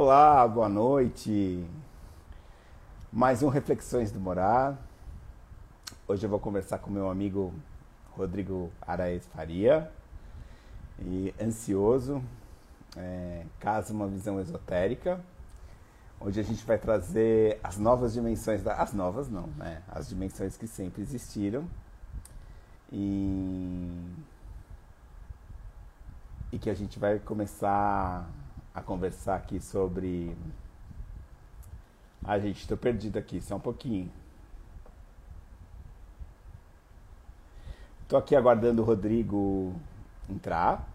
Olá, 0.00 0.46
boa 0.46 0.68
noite. 0.68 1.66
Mais 3.12 3.42
um 3.42 3.48
Reflexões 3.48 4.12
do 4.12 4.20
Morar. 4.20 4.78
Hoje 6.06 6.24
eu 6.24 6.30
vou 6.30 6.38
conversar 6.38 6.78
com 6.78 6.88
meu 6.88 7.10
amigo 7.10 7.52
Rodrigo 8.12 8.70
Araes 8.80 9.26
Faria. 9.26 9.90
E 11.00 11.34
ansioso, 11.42 12.22
é, 12.96 13.42
caso 13.58 13.92
uma 13.92 14.06
visão 14.06 14.38
esotérica. 14.38 15.20
Hoje 16.20 16.38
a 16.38 16.44
gente 16.44 16.64
vai 16.64 16.78
trazer 16.78 17.58
as 17.60 17.76
novas 17.76 18.12
dimensões, 18.12 18.62
da, 18.62 18.74
as 18.74 18.92
novas 18.92 19.28
não, 19.28 19.48
né? 19.56 19.82
As 19.88 20.08
dimensões 20.08 20.56
que 20.56 20.68
sempre 20.68 21.02
existiram. 21.02 21.68
E, 22.92 23.90
e 26.52 26.58
que 26.60 26.70
a 26.70 26.74
gente 26.74 27.00
vai 27.00 27.18
começar 27.18 28.30
a 28.78 28.82
conversar 28.82 29.36
aqui 29.36 29.60
sobre. 29.60 30.36
Ah, 32.24 32.38
gente, 32.38 32.60
estou 32.60 32.76
perdido 32.76 33.18
aqui, 33.18 33.40
só 33.40 33.56
um 33.56 33.60
pouquinho. 33.60 34.10
Estou 38.02 38.18
aqui 38.18 38.34
aguardando 38.34 38.80
o 38.82 38.84
Rodrigo 38.84 39.74
entrar 40.30 40.88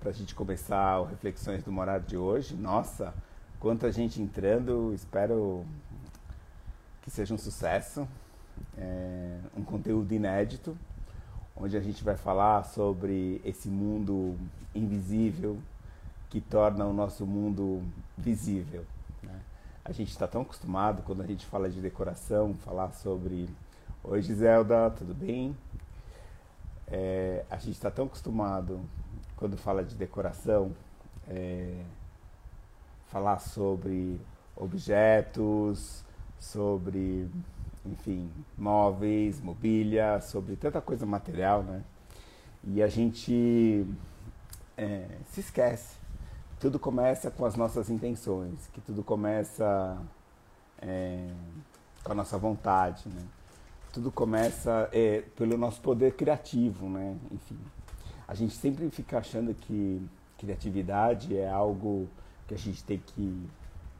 para 0.00 0.10
a 0.10 0.12
gente 0.12 0.34
começar 0.34 1.00
o 1.00 1.04
Reflexões 1.04 1.62
do 1.62 1.70
Morar 1.70 2.00
de 2.00 2.16
hoje. 2.16 2.56
Nossa, 2.56 3.14
quanta 3.60 3.92
gente 3.92 4.20
entrando, 4.20 4.92
espero 4.94 5.64
que 7.02 7.10
seja 7.10 7.34
um 7.34 7.38
sucesso. 7.38 8.08
É 8.76 9.38
um 9.56 9.62
conteúdo 9.62 10.12
inédito, 10.12 10.76
onde 11.54 11.76
a 11.76 11.80
gente 11.80 12.02
vai 12.02 12.16
falar 12.16 12.64
sobre 12.64 13.40
esse 13.44 13.68
mundo 13.68 14.36
invisível 14.74 15.58
que 16.28 16.40
torna 16.40 16.84
o 16.84 16.92
nosso 16.92 17.26
mundo 17.26 17.82
visível. 18.16 18.84
Né? 19.22 19.40
A 19.84 19.92
gente 19.92 20.10
está 20.10 20.26
tão 20.26 20.42
acostumado, 20.42 21.02
quando 21.02 21.22
a 21.22 21.26
gente 21.26 21.46
fala 21.46 21.68
de 21.68 21.80
decoração, 21.80 22.54
falar 22.54 22.92
sobre. 22.92 23.48
Oi, 24.04 24.22
Giselda, 24.22 24.90
tudo 24.90 25.14
bem? 25.14 25.56
É, 26.86 27.44
a 27.50 27.56
gente 27.56 27.74
está 27.74 27.90
tão 27.90 28.06
acostumado, 28.06 28.80
quando 29.36 29.56
fala 29.56 29.84
de 29.84 29.94
decoração, 29.94 30.72
é, 31.28 31.82
falar 33.08 33.38
sobre 33.38 34.20
objetos, 34.56 36.04
sobre, 36.38 37.28
enfim, 37.84 38.30
móveis, 38.56 39.40
mobília, 39.40 40.20
sobre 40.20 40.56
tanta 40.56 40.80
coisa 40.80 41.04
material, 41.04 41.62
né? 41.62 41.82
E 42.64 42.82
a 42.82 42.88
gente 42.88 43.86
é, 44.76 45.06
se 45.26 45.40
esquece 45.40 45.97
tudo 46.60 46.78
começa 46.78 47.30
com 47.30 47.44
as 47.44 47.54
nossas 47.54 47.88
intenções, 47.88 48.68
que 48.72 48.80
tudo 48.80 49.02
começa 49.02 49.96
é, 50.80 51.28
com 52.02 52.12
a 52.12 52.14
nossa 52.14 52.36
vontade, 52.36 53.08
né? 53.08 53.22
Tudo 53.92 54.10
começa 54.10 54.88
é, 54.92 55.22
pelo 55.36 55.56
nosso 55.56 55.80
poder 55.80 56.14
criativo, 56.14 56.88
né? 56.88 57.16
Enfim, 57.30 57.58
a 58.26 58.34
gente 58.34 58.54
sempre 58.54 58.90
fica 58.90 59.18
achando 59.18 59.54
que 59.54 60.02
criatividade 60.36 61.36
é 61.36 61.48
algo 61.48 62.08
que 62.46 62.54
a 62.54 62.58
gente 62.58 62.82
tem 62.84 62.98
que 62.98 63.48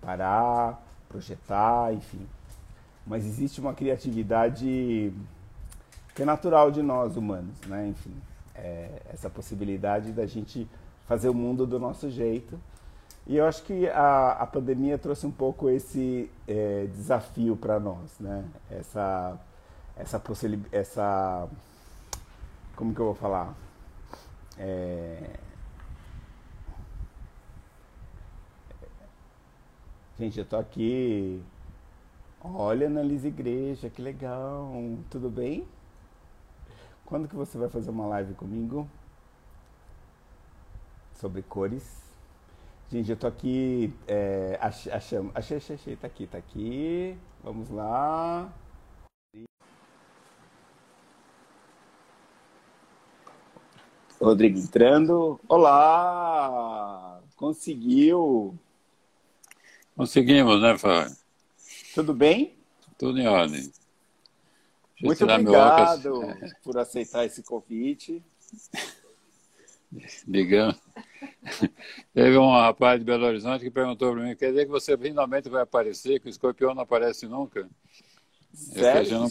parar, 0.00 0.82
projetar, 1.08 1.92
enfim. 1.92 2.26
Mas 3.06 3.24
existe 3.24 3.60
uma 3.60 3.72
criatividade 3.72 5.12
que 6.14 6.22
é 6.22 6.24
natural 6.24 6.70
de 6.70 6.82
nós 6.82 7.16
humanos, 7.16 7.60
né? 7.66 7.88
Enfim, 7.88 8.14
é 8.54 9.00
essa 9.12 9.30
possibilidade 9.30 10.12
da 10.12 10.26
gente 10.26 10.68
fazer 11.08 11.30
o 11.30 11.34
mundo 11.34 11.66
do 11.66 11.80
nosso 11.80 12.10
jeito. 12.10 12.60
E 13.26 13.36
eu 13.36 13.46
acho 13.46 13.62
que 13.64 13.88
a, 13.88 14.32
a 14.32 14.46
pandemia 14.46 14.98
trouxe 14.98 15.26
um 15.26 15.30
pouco 15.30 15.68
esse 15.68 16.30
é, 16.46 16.86
desafio 16.86 17.56
para 17.56 17.80
nós, 17.80 18.18
né? 18.20 18.44
Essa, 18.70 19.38
essa 19.96 20.20
possibilidade, 20.20 20.74
essa, 20.74 21.48
como 22.76 22.94
que 22.94 23.00
eu 23.00 23.06
vou 23.06 23.14
falar? 23.14 23.54
É... 24.58 25.30
Gente, 30.18 30.38
eu 30.38 30.44
tô 30.44 30.56
aqui. 30.56 31.42
Olha, 32.42 32.86
Analise 32.86 33.28
Igreja, 33.28 33.88
que 33.88 34.02
legal. 34.02 34.72
Tudo 35.10 35.30
bem? 35.30 35.66
Quando 37.04 37.28
que 37.28 37.36
você 37.36 37.56
vai 37.56 37.68
fazer 37.68 37.90
uma 37.90 38.06
live 38.06 38.34
comigo? 38.34 38.88
Sobre 41.18 41.42
cores. 41.42 41.84
Gente, 42.90 43.10
eu 43.10 43.16
tô 43.16 43.26
aqui. 43.26 43.92
É, 44.06 44.56
achei, 44.60 44.92
achei, 44.92 45.18
achei, 45.34 45.56
achei, 45.74 45.96
tá 45.96 46.06
aqui, 46.06 46.26
tá 46.26 46.38
aqui. 46.38 47.18
Vamos 47.42 47.68
lá. 47.70 48.50
Rodrigo 54.20 54.58
entrando. 54.58 55.38
Olá! 55.48 57.20
Conseguiu! 57.36 58.58
Conseguimos, 59.96 60.60
né, 60.60 60.76
Fábio? 60.76 61.16
Tudo 61.94 62.14
bem? 62.14 62.56
Tudo 62.96 63.18
em 63.18 63.28
ordem. 63.28 63.70
Deixa 65.00 65.24
Muito 65.24 65.24
obrigado 65.24 66.20
por 66.64 66.78
aceitar 66.78 67.24
esse 67.24 67.42
convite. 67.42 68.22
Digamos. 70.26 70.87
Teve 72.14 72.36
um 72.36 72.50
rapaz 72.50 72.98
de 72.98 73.04
Belo 73.04 73.26
Horizonte 73.26 73.64
que 73.64 73.70
perguntou 73.70 74.12
para 74.12 74.22
mim: 74.22 74.36
quer 74.36 74.50
dizer 74.50 74.66
que 74.66 74.70
você 74.70 74.96
finalmente 74.96 75.48
vai 75.48 75.62
aparecer, 75.62 76.20
que 76.20 76.26
o 76.26 76.30
escorpião 76.30 76.74
não 76.74 76.82
aparece 76.82 77.26
nunca? 77.26 77.68
Sério? 78.52 79.20
Não. 79.20 79.28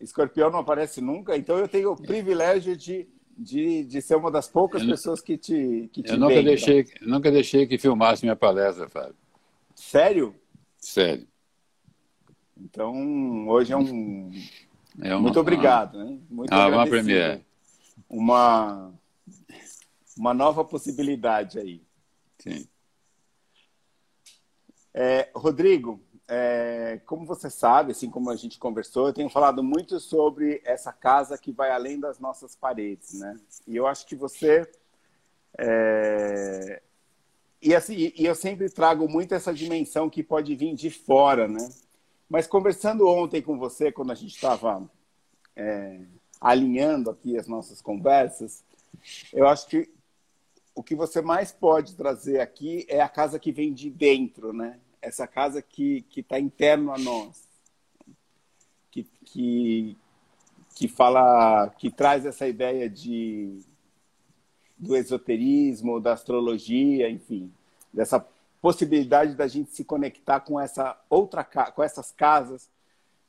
Escorpião 0.00 0.50
não 0.50 0.60
aparece 0.60 1.00
nunca? 1.00 1.36
Então 1.36 1.58
eu 1.58 1.68
tenho 1.68 1.92
o 1.92 1.96
privilégio 1.96 2.76
de, 2.76 3.08
de, 3.36 3.84
de 3.84 4.02
ser 4.02 4.16
uma 4.16 4.30
das 4.30 4.48
poucas 4.48 4.82
eu, 4.82 4.88
pessoas 4.88 5.20
que 5.20 5.36
te, 5.36 5.88
que 5.92 6.02
te 6.02 6.10
Eu 6.10 6.18
nunca 6.18 6.42
deixei, 6.42 6.86
nunca 7.00 7.30
deixei 7.30 7.66
que 7.66 7.78
filmasse 7.78 8.24
minha 8.24 8.36
palestra, 8.36 8.88
Fábio. 8.88 9.16
Sério? 9.74 10.34
Sério. 10.78 11.26
Então, 12.58 13.48
hoje 13.48 13.72
é 13.72 13.76
um. 13.76 14.30
É 15.02 15.14
uma, 15.14 15.22
Muito 15.22 15.40
obrigado. 15.40 15.96
Uma, 15.96 16.04
né? 16.04 16.18
Muito 16.30 16.52
ah, 16.52 16.68
uma 16.68 16.86
premiere. 16.86 17.44
Uma 18.08 18.94
uma 20.18 20.32
nova 20.32 20.64
possibilidade 20.64 21.58
aí. 21.58 21.82
Sim. 22.38 22.66
É, 24.92 25.28
Rodrigo, 25.34 26.00
é, 26.28 27.00
como 27.06 27.26
você 27.26 27.50
sabe, 27.50 27.92
assim 27.92 28.10
como 28.10 28.30
a 28.30 28.36
gente 28.36 28.58
conversou, 28.58 29.06
eu 29.06 29.12
tenho 29.12 29.28
falado 29.28 29.62
muito 29.62 30.00
sobre 30.00 30.60
essa 30.64 30.92
casa 30.92 31.38
que 31.38 31.52
vai 31.52 31.70
além 31.70 32.00
das 32.00 32.18
nossas 32.18 32.56
paredes, 32.56 33.20
né? 33.20 33.38
E 33.66 33.76
eu 33.76 33.86
acho 33.86 34.06
que 34.06 34.16
você 34.16 34.68
é... 35.58 36.82
e 37.62 37.74
assim, 37.74 38.12
e 38.16 38.24
eu 38.24 38.34
sempre 38.34 38.68
trago 38.68 39.08
muito 39.08 39.34
essa 39.34 39.52
dimensão 39.54 40.10
que 40.10 40.22
pode 40.22 40.54
vir 40.54 40.74
de 40.74 40.90
fora, 40.90 41.46
né? 41.46 41.68
Mas 42.28 42.46
conversando 42.46 43.06
ontem 43.06 43.40
com 43.40 43.56
você, 43.58 43.92
quando 43.92 44.10
a 44.10 44.14
gente 44.14 44.34
estava 44.34 44.90
é, 45.54 46.00
alinhando 46.40 47.10
aqui 47.10 47.38
as 47.38 47.46
nossas 47.46 47.80
conversas, 47.80 48.64
eu 49.32 49.46
acho 49.46 49.68
que 49.68 49.88
o 50.76 50.82
que 50.82 50.94
você 50.94 51.22
mais 51.22 51.50
pode 51.50 51.96
trazer 51.96 52.38
aqui 52.38 52.84
é 52.86 53.00
a 53.00 53.08
casa 53.08 53.38
que 53.38 53.50
vem 53.50 53.72
de 53.72 53.90
dentro, 53.90 54.52
né? 54.52 54.78
Essa 55.00 55.26
casa 55.26 55.62
que 55.62 56.04
está 56.14 56.38
interno 56.38 56.92
a 56.92 56.98
nós, 56.98 57.48
que, 58.90 59.04
que, 59.24 59.96
que 60.74 60.86
fala, 60.86 61.70
que 61.78 61.90
traz 61.90 62.26
essa 62.26 62.46
ideia 62.46 62.88
de 62.88 63.58
do 64.78 64.94
esoterismo, 64.94 65.98
da 65.98 66.12
astrologia, 66.12 67.08
enfim, 67.08 67.50
dessa 67.90 68.20
possibilidade 68.60 69.34
da 69.34 69.48
gente 69.48 69.70
se 69.70 69.82
conectar 69.82 70.40
com 70.40 70.60
essa 70.60 71.00
outra 71.08 71.42
com 71.42 71.82
essas 71.82 72.12
casas 72.12 72.68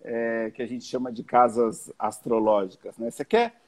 é, 0.01 0.51
que 0.51 0.61
a 0.61 0.67
gente 0.67 0.83
chama 0.83 1.13
de 1.13 1.23
casas 1.23 1.89
astrológicas, 1.97 2.97
né? 2.97 3.09
Você 3.09 3.23
quer? 3.23 3.61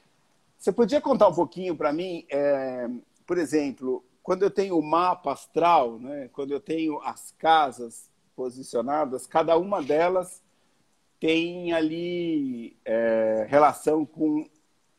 Você 0.58 0.70
podia 0.70 1.00
contar 1.00 1.28
um 1.28 1.34
pouquinho 1.34 1.74
para 1.74 1.90
mim? 1.90 2.26
É, 2.28 2.86
por 3.30 3.38
exemplo, 3.38 4.04
quando 4.24 4.42
eu 4.42 4.50
tenho 4.50 4.76
o 4.76 4.82
mapa 4.82 5.30
astral, 5.30 6.00
né, 6.00 6.28
quando 6.32 6.50
eu 6.50 6.58
tenho 6.58 7.00
as 7.00 7.32
casas 7.38 8.10
posicionadas, 8.34 9.24
cada 9.24 9.56
uma 9.56 9.80
delas 9.80 10.42
tem 11.20 11.72
ali 11.72 12.76
é, 12.84 13.46
relação 13.48 14.04
com 14.04 14.50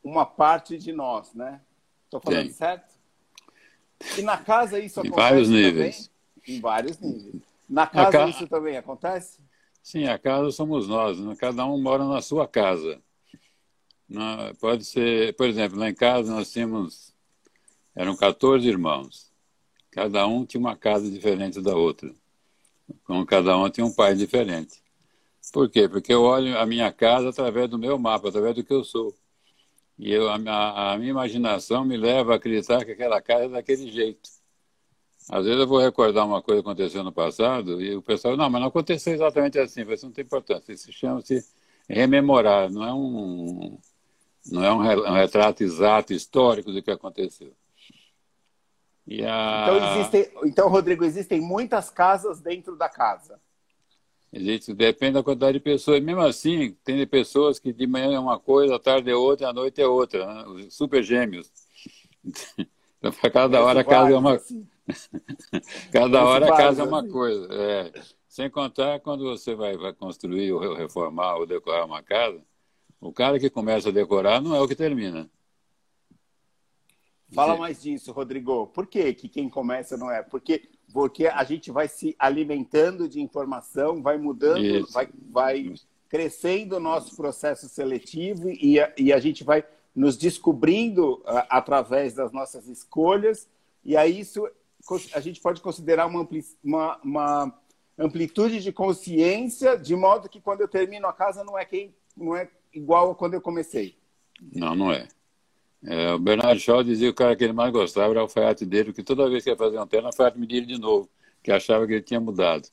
uma 0.01 0.25
parte 0.25 0.78
de 0.78 0.94
nós, 0.94 1.33
né? 1.33 1.60
Estou 2.06 2.22
falando 2.22 2.48
Sim. 2.48 2.54
certo? 2.54 2.94
E 4.18 4.22
na 4.22 4.38
casa 4.38 4.80
isso 4.80 5.01
em 5.01 5.10
acontece 5.10 5.30
vários 5.30 5.48
também? 5.50 5.63
níveis. 5.66 6.12
Em 6.48 6.62
vários 6.62 7.00
níveis. 7.01 7.44
Na 7.68 7.86
casa 7.86 8.12
ca... 8.12 8.30
isso 8.30 8.48
também 8.48 8.77
acontece? 8.77 9.42
Sim, 9.84 10.06
a 10.06 10.18
casa 10.18 10.51
somos 10.51 10.88
nós. 10.88 11.19
Né? 11.19 11.36
Cada 11.38 11.66
um 11.66 11.77
mora 11.81 12.06
na 12.06 12.22
sua 12.22 12.48
casa. 12.48 12.98
Pode 14.62 14.86
ser, 14.86 15.36
por 15.36 15.50
exemplo, 15.50 15.77
lá 15.77 15.89
em 15.89 15.94
casa 15.94 16.34
nós 16.34 16.50
tínhamos 16.50 17.11
eram 17.96 18.16
14 18.16 18.68
irmãos. 18.68 19.32
Cada 19.92 20.26
um 20.26 20.46
tinha 20.46 20.60
uma 20.60 20.76
casa 20.76 21.10
diferente 21.10 21.62
da 21.62 21.76
outra. 21.76 22.14
Como 23.04 23.26
cada 23.26 23.58
um 23.58 23.70
tinha 23.70 23.86
um 23.86 23.94
pai 23.94 24.16
diferente. 24.16 24.82
Por 25.52 25.70
quê? 25.70 25.90
Porque 25.90 26.14
eu 26.14 26.24
olho 26.24 26.58
a 26.58 26.66
minha 26.66 26.92
casa 26.92 27.30
através 27.30 27.70
do 27.70 27.78
meu 27.78 27.98
mapa, 27.98 28.30
através 28.30 28.56
do 28.56 28.64
que 28.64 28.74
eu 28.74 28.84
sou. 28.84 29.14
E 29.98 30.12
eu, 30.12 30.30
a, 30.30 30.94
a, 30.94 30.98
minha 30.98 31.12
imaginação 31.12 31.84
me 31.84 31.98
leva 31.98 32.34
a 32.34 32.36
acreditar 32.38 32.84
que 32.86 32.92
aquela 32.92 33.22
casa 33.22 33.46
é 33.46 33.50
daquele 33.50 33.92
jeito. 33.92 34.30
Às 35.30 35.46
vezes 35.46 35.60
eu 35.60 35.68
vou 35.68 35.80
recordar 35.80 36.26
uma 36.26 36.42
coisa 36.42 36.62
que 36.62 36.68
aconteceu 36.68 37.04
no 37.04 37.12
passado 37.12 37.82
e 37.82 37.96
o 37.96 38.02
pessoal, 38.02 38.36
não, 38.36 38.50
mas 38.50 38.62
não 38.62 38.70
aconteceu 38.70 39.14
exatamente 39.14 39.60
assim, 39.60 39.84
isso 39.92 40.06
não 40.06 40.14
tem 40.14 40.24
importância. 40.24 40.74
Isso 40.74 40.92
chama-se 40.92 41.46
rememorar, 41.88 42.72
não 42.72 42.84
é 42.84 42.94
um, 42.94 43.78
não 44.52 44.64
é 44.64 44.74
um 44.74 45.14
retrato 45.14 45.64
exato, 45.64 46.14
histórico 46.14 46.72
do 46.72 46.82
que 46.82 46.92
aconteceu. 46.92 47.54
A... 49.30 49.63
Então, 49.63 49.95
existem, 49.95 50.31
então, 50.44 50.69
Rodrigo, 50.69 51.03
existem 51.03 51.42
muitas 51.42 51.89
casas 51.89 52.39
dentro 52.39 52.75
da 52.75 52.88
casa. 52.88 53.39
Existe, 54.33 54.74
depende 54.74 55.13
da 55.13 55.24
quantidade 55.24 55.57
de 55.57 55.63
pessoas. 55.63 56.01
Mesmo 56.01 56.21
assim, 56.21 56.77
tem 56.86 57.06
pessoas 57.06 57.59
que 57.59 57.74
de 57.74 57.86
manhã 57.86 58.13
é 58.13 58.19
uma 58.19 58.39
coisa, 58.39 58.75
à 58.75 58.80
tarde 58.80 59.09
é 59.09 59.15
outra, 59.15 59.50
à 59.50 59.53
noite 59.53 59.81
é 59.81 59.88
outra. 59.88 60.25
Né? 60.25 60.45
Os 60.48 60.75
super 60.75 61.03
gêmeos. 61.03 61.51
Então, 63.01 63.12
para 63.13 63.31
cada 63.31 63.63
hora 63.63 63.80
a 63.80 63.83
casa 63.83 64.13
é 64.13 64.15
uma. 64.15 64.36
Assim. 64.36 64.68
cada 65.92 66.24
hora 66.24 66.53
a 66.53 66.56
casa 66.56 66.83
é 66.83 66.86
uma 66.86 67.00
assim. 67.00 67.09
coisa. 67.09 67.48
É. 67.51 67.92
Sem 68.27 68.48
contar 68.48 69.00
quando 69.00 69.24
você 69.24 69.56
vai, 69.56 69.75
vai 69.75 69.92
construir 69.92 70.53
ou 70.53 70.75
reformar 70.75 71.38
ou 71.38 71.48
decorar 71.48 71.83
uma 71.83 72.03
casa, 72.03 72.39
o 73.00 73.12
cara 73.12 73.39
que 73.39 73.50
começa 73.50 73.89
a 73.89 73.92
decorar 73.92 74.39
não 74.39 74.56
é 74.56 74.62
o 74.62 74.68
que 74.68 74.75
termina. 74.75 75.27
Fala 77.33 77.56
mais 77.56 77.81
disso, 77.81 78.12
Rodrigo. 78.12 78.68
Por 78.68 78.86
que, 78.88 79.13
que 79.13 79.30
quem 79.30 79.50
começa 79.50 79.95
não 79.98 80.12
é? 80.12 80.22
Porque, 80.22 80.69
porque 80.94 81.28
a 81.28 81.44
gente 81.44 81.72
vai 81.72 81.88
se 81.88 82.16
alimentando 82.19 83.07
de 83.07 83.22
informação, 83.22 84.01
vai 84.01 84.18
mudando, 84.18 84.63
Isso. 84.63 84.92
vai, 84.92 85.10
vai 85.30 85.74
crescendo 86.10 86.75
o 86.75 86.80
nosso 86.80 87.16
processo 87.16 87.69
seletivo 87.69 88.50
e 88.50 88.80
a, 88.80 88.94
e 88.98 89.13
a 89.13 89.19
gente 89.19 89.44
vai 89.45 89.63
nos 89.95 90.18
descobrindo 90.18 91.16
uh, 91.19 91.48
através 91.50 92.13
das 92.13 92.31
nossas 92.33 92.68
escolhas. 92.68 93.48
E 93.84 93.95
aí 93.95 94.19
isso 94.19 94.45
a 95.13 95.19
gente 95.19 95.39
pode 95.39 95.62
considerar 95.62 96.07
uma, 96.07 96.22
ampli, 96.22 96.44
uma, 96.63 97.00
uma 97.04 97.60
amplitude 97.98 98.62
de 98.62 98.72
consciência, 98.72 99.77
de 99.77 99.95
modo 99.95 100.27
que 100.27 100.42
quando 100.42 100.62
eu 100.62 100.68
termino 100.68 101.07
a 101.07 101.13
casa 101.13 101.44
não 101.44 101.57
é, 101.57 101.63
quem, 101.63 101.95
não 102.18 102.36
é 102.36 102.50
igual 102.74 103.12
a 103.12 103.16
quando 103.16 103.36
eu 103.36 103.42
comecei. 103.42 103.95
Não, 104.54 104.75
não 104.75 104.92
é. 104.92 105.07
É, 105.83 106.13
o 106.13 106.19
Bernardo 106.19 106.60
Shaw 106.60 106.83
dizia 106.83 107.07
que 107.07 107.12
o 107.12 107.16
cara 107.16 107.36
que 107.36 107.44
ele 107.44 107.54
mais 107.54 107.72
gostava 107.72 108.12
era 108.12 108.19
o 108.19 108.24
alfaiate 108.24 108.66
dele, 108.66 108.94
que 108.94 109.04
toda 109.04 109.30
vez 109.30 109.44
que 109.44 109.50
ia 109.50 109.57
fazer 109.57 109.80
um 109.80 109.88
terno, 109.88 110.06
o 110.06 110.07
alfaiate 110.10 110.38
media 110.38 110.66
de 110.66 110.78
novo, 110.80 111.10
que 111.44 111.51
achava 111.51 111.88
que 111.88 111.94
ele 111.94 112.01
tinha 112.04 112.19
mudado. 112.19 112.68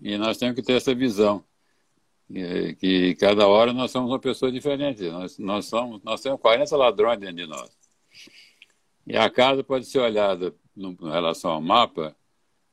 E 0.00 0.16
nós 0.16 0.38
temos 0.38 0.54
que 0.56 0.62
ter 0.62 0.74
essa 0.74 0.94
visão, 0.94 1.44
que, 2.28 2.74
que 2.76 3.14
cada 3.16 3.46
hora 3.46 3.72
nós 3.72 3.90
somos 3.90 4.10
uma 4.10 4.18
pessoa 4.18 4.50
diferente. 4.50 5.02
Nós, 5.10 5.38
nós, 5.38 5.66
somos, 5.66 6.02
nós 6.02 6.20
temos 6.20 6.40
40 6.40 6.76
ladrões 6.76 7.18
dentro 7.18 7.36
de 7.36 7.46
nós. 7.46 7.70
E 9.06 9.16
a 9.16 9.28
casa 9.28 9.62
pode 9.62 9.84
ser 9.86 9.98
olhada 9.98 10.54
no, 10.74 10.90
em 10.92 11.10
relação 11.10 11.50
ao 11.50 11.60
mapa, 11.60 12.16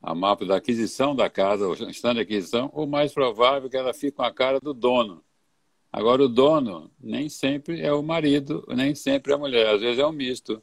a 0.01 0.15
mapa 0.15 0.45
da 0.45 0.55
aquisição 0.55 1.15
da 1.15 1.29
casa, 1.29 1.67
o 1.67 1.73
instante 1.89 2.15
de 2.15 2.21
aquisição, 2.21 2.71
o 2.73 2.85
mais 2.85 3.13
provável 3.13 3.67
é 3.67 3.69
que 3.69 3.77
ela 3.77 3.93
fique 3.93 4.13
com 4.13 4.23
a 4.23 4.31
cara 4.31 4.59
do 4.59 4.73
dono. 4.73 5.23
Agora, 5.91 6.23
o 6.23 6.29
dono 6.29 6.91
nem 6.99 7.27
sempre 7.29 7.81
é 7.81 7.91
o 7.91 8.03
marido, 8.03 8.63
nem 8.69 8.93
sempre 8.93 9.31
é 9.31 9.35
a 9.35 9.39
mulher, 9.39 9.67
às 9.73 9.81
vezes 9.81 9.99
é 9.99 10.05
um 10.05 10.11
misto. 10.11 10.61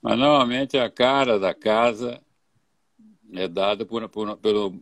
Mas 0.00 0.18
normalmente 0.18 0.78
a 0.78 0.88
cara 0.88 1.38
da 1.38 1.52
casa 1.52 2.22
é 3.32 3.48
dada 3.48 3.84
por, 3.84 4.08
por, 4.08 4.36
pelo. 4.38 4.74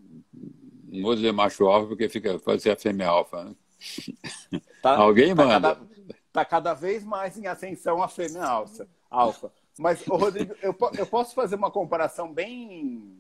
Não 0.85 1.03
vou 1.03 1.15
dizer 1.15 1.33
macho 1.33 1.67
alfa, 1.67 1.89
porque 1.89 2.09
fica, 2.09 2.39
pode 2.39 2.63
ser 2.63 2.71
a 2.71 2.77
fêmea 2.77 3.09
alfa. 3.09 3.45
Né? 3.45 3.55
Tá, 4.81 4.97
Alguém 4.97 5.35
tá 5.35 5.45
manda. 5.45 5.57
Está 5.57 5.75
cada, 5.75 5.89
tá 6.33 6.45
cada, 6.45 6.75
vez 6.75 7.05
mais 7.05 7.37
em 7.37 7.49
ascensão 7.49 8.01
a 8.01 8.07
fêmea 8.07 8.45
alfa. 8.45 8.89
alfa. 9.11 9.53
Mas, 9.77 10.05
Rodrigo, 10.07 10.55
eu, 10.63 10.77
eu 10.97 11.07
posso 11.07 11.35
fazer 11.35 11.57
uma 11.57 11.71
comparação 11.71 12.33
bem. 12.33 13.19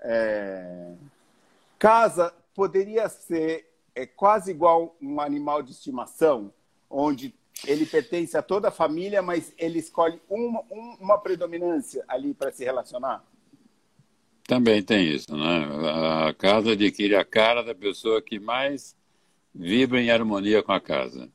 É... 0.00 0.94
Casa 1.78 2.32
poderia 2.54 3.06
ser 3.08 3.70
é 3.96 4.04
quase 4.04 4.50
igual 4.50 4.94
um 5.00 5.20
animal 5.20 5.62
de 5.62 5.72
estimação, 5.72 6.52
onde 6.88 7.34
ele 7.66 7.86
pertence 7.86 8.36
a 8.36 8.42
toda 8.42 8.68
a 8.68 8.70
família, 8.70 9.22
mas 9.22 9.54
ele 9.56 9.78
escolhe 9.78 10.20
uma, 10.28 10.62
uma 11.00 11.18
predominância 11.18 12.04
ali 12.06 12.34
para 12.34 12.52
se 12.52 12.62
relacionar? 12.62 13.24
Também 14.46 14.82
tem 14.82 15.08
isso, 15.08 15.34
né? 15.34 16.28
A 16.28 16.34
casa 16.34 16.72
adquire 16.72 17.16
a 17.16 17.24
cara 17.24 17.62
da 17.62 17.74
pessoa 17.74 18.20
que 18.20 18.38
mais 18.38 18.94
vibra 19.54 20.00
em 20.00 20.10
harmonia 20.10 20.62
com 20.62 20.72
a 20.72 20.80
casa. 20.80 21.28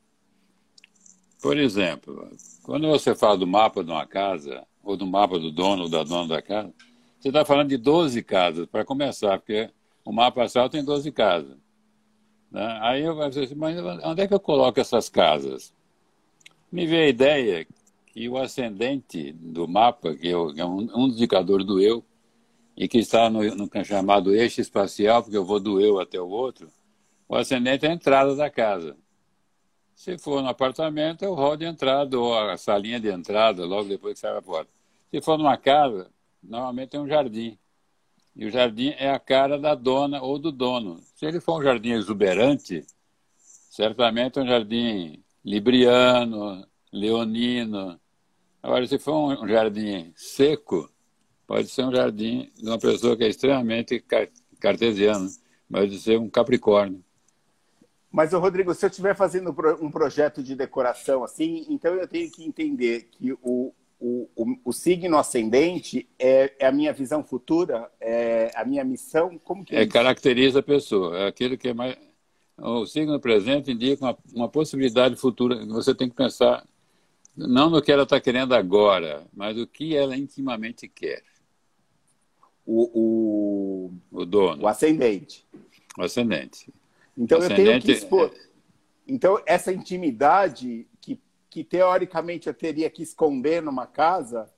Por 1.42 1.58
exemplo, 1.58 2.30
quando 2.62 2.88
você 2.88 3.16
fala 3.16 3.36
do 3.36 3.48
mapa 3.48 3.84
de 3.84 3.90
uma 3.90 4.06
casa, 4.06 4.66
ou 4.84 4.96
do 4.96 5.08
mapa 5.08 5.40
do 5.40 5.52
dono 5.52 5.84
ou 5.84 5.90
da 5.90 6.04
dona 6.04 6.28
da 6.28 6.42
casa, 6.42 6.72
você 7.20 7.30
está 7.30 7.44
falando 7.44 7.70
de 7.70 7.78
12 7.78 8.22
casas, 8.22 8.68
para 8.68 8.86
começar, 8.86 9.40
porque 9.40 9.70
o 10.06 10.14
mapa 10.14 10.44
astral 10.44 10.70
tem 10.70 10.84
12 10.84 11.12
casas. 11.12 11.58
Né? 12.52 12.80
Aí 12.82 13.02
eu 13.02 13.16
dizer 13.30 13.46
assim, 13.46 13.56
mas 13.56 13.78
onde 14.04 14.22
é 14.22 14.28
que 14.28 14.34
eu 14.34 14.40
coloco 14.40 14.80
essas 14.80 15.10
casas? 15.10 15.74
Me 16.72 16.86
veio 16.86 17.06
a 17.06 17.10
ideia 17.10 17.68
que 18.08 18.28
o 18.28 18.38
ascendente 18.38 19.32
do 19.34 19.68
mapa, 19.68 20.14
que 20.14 20.30
é 20.30 20.38
um, 20.38 20.90
um 20.96 21.08
indicador 21.08 21.64
do 21.64 21.80
eu, 21.80 22.04
e 22.76 22.88
que 22.88 22.98
está 22.98 23.30
no, 23.30 23.44
no 23.56 23.70
chamado 23.86 24.34
eixo 24.34 24.60
espacial, 24.60 25.24
porque 25.24 25.38
eu 25.38 25.46
vou 25.46 25.60
do 25.60 25.80
eu 25.80 26.00
até 26.00 26.20
o 26.20 26.28
outro, 26.28 26.70
o 27.28 27.36
ascendente 27.36 27.86
é 27.86 27.90
a 27.90 27.94
entrada 27.94 28.36
da 28.36 28.50
casa. 28.50 28.98
Se 29.96 30.18
for 30.18 30.42
no 30.42 30.50
apartamento, 30.50 31.24
é 31.24 31.30
o 31.30 31.34
hall 31.34 31.56
de 31.56 31.66
entrada, 31.66 32.20
ou 32.20 32.38
a 32.38 32.58
salinha 32.58 33.00
de 33.00 33.10
entrada, 33.10 33.66
logo 33.66 33.88
depois 33.88 34.16
que 34.16 34.20
sai 34.20 34.36
a 34.36 34.42
porta. 34.42 34.70
Se 35.12 35.22
for 35.22 35.38
numa 35.38 35.56
casa, 35.58 36.10
normalmente 36.42 36.90
tem 36.90 37.00
um 37.00 37.08
jardim. 37.08 37.58
E 38.36 38.46
o 38.46 38.50
jardim 38.50 38.94
é 38.98 39.12
a 39.12 39.20
cara 39.20 39.60
da 39.60 39.76
dona 39.76 40.22
ou 40.22 40.40
do 40.40 40.52
dono. 40.52 41.02
Se 41.22 41.28
ele 41.28 41.40
for 41.40 41.60
um 41.60 41.64
jardim 41.64 41.92
exuberante, 41.92 42.84
certamente 43.70 44.40
é 44.40 44.42
um 44.42 44.48
jardim 44.48 45.24
libriano, 45.46 46.66
leonino. 46.92 48.02
Agora, 48.64 48.88
se 48.88 48.98
for 48.98 49.40
um 49.40 49.48
jardim 49.48 50.12
seco, 50.16 50.90
pode 51.46 51.68
ser 51.68 51.86
um 51.86 51.94
jardim 51.94 52.50
de 52.58 52.68
uma 52.68 52.80
pessoa 52.80 53.16
que 53.16 53.24
é 53.24 53.28
extremamente 53.28 54.04
cartesiana, 54.60 55.30
pode 55.72 56.00
ser 56.00 56.18
um 56.18 56.28
capricórnio. 56.28 57.06
Mas, 58.12 58.34
Rodrigo, 58.34 58.74
se 58.74 58.84
eu 58.84 58.90
estiver 58.90 59.16
fazendo 59.16 59.56
um 59.80 59.92
projeto 59.92 60.42
de 60.42 60.56
decoração 60.56 61.24
assim, 61.24 61.68
então 61.70 61.94
eu 61.94 62.08
tenho 62.08 62.32
que 62.32 62.44
entender 62.44 63.10
que 63.12 63.32
o, 63.44 63.72
o, 64.02 64.28
o, 64.36 64.58
o, 64.66 64.74
signo 64.74 65.16
ascendente 65.16 66.10
é, 66.18 66.52
é, 66.58 66.66
a 66.66 66.72
minha 66.72 66.92
visão 66.92 67.24
futura, 67.24 67.88
é 68.02 68.52
a 68.56 68.66
minha 68.66 68.84
missão? 68.84 69.40
Como 69.44 69.64
que 69.64 69.76
é, 69.76 69.84
é 69.84 69.88
caracteriza 69.88 70.60
a 70.60 70.64
pessoa, 70.64 71.16
é 71.20 71.28
aquilo 71.28 71.56
que 71.56 71.68
é 71.68 71.74
mais. 71.74 71.96
O 72.58 72.86
signo 72.88 73.20
presente 73.20 73.72
indica 73.72 74.04
uma, 74.04 74.18
uma 74.34 74.50
possibilidade 74.50 75.16
futura. 75.16 75.64
Você 75.68 75.94
tem 75.94 76.10
que 76.10 76.16
pensar 76.16 76.66
não 77.38 77.70
no 77.70 77.82
que 77.82 77.92
ela 77.92 78.04
está 78.04 78.20
querendo 78.20 78.54
agora, 78.54 79.24
mas 79.32 79.58
o 79.58 79.68
que 79.68 79.96
ela 79.96 80.18
intimamente 80.18 80.88
quer. 80.88 81.24
O, 82.66 82.90
o, 82.94 83.94
o 84.12 84.26
dono. 84.26 84.64
O 84.64 84.68
ascendente. 84.68 85.46
O 85.98 86.02
ascendente. 86.02 86.74
Então 87.16 87.40
o 87.40 87.42
ascendente 87.44 87.62
eu 87.62 87.72
tenho 87.72 87.82
que 87.84 87.92
expor. 87.92 88.32
É... 88.34 88.52
Então 89.08 89.42
essa 89.46 89.72
intimidade 89.72 90.88
que 91.52 91.66
teoricamente 91.66 92.48
eu 92.48 92.54
teria 92.54 92.90
que 92.90 93.04
esconder 93.04 93.62
numa 93.62 93.86
casa, 93.86 94.50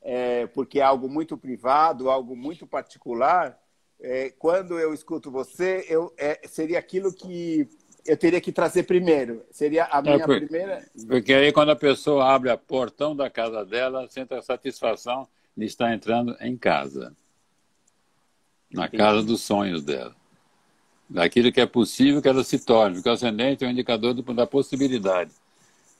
é, 0.00 0.46
porque 0.46 0.80
é 0.80 0.82
algo 0.82 1.06
muito 1.06 1.36
privado, 1.36 2.10
algo 2.10 2.34
muito 2.34 2.66
particular, 2.66 3.60
é, 4.00 4.30
quando 4.30 4.78
eu 4.78 4.94
escuto 4.94 5.30
você, 5.30 5.84
eu, 5.90 6.10
é, 6.16 6.40
seria 6.48 6.78
aquilo 6.78 7.12
que 7.12 7.68
eu 8.06 8.16
teria 8.16 8.40
que 8.40 8.50
trazer 8.50 8.84
primeiro. 8.84 9.44
Seria 9.50 9.84
a 9.84 10.00
minha 10.00 10.14
é 10.14 10.24
por, 10.24 10.40
primeira. 10.40 10.88
Porque 11.06 11.34
aí, 11.34 11.52
quando 11.52 11.70
a 11.70 11.76
pessoa 11.76 12.32
abre 12.32 12.48
a 12.48 12.56
portão 12.56 13.14
da 13.14 13.28
casa 13.28 13.62
dela, 13.66 14.08
sente 14.08 14.32
a 14.32 14.40
satisfação 14.40 15.28
de 15.54 15.66
estar 15.66 15.92
entrando 15.92 16.34
em 16.40 16.56
casa 16.56 17.14
na 18.72 18.86
Entendi. 18.86 19.02
casa 19.02 19.22
dos 19.22 19.42
sonhos 19.42 19.84
dela. 19.84 20.16
Daquilo 21.10 21.52
que 21.52 21.60
é 21.60 21.66
possível 21.66 22.22
que 22.22 22.28
ela 22.28 22.44
se 22.44 22.58
torne, 22.58 22.96
porque 22.96 23.08
o 23.08 23.12
ascendente 23.12 23.64
é 23.64 23.68
um 23.68 23.70
indicador 23.70 24.14
da 24.14 24.46
possibilidade. 24.46 25.32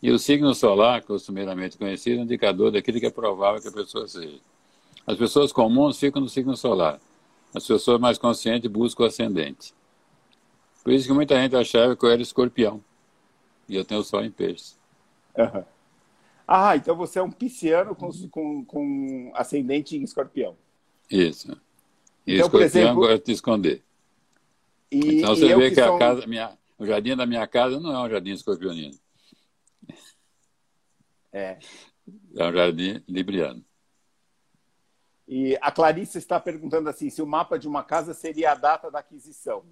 E 0.02 0.10
o 0.10 0.18
signo 0.18 0.54
solar, 0.54 1.02
costumeiramente 1.02 1.76
conhecido, 1.76 2.18
é 2.18 2.20
um 2.20 2.24
indicador 2.24 2.70
daquilo 2.70 3.00
que 3.00 3.06
é 3.06 3.10
provável 3.10 3.60
que 3.60 3.68
a 3.68 3.72
pessoa 3.72 4.06
seja. 4.06 4.38
As 5.06 5.16
pessoas 5.16 5.52
comuns 5.52 5.98
ficam 5.98 6.22
no 6.22 6.28
signo 6.28 6.56
solar. 6.56 7.00
As 7.54 7.66
pessoas 7.66 8.00
mais 8.00 8.18
conscientes 8.18 8.70
buscam 8.70 9.04
o 9.04 9.06
ascendente. 9.06 9.74
Por 10.84 10.92
isso 10.92 11.06
que 11.06 11.12
muita 11.12 11.34
gente 11.40 11.56
achava 11.56 11.96
que 11.96 12.04
eu 12.04 12.10
era 12.10 12.22
escorpião. 12.22 12.82
E 13.68 13.74
eu 13.74 13.84
tenho 13.84 14.00
o 14.00 14.04
sol 14.04 14.24
em 14.24 14.30
peixes. 14.30 14.78
Uhum. 15.36 15.64
Ah, 16.46 16.76
então 16.76 16.96
você 16.96 17.18
é 17.18 17.22
um 17.22 17.30
pisciano 17.30 17.94
com, 17.94 18.10
com, 18.30 18.64
com 18.64 19.32
ascendente 19.34 19.96
em 19.96 20.02
escorpião. 20.02 20.56
Isso. 21.10 21.56
E 22.26 22.36
então, 22.36 22.48
por 22.48 22.62
exemplo, 22.62 22.94
gosta 22.96 23.18
de 23.18 23.32
esconder. 23.32 23.82
E, 24.90 25.18
então 25.18 25.34
você 25.34 25.54
vê 25.54 25.68
que, 25.68 25.74
que 25.74 25.80
a 25.80 25.98
casa, 25.98 26.26
minha, 26.26 26.56
o 26.78 26.86
jardim 26.86 27.16
da 27.16 27.26
minha 27.26 27.46
casa 27.46 27.78
não 27.80 27.92
é 27.92 27.98
um 28.06 28.10
jardim 28.10 28.32
escorpionino. 28.32 28.94
É. 31.38 31.58
É 32.36 32.44
um 32.44 32.52
jardim 32.52 33.02
libriano. 33.06 33.64
E 35.26 35.56
a 35.60 35.70
Clarice 35.70 36.18
está 36.18 36.40
perguntando 36.40 36.88
assim, 36.88 37.10
se 37.10 37.20
o 37.20 37.26
mapa 37.26 37.58
de 37.58 37.68
uma 37.68 37.84
casa 37.84 38.14
seria 38.14 38.52
a 38.52 38.54
data 38.54 38.90
da 38.90 38.98
aquisição. 38.98 39.64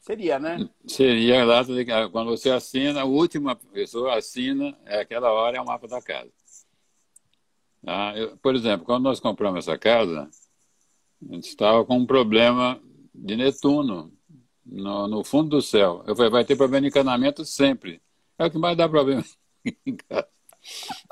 Seria, 0.00 0.38
né? 0.38 0.68
Seria 0.86 1.42
a 1.42 1.46
data 1.46 1.72
de 1.72 1.84
quando 2.10 2.30
você 2.30 2.50
assina, 2.50 3.02
a 3.02 3.04
última 3.04 3.56
pessoa 3.56 4.18
assina, 4.18 4.76
é 4.84 5.00
aquela 5.00 5.32
hora 5.32 5.56
é 5.56 5.60
o 5.60 5.64
mapa 5.64 5.88
da 5.88 6.02
casa. 6.02 6.30
Tá? 7.84 8.16
Eu, 8.16 8.36
por 8.38 8.54
exemplo, 8.54 8.84
quando 8.84 9.04
nós 9.04 9.20
compramos 9.20 9.66
essa 9.66 9.78
casa, 9.78 10.28
a 11.28 11.34
gente 11.34 11.48
estava 11.48 11.84
com 11.84 11.96
um 11.98 12.06
problema 12.06 12.80
de 13.14 13.36
Netuno 13.36 14.12
no, 14.64 15.06
no 15.06 15.24
fundo 15.24 15.50
do 15.50 15.62
céu. 15.62 16.02
Eu 16.06 16.16
falei, 16.16 16.30
vai 16.30 16.44
ter 16.44 16.56
problema 16.56 16.82
de 16.82 16.88
encanamento 16.88 17.44
sempre. 17.44 18.02
É 18.38 18.46
o 18.46 18.50
que 18.50 18.58
mais 18.58 18.76
dá 18.76 18.88
problema 18.88 19.24
em 19.86 19.96
casa. 19.96 20.35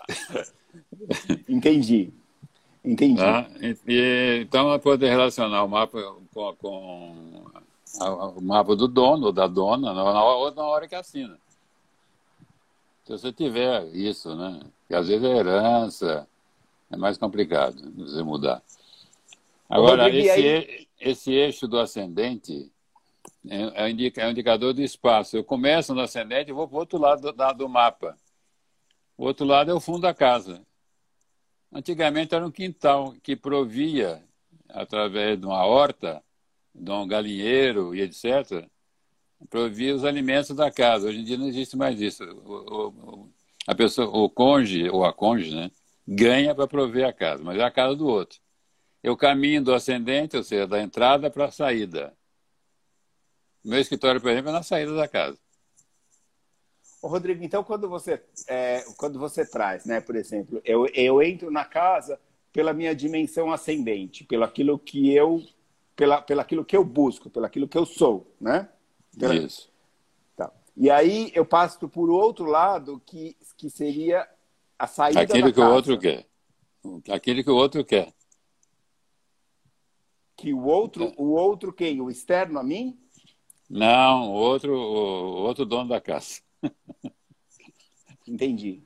Entendi. 1.49 2.13
Entendi. 2.85 3.21
Tá? 3.21 3.49
E, 3.61 3.77
e, 3.87 4.41
então, 4.43 4.79
poder 4.79 5.09
relacionar 5.09 5.65
o 5.65 5.69
mapa 5.69 6.01
com, 6.33 6.55
com 6.57 7.45
a, 8.01 8.29
o 8.29 8.43
mapa 8.43 8.77
do 8.77 8.87
dono 8.87 9.27
ou 9.27 9.33
da 9.33 9.47
dona 9.47 9.93
na, 9.93 10.05
na, 10.05 10.51
na 10.51 10.63
hora 10.65 10.87
que 10.87 10.95
assina. 10.95 11.39
Se 13.05 13.13
você 13.13 13.33
tiver 13.33 13.87
isso, 13.95 14.35
né? 14.35 14.61
Porque 14.81 14.95
às 14.95 15.09
vezes 15.09 15.25
é 15.25 15.37
herança, 15.37 16.27
é 16.91 16.97
mais 16.97 17.19
complicado 17.19 17.77
você 17.97 18.23
mudar. 18.23 18.63
Agora, 19.69 20.09
esse, 20.09 20.31
aí... 20.31 20.87
esse 21.01 21.33
eixo 21.33 21.67
do 21.67 21.79
ascendente 21.79 22.71
é, 23.49 23.85
é, 23.85 23.91
indica, 23.91 24.23
é 24.23 24.27
um 24.27 24.31
indicador 24.31 24.73
do 24.73 24.83
espaço. 24.83 25.37
Eu 25.37 25.45
começo 25.45 25.95
no 25.95 26.01
ascendente 26.01 26.51
e 26.51 26.55
vou 26.55 26.69
para 26.69 26.77
o 26.77 26.81
outro 26.81 26.99
lado 26.99 27.33
do, 27.33 27.53
do 27.55 27.69
mapa. 27.69 28.17
O 29.17 29.25
outro 29.25 29.47
lado 29.47 29.71
é 29.71 29.75
o 29.75 29.81
fundo 29.81 30.01
da 30.01 30.13
casa. 30.13 30.65
Antigamente 31.73 32.35
era 32.35 32.47
um 32.47 32.51
quintal 32.51 33.15
que 33.23 33.37
provia, 33.37 34.23
através 34.69 35.39
de 35.39 35.47
uma 35.47 35.65
horta, 35.65 36.23
de 36.75 36.91
um 36.91 37.07
galinheiro 37.07 37.95
e 37.95 38.01
etc., 38.01 38.69
provia 39.49 39.95
os 39.95 40.05
alimentos 40.05 40.55
da 40.57 40.71
casa. 40.71 41.09
Hoje 41.09 41.19
em 41.19 41.25
dia 41.25 41.37
não 41.37 41.47
existe 41.47 41.77
mais 41.77 42.01
isso. 42.01 42.25
O, 42.25 42.89
o, 42.89 43.33
a 43.67 43.75
pessoa, 43.75 44.09
o 44.09 44.29
cônjuge, 44.29 44.89
ou 44.89 45.05
a 45.05 45.13
cônjuge, 45.13 45.55
né, 45.55 45.71
ganha 46.07 46.55
para 46.55 46.67
prover 46.67 47.07
a 47.07 47.13
casa, 47.13 47.43
mas 47.43 47.59
é 47.59 47.63
a 47.63 47.71
casa 47.71 47.97
do 47.97 48.07
outro. 48.07 48.39
Eu 49.03 49.17
caminho 49.17 49.63
do 49.63 49.75
ascendente, 49.75 50.37
ou 50.37 50.43
seja, 50.43 50.67
da 50.67 50.83
entrada 50.83 51.31
para 51.31 51.47
a 51.47 51.51
saída. 51.51 52.17
Meu 53.65 53.79
escritório, 53.79 54.21
por 54.21 54.31
exemplo, 54.31 54.51
é 54.51 54.53
na 54.53 54.63
saída 54.63 54.95
da 54.95 55.09
casa. 55.09 55.39
Rodrigo, 57.09 57.45
então 57.45 57.63
quando 57.63 57.89
você, 57.89 58.23
é, 58.49 58.85
quando 58.97 59.19
você 59.19 59.45
traz, 59.45 59.85
né, 59.85 60.01
por 60.01 60.17
exemplo, 60.17 60.61
eu, 60.65 60.87
eu 60.95 61.23
entro 61.23 61.51
na 61.51 61.65
casa 61.65 62.19
pela 62.53 62.73
minha 62.73 62.95
dimensão 62.95 63.53
ascendente, 63.53 64.25
pelo 64.25 64.45
aquilo 64.45 64.79
que 64.79 65.13
eu, 65.13 65.43
pela, 65.97 66.23
pelo 66.23 66.41
aquilo 66.41 66.65
que 66.65 66.77
eu 66.77 66.85
busco, 66.85 67.29
pelo 67.29 67.47
aquilo 67.47 67.69
que 67.69 67.77
eu 67.77 67.85
sou, 67.85 68.33
né? 68.41 68.69
Pela... 69.19 69.35
Isso. 69.35 69.71
Tá. 70.37 70.53
E 70.77 70.89
aí 70.91 71.33
eu 71.35 71.45
passo 71.45 71.89
por 71.89 72.09
outro 72.09 72.47
lado 72.47 73.03
que, 73.05 73.37
que 73.57 73.69
seria 73.69 74.29
a 74.79 74.87
saída 74.87 75.21
Aquilo 75.21 75.49
que 75.49 75.61
casa. 75.61 75.69
o 75.69 75.75
outro 75.75 75.99
quer. 75.99 76.27
Aquilo 77.11 77.43
que 77.43 77.51
o 77.51 77.57
outro 77.57 77.85
quer. 77.85 78.13
Que 80.37 80.53
o 80.53 80.65
outro, 80.65 81.13
o 81.17 81.33
outro 81.33 81.73
quem? 81.73 82.01
O 82.01 82.11
externo 82.11 82.59
a 82.59 82.63
mim? 82.63 82.99
Não, 83.69 84.31
o 84.31 84.35
outro, 84.35 84.73
o 84.73 85.43
outro 85.43 85.65
dono 85.65 85.89
da 85.89 86.01
casa. 86.01 86.44
Entendi. 88.27 88.83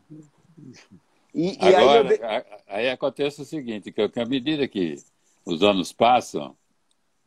E, 1.34 1.56
e 1.56 1.74
Agora, 1.74 2.08
aí, 2.08 2.16
eu... 2.16 2.58
aí, 2.66 2.90
acontece 2.90 3.42
o 3.42 3.44
seguinte, 3.44 3.92
que 3.92 4.00
à 4.00 4.26
medida 4.26 4.66
que 4.66 4.96
os 5.44 5.62
anos 5.62 5.92
passam, 5.92 6.56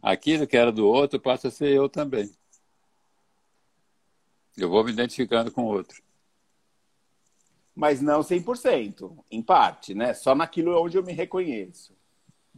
aquilo 0.02 0.48
que 0.48 0.58
era 0.58 0.72
do 0.72 0.88
outro 0.88 1.20
passa 1.20 1.48
a 1.48 1.52
ser 1.52 1.72
eu 1.72 1.88
também. 1.88 2.30
Eu 4.58 4.70
vou 4.70 4.84
me 4.84 4.92
identificando 4.92 5.52
com 5.52 5.64
o 5.64 5.68
outro. 5.68 6.02
Mas 7.74 8.02
não 8.02 8.20
100%, 8.20 9.18
em 9.32 9.42
parte, 9.42 9.94
né? 9.94 10.14
Só 10.14 10.36
naquilo 10.36 10.78
onde 10.82 10.98
eu 10.98 11.04
me 11.04 11.14
reconheço. 11.14 11.94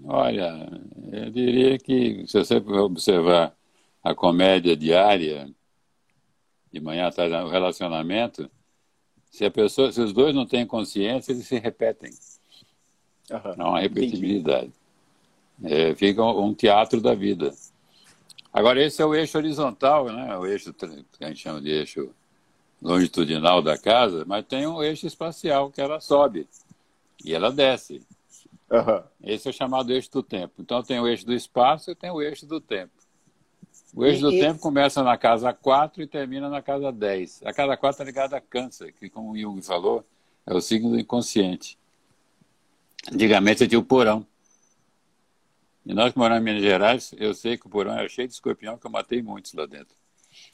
Olha, 0.04 0.70
eu 1.12 1.30
diria 1.30 1.78
que 1.78 2.26
se 2.26 2.40
você 2.40 2.56
observar 2.58 3.56
a 4.04 4.16
comédia 4.16 4.76
diária, 4.76 5.54
de 6.74 6.80
manhã 6.82 7.08
atrás 7.08 7.32
o 7.32 7.48
relacionamento, 7.48 8.50
se 9.30 9.46
a 9.46 9.52
pessoa, 9.52 9.92
se 9.92 10.02
os 10.02 10.12
dois 10.12 10.34
não 10.34 10.46
têm 10.46 10.66
consciência, 10.66 11.32
eles 11.32 11.48
se 11.48 11.60
repetem. 11.60 12.12
Uhum. 13.30 13.56
Não 13.56 13.76
há 13.76 13.80
repetibilidade. 13.80 14.72
É, 15.64 15.94
fica 15.94 16.24
um 16.24 16.54
teatro 16.54 17.00
da 17.00 17.14
vida. 17.14 17.54
Agora, 18.52 18.84
esse 18.84 19.02
é 19.02 19.06
o 19.06 19.14
eixo 19.14 19.38
horizontal, 19.38 20.06
né? 20.06 20.36
o 20.36 20.46
eixo 20.46 20.74
que 20.74 21.24
a 21.24 21.28
gente 21.28 21.40
chama 21.40 21.62
de 21.62 21.70
eixo 21.70 22.12
longitudinal 22.82 23.62
da 23.62 23.78
casa, 23.78 24.26
mas 24.28 24.46
tem 24.46 24.68
um 24.68 24.84
eixo 24.84 25.06
espacial 25.06 25.72
que 25.72 25.80
ela 25.80 26.02
sobe 26.02 26.48
e 27.24 27.34
ela 27.34 27.52
desce. 27.52 28.06
Uhum. 28.70 29.04
Esse 29.24 29.48
é 29.48 29.52
o 29.52 29.54
chamado 29.54 29.94
eixo 29.94 30.12
do 30.12 30.24
tempo. 30.24 30.56
Então, 30.60 30.82
tem 30.82 31.00
o 31.00 31.08
eixo 31.08 31.26
do 31.26 31.34
espaço 31.34 31.92
e 31.92 31.96
tem 31.96 32.10
o 32.10 32.22
eixo 32.22 32.46
do 32.48 32.60
tempo. 32.60 33.03
O 33.94 34.04
eixo 34.04 34.20
e, 34.20 34.22
do 34.22 34.32
e... 34.32 34.40
tempo 34.40 34.60
começa 34.60 35.04
na 35.04 35.18
casa 35.18 35.54
4 35.54 36.02
e 36.02 36.08
termina 36.08 36.50
na 36.50 36.62
casa 36.62 36.92
10. 36.92 37.44
A 37.46 37.54
casa 37.54 37.78
4 37.78 37.90
está 37.90 38.04
ligada 38.04 38.38
a 38.38 38.42
câncer, 38.42 38.92
que, 38.94 39.10
como 39.10 39.32
o 39.32 39.38
Jung 39.38 39.62
falou, 39.62 40.04
é 40.46 40.54
o 40.54 40.60
signo 40.60 40.90
do 40.90 41.00
inconsciente. 41.00 41.78
Antigamente 43.12 43.68
tinha 43.68 43.80
o 43.80 43.84
porão. 43.84 44.26
E 45.86 45.94
nós 45.94 46.14
que 46.14 46.18
moramos 46.18 46.42
em 46.42 46.46
Minas 46.46 46.64
Gerais, 46.64 47.14
eu 47.18 47.34
sei 47.34 47.58
que 47.58 47.68
o 47.68 47.70
porão 47.70 47.94
era 47.94 48.08
cheio 48.10 48.28
de 48.28 48.34
escorpião, 48.34 48.78
que 48.78 48.88
eu 48.88 48.92
matei 48.92 49.22
muitos 49.22 49.54
lá 49.54 49.66
dentro. 49.66 49.96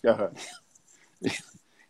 Uhum. 0.04 1.30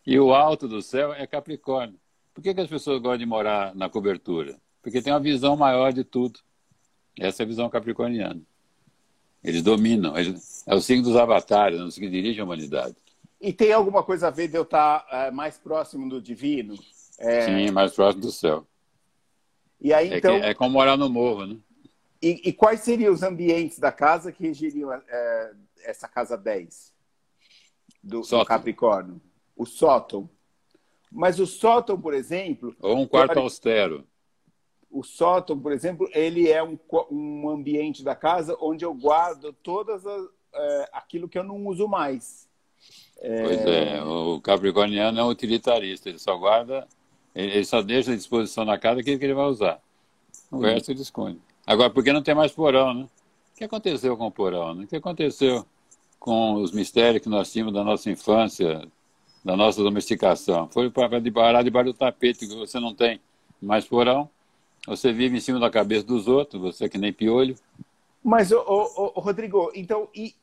e 0.06 0.20
o 0.20 0.32
alto 0.32 0.68
do 0.68 0.80
céu 0.82 1.12
é 1.12 1.26
Capricórnio. 1.26 1.98
Por 2.32 2.42
que, 2.42 2.54
que 2.54 2.60
as 2.60 2.68
pessoas 2.68 3.00
gostam 3.00 3.18
de 3.18 3.26
morar 3.26 3.74
na 3.74 3.88
cobertura? 3.88 4.56
Porque 4.82 5.02
tem 5.02 5.12
uma 5.12 5.20
visão 5.20 5.56
maior 5.56 5.92
de 5.92 6.04
tudo. 6.04 6.40
Essa 7.18 7.42
é 7.42 7.44
a 7.44 7.46
visão 7.46 7.68
capricorniana. 7.68 8.40
Eles 9.42 9.62
dominam. 9.62 10.16
Eles, 10.16 10.62
é 10.66 10.74
o 10.74 10.80
signo 10.80 11.04
dos 11.04 11.16
avatares, 11.16 11.80
é 11.80 11.82
o 11.82 11.90
signo 11.90 12.10
que 12.10 12.16
dirige 12.16 12.40
a 12.40 12.44
humanidade. 12.44 12.96
E 13.40 13.52
tem 13.52 13.72
alguma 13.72 14.02
coisa 14.02 14.28
a 14.28 14.30
ver 14.30 14.48
de 14.48 14.56
eu 14.56 14.62
estar 14.62 15.06
é, 15.10 15.30
mais 15.30 15.56
próximo 15.56 16.08
do 16.08 16.20
divino? 16.20 16.74
É... 17.18 17.46
Sim, 17.46 17.70
mais 17.70 17.92
próximo 17.92 18.22
do 18.22 18.30
céu. 18.30 18.66
E 19.80 19.94
aí, 19.94 20.12
é 20.12 20.18
então... 20.18 20.34
É, 20.34 20.50
é 20.50 20.54
como 20.54 20.70
morar 20.70 20.96
no 20.96 21.08
morro, 21.08 21.46
né? 21.46 21.56
E, 22.22 22.48
e, 22.50 22.52
quais 22.52 22.80
seriam 22.80 23.14
os 23.14 23.22
ambientes 23.22 23.78
da 23.78 23.90
casa 23.90 24.30
que 24.30 24.42
regeriam 24.42 24.92
é, 24.92 25.52
essa 25.84 26.06
casa 26.06 26.36
10 26.36 26.92
do, 28.02 28.20
do, 28.20 28.44
Capricórnio? 28.44 29.18
O 29.56 29.64
sótão. 29.64 30.28
Mas 31.10 31.40
o 31.40 31.46
sótão, 31.46 31.98
por 31.98 32.12
exemplo. 32.12 32.76
Ou 32.78 32.98
um 32.98 33.06
quarto 33.06 33.38
austero 33.38 34.06
o 34.90 35.04
sótão, 35.04 35.58
por 35.58 35.72
exemplo, 35.72 36.08
ele 36.12 36.50
é 36.50 36.62
um, 36.62 36.78
um 37.10 37.48
ambiente 37.48 38.02
da 38.02 38.14
casa 38.14 38.56
onde 38.60 38.84
eu 38.84 38.92
guardo 38.92 39.52
todas 39.62 40.04
as, 40.04 40.28
é, 40.52 40.90
aquilo 40.92 41.28
que 41.28 41.38
eu 41.38 41.44
não 41.44 41.66
uso 41.66 41.86
mais. 41.86 42.48
É... 43.20 43.42
Pois 43.42 43.66
é, 43.66 44.02
o 44.02 44.40
capricorniano 44.40 45.20
é 45.20 45.22
um 45.22 45.28
utilitarista, 45.28 46.08
ele 46.08 46.18
só 46.18 46.36
guarda, 46.36 46.88
ele 47.34 47.64
só 47.64 47.82
deixa 47.82 48.12
à 48.12 48.16
disposição 48.16 48.64
na 48.64 48.78
casa 48.78 49.00
aquilo 49.00 49.18
que 49.18 49.24
ele 49.24 49.34
vai 49.34 49.46
usar. 49.46 49.80
O 50.50 50.56
hum. 50.56 50.60
resto 50.60 50.90
ele 50.90 51.02
esconde. 51.02 51.38
Agora, 51.66 51.90
porque 51.90 52.12
não 52.12 52.22
tem 52.22 52.34
mais 52.34 52.50
porão, 52.50 52.92
né? 52.92 53.08
O 53.54 53.58
que 53.58 53.64
aconteceu 53.64 54.16
com 54.16 54.26
o 54.26 54.30
porão? 54.30 54.74
Né? 54.74 54.84
O 54.84 54.86
que 54.86 54.96
aconteceu 54.96 55.64
com 56.18 56.54
os 56.54 56.72
mistérios 56.72 57.22
que 57.22 57.28
nós 57.28 57.52
tínhamos 57.52 57.74
da 57.74 57.84
nossa 57.84 58.10
infância, 58.10 58.88
da 59.44 59.56
nossa 59.56 59.82
domesticação? 59.82 60.68
Foi 60.68 60.90
para 60.90 61.20
parar 61.30 61.62
debaixo 61.62 61.92
do 61.92 61.96
tapete, 61.96 62.48
que 62.48 62.56
você 62.56 62.80
não 62.80 62.94
tem 62.94 63.20
mais 63.60 63.84
porão, 63.84 64.28
você 64.86 65.12
vive 65.12 65.36
em 65.36 65.40
cima 65.40 65.58
da 65.58 65.70
cabeça 65.70 66.06
dos 66.06 66.26
outros, 66.26 66.60
você 66.60 66.88
que 66.88 66.98
nem 66.98 67.12
piolho. 67.12 67.54
Mas, 68.22 68.50
Rodrigo, 68.52 69.70
então, 69.74 70.08
e, 70.14 70.34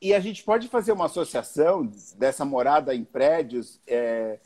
e 0.00 0.12
a 0.12 0.20
gente 0.20 0.42
pode 0.42 0.68
fazer 0.68 0.92
uma 0.92 1.06
associação 1.06 1.90
dessa 2.16 2.44
morada 2.44 2.94
em 2.94 3.04
prédios, 3.04 3.80
é, 3.86 4.38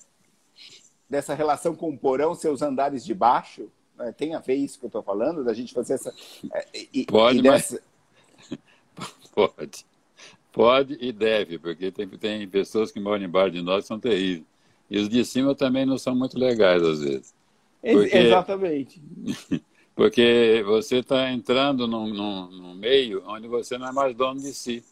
dessa 1.09 1.35
relação 1.35 1.75
com 1.75 1.91
o 1.91 1.99
porão, 1.99 2.35
seus 2.35 2.63
andares 2.63 3.05
de 3.05 3.15
baixo? 3.15 3.69
É, 3.99 4.13
tem 4.13 4.35
a 4.35 4.39
ver 4.39 4.55
isso 4.55 4.79
que 4.79 4.85
eu 4.85 4.89
estou 4.89 5.03
falando, 5.03 5.45
da 5.45 5.53
gente 5.53 5.75
fazer 5.75 5.95
essa. 5.95 6.15
É, 6.53 6.67
e, 6.93 7.05
pode, 7.05 7.39
e 7.39 7.43
dessa... 7.43 7.83
mas... 8.51 8.59
pode. 9.35 9.87
Pode 10.53 10.99
e 11.01 11.13
deve, 11.13 11.59
porque 11.59 11.91
tem, 11.91 12.09
tem 12.09 12.49
pessoas 12.49 12.91
que 12.91 12.99
moram 12.99 13.25
embaixo 13.25 13.53
de 13.53 13.63
nós 13.63 13.85
que 13.85 13.89
são 13.89 14.01
terríveis. 14.01 14.47
E 14.91 14.99
os 14.99 15.09
de 15.09 15.25
cima 15.25 15.55
também 15.55 15.85
não 15.85 15.99
são 15.99 16.15
muito 16.15 16.39
legais, 16.39 16.83
às 16.83 17.01
vezes. 17.01 17.35
Porque, 17.81 18.17
Exatamente. 18.17 19.03
Porque 19.95 20.63
você 20.65 20.99
está 20.99 21.33
entrando 21.33 21.89
num, 21.89 22.07
num, 22.07 22.51
num, 22.51 22.75
meio 22.75 23.21
onde 23.27 23.49
você 23.49 23.77
não 23.77 23.89
é 23.89 23.93
mais 23.93 24.15
dono 24.15 24.41
de 24.41 24.55
si. 24.55 24.85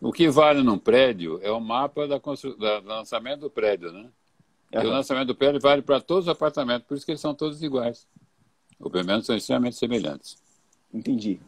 O 0.00 0.12
que 0.12 0.28
vale 0.28 0.60
num 0.60 0.76
prédio 0.76 1.38
é 1.40 1.52
o 1.52 1.60
mapa 1.60 2.08
da 2.08 2.18
constru... 2.18 2.56
do 2.56 2.64
lançamento 2.84 3.42
do 3.42 3.50
prédio, 3.50 3.92
né? 3.92 4.10
Uhum. 4.74 4.82
E 4.82 4.86
o 4.86 4.90
lançamento 4.90 5.28
do 5.28 5.36
prédio 5.36 5.60
vale 5.60 5.82
para 5.82 6.00
todos 6.00 6.24
os 6.24 6.28
apartamentos, 6.28 6.86
por 6.88 6.96
isso 6.96 7.06
que 7.06 7.12
eles 7.12 7.20
são 7.20 7.32
todos 7.32 7.62
iguais. 7.62 8.08
Ou 8.80 8.90
pelo 8.90 9.06
menos 9.06 9.24
são 9.24 9.36
extremamente 9.36 9.76
semelhantes. 9.76 10.36
Entendi. 10.92 11.38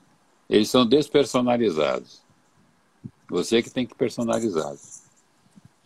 Eles 0.49 0.71
são 0.71 0.87
despersonalizados. 0.87 2.23
Você 3.29 3.63
que 3.63 3.71
tem 3.71 3.85
que 3.85 3.97
personalizá-los. 3.97 5.00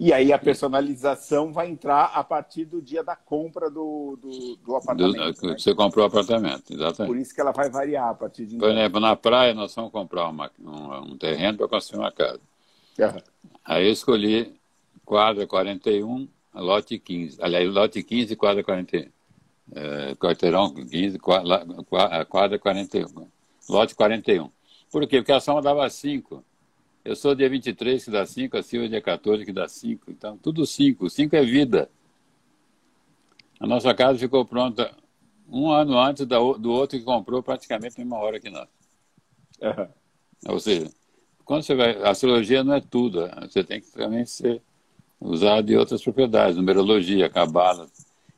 E 0.05 0.13
aí 0.13 0.35
a 0.35 0.39
personalização 0.39 1.51
vai 1.51 1.67
entrar 1.67 2.13
a 2.15 2.23
partir 2.23 2.67
do 2.67 2.83
dia 2.83 3.03
da 3.03 3.17
compra 3.17 3.71
do, 3.71 4.19
do, 4.21 4.57
do 4.57 4.77
apartamento. 4.77 5.41
Do, 5.41 5.47
né? 5.47 5.57
Você 5.57 5.75
comprou 5.75 6.05
o 6.05 6.09
apartamento, 6.09 6.75
exatamente. 6.75 7.11
Por 7.11 7.17
isso 7.17 7.35
que 7.35 7.41
ela 7.41 7.53
vai 7.53 7.71
variar 7.71 8.11
a 8.11 8.15
partir 8.15 8.45
de. 8.45 8.59
Por 8.59 8.69
exemplo, 8.69 9.01
na 9.01 9.17
praia 9.17 9.55
nós 9.55 9.75
vamos 9.75 9.91
comprar 9.91 10.29
uma, 10.29 10.51
um, 10.63 11.13
um 11.13 11.17
terreno 11.17 11.57
para 11.57 11.69
construir 11.69 12.01
uma 12.01 12.13
casa. 12.13 12.39
Uhum. 12.99 13.23
Aí 13.65 13.87
eu 13.87 13.93
escolhi 13.93 14.55
quadra 15.07 15.47
41, 15.47 16.29
lote 16.55 16.99
15. 16.99 17.39
Aliás, 17.41 17.73
lote 17.73 18.03
15, 18.03 18.37
quadra 18.37 18.63
41. 18.63 19.09
É, 19.75 20.15
quarteirão 20.17 20.75
15, 20.75 21.19
quadra, 21.19 21.65
quadra 22.29 22.59
41. 22.59 23.27
Lote 23.71 23.95
41. 23.95 24.51
Por 24.93 25.07
quê? 25.07 25.17
Porque 25.17 25.33
a 25.33 25.41
soma 25.41 25.63
dava 25.63 25.89
5. 25.89 26.45
Eu 27.05 27.15
sou 27.15 27.35
dia 27.35 27.51
23, 27.51 28.05
que 28.05 28.11
dá 28.11 28.25
5, 28.25 28.57
a 28.57 28.63
Silvia 28.63 28.89
dia 28.89 29.03
14, 29.03 29.45
que 29.45 29.53
dá 29.53 29.69
5. 29.69 30.11
Então, 30.11 30.39
tudo 30.39 30.65
5. 30.65 31.11
5 31.11 31.37
é 31.37 31.45
vida. 31.45 31.91
A 33.61 33.67
nossa 33.67 33.93
casa 33.95 34.19
ficou 34.19 34.45
pronta 34.45 34.95
um 35.49 35.71
ano 35.71 35.99
antes 35.99 36.27
do 36.27 36.73
outro 36.73 36.99
que 36.99 37.05
comprou 37.05 37.43
praticamente 37.43 37.97
a 37.97 37.99
mesma 37.99 38.19
hora 38.19 38.41
que 38.41 38.49
nós. 38.49 38.69
Uhum. 39.61 39.89
Ou 40.49 40.59
seja, 40.59 40.91
quando 41.45 41.63
você 41.63 41.75
vai. 41.75 42.03
A 42.03 42.11
astrologia 42.11 42.65
não 42.65 42.75
é 42.75 42.81
tudo. 42.81 43.29
Você 43.43 43.63
tem 43.63 43.81
que 43.81 43.91
também 43.93 44.25
ser 44.25 44.63
usado 45.21 45.67
de 45.67 45.77
outras 45.77 46.03
propriedades, 46.03 46.57
numerologia, 46.57 47.29
cabala. 47.29 47.87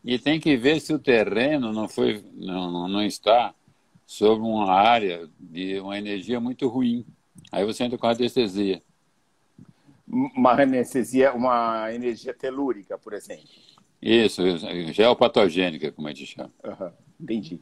E 0.05 0.19
tem 0.19 0.39
que 0.39 0.57
ver 0.57 0.81
se 0.81 0.93
o 0.93 0.99
terreno 0.99 1.73
não, 1.73 1.89
foi, 1.89 2.25
não, 2.35 2.89
não 2.89 3.03
está 3.03 3.55
sobre 4.07 4.47
uma 4.47 4.73
área 4.73 5.29
de 5.39 5.81
uma 5.81 5.99
energia 5.99 6.39
muito 6.39 6.69
ruim. 6.69 7.05
Aí 7.57 7.65
você 7.65 7.85
entra 7.85 7.97
com 7.97 8.07
anestesia. 8.07 8.83
Uma 10.07 10.53
anestesia, 10.53 11.33
uma 11.33 11.91
energia 11.91 12.35
telúrica, 12.35 12.99
por 12.99 13.15
exemplo. 13.15 13.49
Isso, 14.01 14.43
geopatogênica, 14.93 15.91
como 15.91 16.07
a 16.07 16.11
gente 16.13 16.27
chama. 16.27 16.53
Uhum, 16.63 16.93
entendi. 17.19 17.59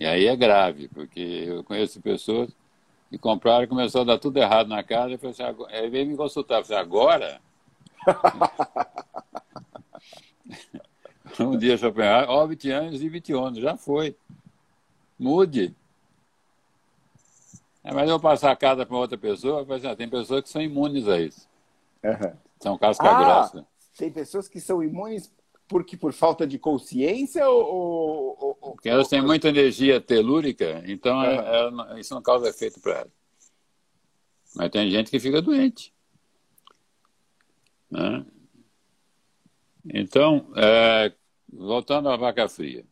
E 0.00 0.04
aí 0.04 0.26
é 0.26 0.34
grave, 0.34 0.88
porque 0.88 1.20
eu 1.20 1.62
conheço 1.62 2.00
pessoas 2.00 2.50
que 3.08 3.16
compraram 3.16 3.62
e 3.62 3.68
começou 3.68 4.00
a 4.00 4.04
dar 4.04 4.18
tudo 4.18 4.38
errado 4.38 4.66
na 4.66 4.82
casa. 4.82 5.12
E 5.12 5.26
assim, 5.28 5.44
aí 5.68 5.88
veio 5.88 6.08
me 6.08 6.16
consultar. 6.16 6.58
Eu 6.58 6.64
falei, 6.64 6.82
agora? 6.82 7.40
um 11.38 11.56
dia 11.56 11.78
Schopenhauer, 11.78 12.28
ó, 12.28 12.44
20 12.44 12.70
anos 12.72 13.00
e 13.00 13.08
20 13.08 13.32
anos, 13.34 13.58
já 13.60 13.76
foi. 13.76 14.16
Mude. 15.16 15.76
É, 17.88 17.92
mas 17.94 18.08
eu 18.10 18.20
passar 18.20 18.50
a 18.50 18.56
casa 18.56 18.84
para 18.84 18.96
outra 18.96 19.16
pessoa, 19.16 19.66
assim, 19.74 19.96
tem 19.96 20.08
pessoas 20.08 20.42
que 20.42 20.50
são 20.50 20.60
imunes 20.60 21.08
a 21.08 21.18
isso. 21.18 21.48
Uhum. 22.04 22.32
São 22.60 22.78
casca 22.78 23.08
ah, 23.08 23.24
grossa. 23.24 23.66
Tem 23.96 24.12
pessoas 24.12 24.46
que 24.46 24.60
são 24.60 24.82
imunes 24.82 25.32
porque 25.66 25.96
por 25.96 26.12
falta 26.12 26.46
de 26.46 26.58
consciência 26.58 27.48
ou. 27.48 28.36
ou 28.38 28.54
porque 28.56 28.90
elas 28.90 29.08
têm 29.08 29.22
muita 29.22 29.48
energia 29.48 30.02
telúrica, 30.02 30.82
então 30.86 31.16
uhum. 31.16 31.24
ela, 31.24 31.98
isso 31.98 32.14
não 32.14 32.20
causa 32.20 32.50
efeito 32.50 32.78
para 32.78 32.92
elas. 32.92 33.12
Mas 34.54 34.70
tem 34.70 34.90
gente 34.90 35.10
que 35.10 35.18
fica 35.18 35.40
doente. 35.40 35.94
Né? 37.90 38.24
Então, 39.86 40.52
é, 40.56 41.10
voltando 41.50 42.10
à 42.10 42.16
vaca 42.16 42.48
fria. 42.50 42.84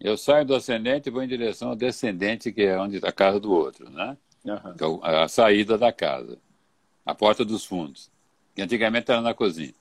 Eu 0.00 0.16
saio 0.16 0.44
do 0.44 0.54
ascendente 0.54 1.08
e 1.08 1.12
vou 1.12 1.22
em 1.22 1.28
direção 1.28 1.70
ao 1.70 1.76
descendente, 1.76 2.52
que 2.52 2.62
é 2.62 2.78
onde 2.78 2.98
a 3.02 3.12
casa 3.12 3.38
do 3.38 3.52
outro, 3.52 3.90
né? 3.90 4.16
Uhum. 4.44 5.00
a 5.04 5.28
saída 5.28 5.78
da 5.78 5.92
casa, 5.92 6.36
a 7.06 7.14
porta 7.14 7.44
dos 7.44 7.64
fundos, 7.64 8.10
que 8.56 8.62
antigamente 8.62 9.08
era 9.08 9.20
na 9.20 9.32
cozinha. 9.32 9.72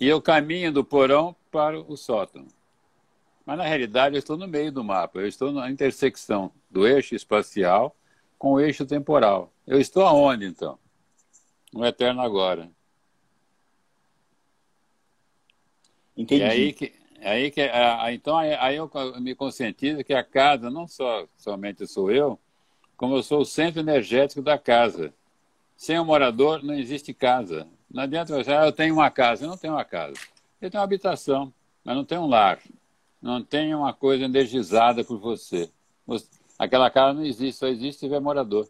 E 0.00 0.08
eu 0.08 0.22
caminho 0.22 0.72
do 0.72 0.82
porão 0.82 1.36
para 1.50 1.78
o 1.78 1.94
sótão. 1.96 2.46
Mas 3.44 3.58
na 3.58 3.64
realidade 3.64 4.14
eu 4.14 4.18
estou 4.18 4.38
no 4.38 4.48
meio 4.48 4.72
do 4.72 4.82
mapa, 4.82 5.18
eu 5.18 5.28
estou 5.28 5.52
na 5.52 5.70
intersecção 5.70 6.50
do 6.70 6.86
eixo 6.86 7.14
espacial 7.14 7.94
com 8.38 8.52
o 8.52 8.60
eixo 8.60 8.86
temporal. 8.86 9.52
Eu 9.66 9.78
estou 9.78 10.04
aonde 10.04 10.46
então? 10.46 10.78
No 11.72 11.84
eterno 11.84 12.22
agora. 12.22 12.70
Entendi. 16.16 16.42
E 16.42 16.44
aí 16.44 16.72
que, 16.72 16.92
Aí 17.24 17.50
que, 17.50 17.62
então 18.12 18.36
aí 18.36 18.76
eu 18.76 18.90
me 19.18 19.34
conscientizo 19.34 20.04
que 20.04 20.12
a 20.12 20.22
casa 20.22 20.68
não 20.68 20.86
só 20.86 21.26
somente 21.38 21.86
sou 21.86 22.10
eu, 22.10 22.38
como 22.98 23.16
eu 23.16 23.22
sou 23.22 23.40
o 23.40 23.46
centro 23.46 23.80
energético 23.80 24.42
da 24.42 24.58
casa. 24.58 25.12
Sem 25.74 25.98
o 25.98 26.04
morador 26.04 26.62
não 26.62 26.74
existe 26.74 27.14
casa. 27.14 27.66
Não 27.90 28.02
adianta 28.02 28.36
você, 28.36 28.52
ah, 28.52 28.66
eu 28.66 28.72
tenho 28.72 28.94
uma 28.94 29.10
casa. 29.10 29.44
Eu 29.44 29.48
não 29.48 29.56
tenho 29.56 29.72
uma 29.72 29.84
casa. 29.86 30.14
Eu 30.60 30.70
tenho 30.70 30.80
uma 30.80 30.84
habitação, 30.84 31.52
mas 31.82 31.96
não 31.96 32.04
tenho 32.04 32.20
um 32.20 32.26
lar. 32.26 32.58
Não 33.22 33.42
tenho 33.42 33.78
uma 33.78 33.94
coisa 33.94 34.24
energizada 34.24 35.02
por 35.02 35.18
você. 35.18 35.70
Aquela 36.58 36.90
casa 36.90 37.14
não 37.14 37.24
existe, 37.24 37.58
só 37.58 37.68
existe 37.68 38.00
se 38.00 38.00
tiver 38.00 38.20
morador. 38.20 38.68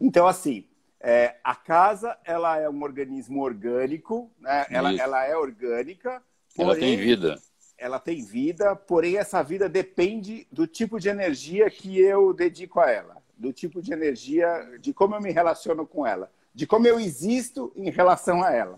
Então, 0.00 0.26
assim, 0.26 0.64
é, 0.98 1.36
a 1.44 1.54
casa 1.54 2.16
ela 2.24 2.58
é 2.58 2.70
um 2.70 2.82
organismo 2.82 3.42
orgânico, 3.42 4.30
né? 4.40 4.64
ela, 4.70 4.94
ela 4.94 5.24
é 5.26 5.36
orgânica. 5.36 6.22
Porém, 6.56 6.70
ela 6.70 6.80
tem 6.80 6.96
vida 6.96 7.38
ela 7.80 7.98
tem 7.98 8.22
vida, 8.22 8.76
porém 8.76 9.16
essa 9.16 9.42
vida 9.42 9.68
depende 9.68 10.46
do 10.52 10.66
tipo 10.66 11.00
de 11.00 11.08
energia 11.08 11.70
que 11.70 11.98
eu 11.98 12.34
dedico 12.34 12.78
a 12.78 12.90
ela, 12.90 13.16
do 13.36 13.52
tipo 13.52 13.80
de 13.80 13.92
energia, 13.92 14.78
de 14.78 14.92
como 14.92 15.14
eu 15.14 15.20
me 15.20 15.32
relaciono 15.32 15.86
com 15.86 16.06
ela, 16.06 16.30
de 16.54 16.66
como 16.66 16.86
eu 16.86 17.00
existo 17.00 17.72
em 17.74 17.90
relação 17.90 18.42
a 18.42 18.52
ela. 18.52 18.76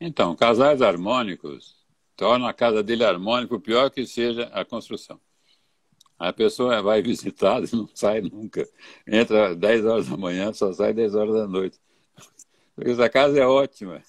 Então, 0.00 0.34
casais 0.34 0.82
harmônicos 0.82 1.76
tornam 2.16 2.48
a 2.48 2.52
casa 2.52 2.82
dele 2.82 3.04
harmônica, 3.04 3.58
pior 3.60 3.88
que 3.88 4.04
seja 4.04 4.50
a 4.52 4.64
construção. 4.64 5.20
A 6.18 6.32
pessoa 6.32 6.82
vai 6.82 7.02
visitar 7.02 7.62
e 7.62 7.74
não 7.74 7.88
sai 7.94 8.20
nunca. 8.20 8.68
Entra 9.06 9.54
10 9.54 9.84
horas 9.84 10.08
da 10.08 10.16
manhã, 10.16 10.52
só 10.52 10.72
sai 10.72 10.92
10 10.92 11.14
horas 11.14 11.34
da 11.34 11.46
noite. 11.46 11.78
Porque 12.74 12.90
essa 12.90 13.08
casa 13.08 13.38
é 13.38 13.46
ótima. 13.46 14.02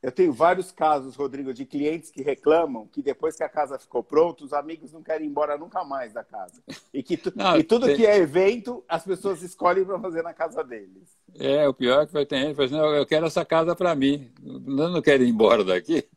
Eu 0.00 0.12
tenho 0.12 0.32
vários 0.32 0.70
casos, 0.70 1.16
Rodrigo, 1.16 1.52
de 1.52 1.64
clientes 1.64 2.08
que 2.08 2.22
reclamam 2.22 2.86
que 2.86 3.02
depois 3.02 3.36
que 3.36 3.42
a 3.42 3.48
casa 3.48 3.78
ficou 3.80 4.02
pronta, 4.02 4.44
os 4.44 4.52
amigos 4.52 4.92
não 4.92 5.02
querem 5.02 5.26
ir 5.26 5.30
embora 5.30 5.58
nunca 5.58 5.82
mais 5.82 6.12
da 6.12 6.22
casa. 6.22 6.62
E 6.94 7.02
que 7.02 7.16
tu, 7.16 7.32
não, 7.34 7.56
e 7.56 7.64
tudo 7.64 7.86
tem... 7.86 7.96
que 7.96 8.06
é 8.06 8.16
evento, 8.16 8.84
as 8.88 9.04
pessoas 9.04 9.42
escolhem 9.42 9.84
para 9.84 9.98
fazer 9.98 10.22
na 10.22 10.32
casa 10.32 10.62
deles. 10.62 11.18
É, 11.34 11.66
o 11.68 11.74
pior 11.74 12.02
é 12.02 12.06
que 12.06 12.12
vai 12.12 12.24
ter 12.24 12.38
gente 12.38 12.50
que 12.50 12.54
fala 12.54 12.66
assim, 12.66 12.98
eu 12.98 13.06
quero 13.06 13.26
essa 13.26 13.44
casa 13.44 13.74
para 13.74 13.92
mim. 13.96 14.30
Eu 14.44 14.60
não 14.90 15.02
quero 15.02 15.24
ir 15.24 15.28
embora 15.28 15.64
daqui. 15.64 16.08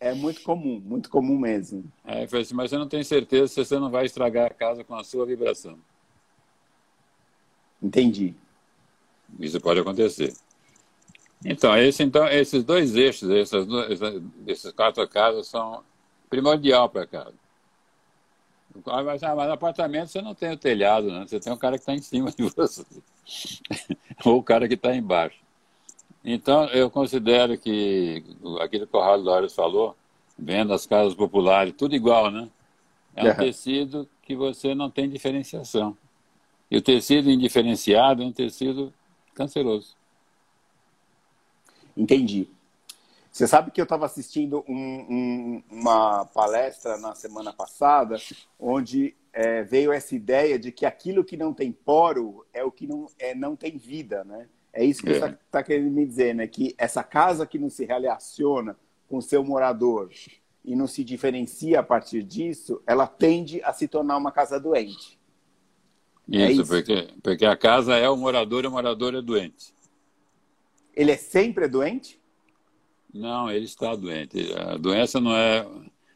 É 0.00 0.12
muito 0.12 0.42
comum, 0.42 0.82
muito 0.84 1.08
comum 1.08 1.38
mesmo. 1.38 1.84
É, 2.04 2.24
assim, 2.24 2.54
mas 2.54 2.70
você 2.70 2.76
não 2.76 2.88
tem 2.88 3.04
certeza 3.04 3.46
se 3.46 3.64
você 3.64 3.78
não 3.78 3.88
vai 3.88 4.04
estragar 4.04 4.46
a 4.46 4.54
casa 4.54 4.82
com 4.82 4.96
a 4.96 5.04
sua 5.04 5.24
vibração. 5.24 5.78
Entendi. 7.80 8.34
Isso 9.38 9.60
pode 9.60 9.78
acontecer. 9.78 10.34
Então, 11.44 11.76
esse, 11.76 12.02
então 12.02 12.26
esses 12.28 12.62
dois 12.62 12.94
eixos, 12.94 13.28
essas, 13.30 13.66
esses 14.46 14.72
quatro 14.72 15.06
casas 15.08 15.48
são 15.48 15.82
primordial 16.30 16.88
para 16.88 17.06
casa. 17.06 17.34
Mas, 19.04 19.22
ah, 19.22 19.34
mas 19.34 19.46
no 19.46 19.52
apartamento 19.52 20.08
você 20.08 20.22
não 20.22 20.34
tem 20.34 20.52
o 20.52 20.56
telhado, 20.56 21.08
né? 21.08 21.26
Você 21.26 21.38
tem 21.38 21.52
o 21.52 21.58
cara 21.58 21.76
que 21.76 21.82
está 21.82 21.94
em 21.94 22.00
cima 22.00 22.30
de 22.30 22.42
você. 22.56 22.84
Ou 24.24 24.38
o 24.38 24.42
cara 24.42 24.66
que 24.66 24.74
está 24.74 24.94
embaixo. 24.94 25.38
Então, 26.24 26.66
eu 26.66 26.88
considero 26.90 27.58
que 27.58 28.24
aquilo 28.60 28.86
que 28.86 28.96
o 28.96 29.00
Raul 29.00 29.20
Lores 29.20 29.52
falou, 29.52 29.96
vendo 30.38 30.72
as 30.72 30.86
casas 30.86 31.14
populares, 31.14 31.74
tudo 31.76 31.94
igual, 31.94 32.30
né? 32.30 32.48
É 33.14 33.30
um 33.30 33.34
tecido 33.34 34.08
que 34.22 34.34
você 34.34 34.74
não 34.74 34.88
tem 34.88 35.10
diferenciação. 35.10 35.96
E 36.70 36.76
o 36.76 36.80
tecido 36.80 37.30
indiferenciado 37.30 38.22
é 38.22 38.26
um 38.26 38.32
tecido 38.32 38.92
canceroso. 39.34 39.94
Entendi. 41.96 42.48
Você 43.30 43.46
sabe 43.46 43.70
que 43.70 43.80
eu 43.80 43.84
estava 43.84 44.04
assistindo 44.04 44.62
um, 44.68 44.74
um, 44.76 45.62
uma 45.70 46.26
palestra 46.26 46.98
na 46.98 47.14
semana 47.14 47.52
passada, 47.52 48.16
onde 48.60 49.14
é, 49.32 49.62
veio 49.62 49.90
essa 49.92 50.14
ideia 50.14 50.58
de 50.58 50.70
que 50.70 50.84
aquilo 50.84 51.24
que 51.24 51.36
não 51.36 51.54
tem 51.54 51.72
poro 51.72 52.44
é 52.52 52.62
o 52.62 52.70
que 52.70 52.86
não, 52.86 53.06
é, 53.18 53.34
não 53.34 53.56
tem 53.56 53.78
vida, 53.78 54.22
né? 54.24 54.48
É 54.72 54.84
isso 54.84 55.02
que 55.02 55.10
é. 55.10 55.18
você 55.18 55.26
está 55.26 55.38
tá 55.50 55.62
querendo 55.62 55.90
me 55.90 56.04
dizer, 56.04 56.34
né? 56.34 56.46
Que 56.46 56.74
essa 56.76 57.02
casa 57.02 57.46
que 57.46 57.58
não 57.58 57.70
se 57.70 57.84
relaciona 57.84 58.76
com 59.08 59.20
seu 59.20 59.42
morador, 59.44 60.10
e 60.64 60.76
não 60.76 60.86
se 60.86 61.02
diferencia 61.02 61.80
a 61.80 61.82
partir 61.82 62.22
disso, 62.22 62.80
ela 62.86 63.06
tende 63.06 63.60
a 63.64 63.72
se 63.72 63.88
tornar 63.88 64.16
uma 64.16 64.30
casa 64.30 64.60
doente. 64.60 65.18
Isso, 66.28 66.40
é 66.40 66.52
isso? 66.52 66.66
Porque, 66.66 67.08
porque 67.22 67.44
a 67.44 67.56
casa 67.56 67.96
é 67.96 68.08
o 68.08 68.16
morador 68.16 68.64
e 68.64 68.68
o 68.68 68.70
morador 68.70 69.14
é 69.14 69.20
doente. 69.20 69.74
Ele 70.94 71.10
é 71.10 71.16
sempre 71.16 71.68
doente? 71.68 72.20
Não, 73.12 73.50
ele 73.50 73.64
está 73.64 73.94
doente. 73.94 74.52
A 74.54 74.76
doença 74.76 75.20
não 75.20 75.34
é, 75.36 75.66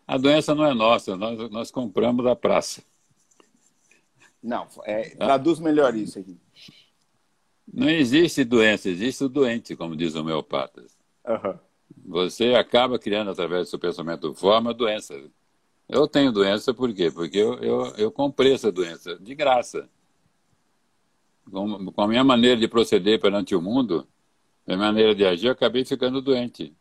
a 0.06 0.16
doença 0.16 0.54
não 0.54 0.64
é 0.64 0.74
nossa, 0.74 1.16
nós, 1.16 1.50
nós 1.50 1.70
compramos 1.70 2.24
da 2.24 2.34
praça. 2.34 2.82
Não, 4.42 4.68
é, 4.84 5.10
traduz 5.10 5.58
melhor 5.58 5.94
isso 5.94 6.18
aqui. 6.18 6.38
Não 7.72 7.90
existe 7.90 8.44
doença, 8.44 8.88
existe 8.88 9.24
o 9.24 9.28
doente, 9.28 9.74
como 9.74 9.96
diz 9.96 10.14
o 10.14 10.20
homeopatas. 10.20 10.96
Uhum. 11.26 11.58
Você 12.06 12.54
acaba 12.54 12.98
criando, 12.98 13.30
através 13.30 13.66
do 13.66 13.70
seu 13.70 13.78
pensamento, 13.78 14.32
forma 14.34 14.72
doença. 14.72 15.20
Eu 15.88 16.06
tenho 16.06 16.32
doença 16.32 16.72
por 16.72 16.92
quê? 16.94 17.10
Porque 17.10 17.38
eu, 17.38 17.54
eu, 17.54 17.86
eu 17.96 18.10
comprei 18.12 18.54
essa 18.54 18.70
doença 18.70 19.16
de 19.18 19.34
graça. 19.34 19.88
Com, 21.50 21.92
com 21.92 22.02
a 22.02 22.08
minha 22.08 22.24
maneira 22.24 22.56
de 22.56 22.68
proceder 22.68 23.20
perante 23.20 23.54
o 23.54 23.62
mundo, 23.62 24.06
minha 24.66 24.78
maneira 24.78 25.14
de 25.14 25.24
agir, 25.24 25.46
eu 25.46 25.52
acabei 25.52 25.84
ficando 25.84 26.20
doente. 26.20 26.74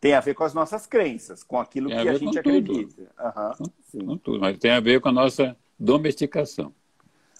Tem 0.00 0.14
a 0.14 0.20
ver 0.20 0.34
com 0.34 0.44
as 0.44 0.54
nossas 0.54 0.86
crenças, 0.86 1.42
com 1.42 1.58
aquilo 1.58 1.88
tem 1.88 2.02
que 2.02 2.08
a, 2.08 2.12
a 2.12 2.14
gente 2.14 2.38
acredita. 2.38 3.02
Uhum, 3.02 3.70
com, 3.90 4.06
com 4.06 4.18
tudo, 4.18 4.40
mas 4.40 4.58
tem 4.58 4.70
a 4.70 4.80
ver 4.80 5.00
com 5.00 5.08
a 5.08 5.12
nossa 5.12 5.56
domesticação. 5.78 6.72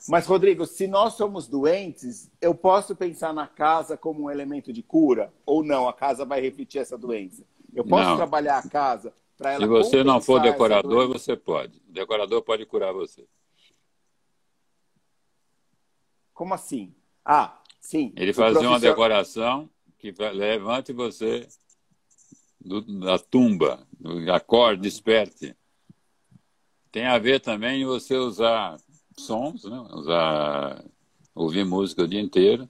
Mas, 0.09 0.27
Rodrigo, 0.27 0.65
se 0.65 0.87
nós 0.87 1.15
somos 1.15 1.47
doentes, 1.47 2.31
eu 2.41 2.55
posso 2.55 2.97
pensar 2.97 3.33
na 3.35 3.47
casa 3.47 3.97
como 3.97 4.25
um 4.25 4.31
elemento 4.31 4.73
de 4.73 4.83
cura? 4.83 5.33
Ou 5.45 5.63
não? 5.63 5.89
A 5.89 5.93
casa 5.93 6.25
vai 6.25 6.41
refletir 6.41 6.79
essa 6.79 6.97
doença? 6.97 7.45
Eu 7.75 7.85
posso 7.85 8.11
não. 8.11 8.17
trabalhar 8.17 8.59
a 8.59 8.69
casa 8.69 9.13
para 9.37 9.53
ela 9.53 9.63
Se 9.63 9.69
você 9.69 10.05
não 10.05 10.21
for 10.21 10.41
decorador, 10.41 11.09
você 11.09 11.37
pode. 11.37 11.83
O 11.89 11.93
decorador 11.93 12.43
pode 12.43 12.65
curar 12.65 12.93
você. 12.93 13.27
Como 16.33 16.55
assim? 16.55 16.95
Ah, 17.25 17.61
sim. 17.89 18.13
Ele 18.17 18.35
fazia 18.35 18.69
uma 18.69 18.79
decoração 18.79 19.69
que 19.99 20.13
levante 20.33 20.93
você 20.93 21.49
do, 22.61 22.83
da 22.83 23.19
tumba, 23.19 23.87
acorde, 24.33 24.83
desperte. 24.83 25.57
Tem 26.93 27.07
a 27.07 27.19
ver 27.19 27.41
também 27.41 27.85
você 27.87 28.15
usar 28.17 28.77
sons, 29.17 29.65
né? 29.65 29.79
usar, 29.93 30.85
ouvir 31.35 31.65
música 31.65 32.03
o 32.03 32.09
dia 32.09 32.21
inteiro 32.21 32.69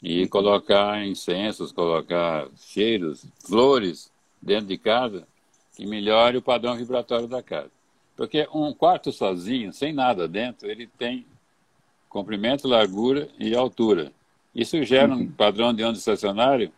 e 0.00 0.28
colocar 0.28 1.04
incensos, 1.04 1.72
colocar 1.72 2.48
cheiros, 2.56 3.26
flores 3.44 4.10
dentro 4.40 4.66
de 4.66 4.78
casa 4.78 5.26
que 5.74 5.84
melhore 5.84 6.36
o 6.36 6.42
padrão 6.42 6.76
vibratório 6.76 7.26
da 7.26 7.42
casa. 7.42 7.70
Porque 8.16 8.48
um 8.54 8.72
quarto 8.72 9.10
sozinho, 9.12 9.72
sem 9.72 9.92
nada 9.92 10.28
dentro, 10.28 10.70
ele 10.70 10.86
tem 10.86 11.26
comprimento, 12.08 12.66
largura 12.66 13.28
e 13.38 13.54
altura. 13.54 14.12
Isso 14.58 14.82
gera 14.82 15.14
um 15.14 15.18
uhum. 15.18 15.30
padrão 15.30 15.72
de 15.72 15.84
onda 15.84 15.96
estacionário, 15.96 16.72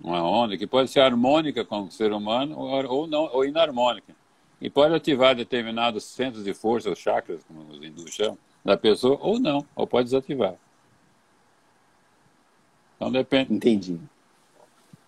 uma 0.00 0.28
onda 0.28 0.58
que 0.58 0.66
pode 0.66 0.90
ser 0.90 0.98
harmônica 0.98 1.64
com 1.64 1.84
o 1.84 1.90
ser 1.90 2.12
humano 2.12 2.58
ou, 2.58 3.06
não, 3.06 3.30
ou 3.32 3.44
inarmônica. 3.44 4.12
E 4.60 4.68
pode 4.68 4.92
ativar 4.92 5.36
determinados 5.36 6.02
centros 6.02 6.42
de 6.42 6.52
força, 6.52 6.90
os 6.90 6.98
chakras, 6.98 7.44
como 7.44 7.60
os 7.70 7.80
hindus 7.80 8.12
chamam, 8.12 8.36
da 8.64 8.76
pessoa, 8.76 9.16
ou 9.22 9.38
não, 9.38 9.64
ou 9.76 9.86
pode 9.86 10.06
desativar. 10.06 10.56
Então 12.96 13.12
depende. 13.12 13.54
Entendi. 13.54 14.00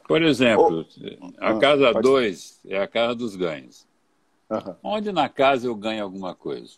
Por 0.06 0.22
exemplo, 0.22 0.86
oh, 1.20 1.32
a 1.44 1.50
ah, 1.50 1.58
casa 1.58 1.92
2 1.94 2.60
é 2.68 2.78
a 2.80 2.86
casa 2.86 3.16
dos 3.16 3.34
ganhos. 3.34 3.88
Uhum. 4.48 4.74
Onde 4.84 5.10
na 5.10 5.28
casa 5.28 5.66
eu 5.66 5.74
ganho 5.74 6.04
alguma 6.04 6.32
coisa? 6.32 6.74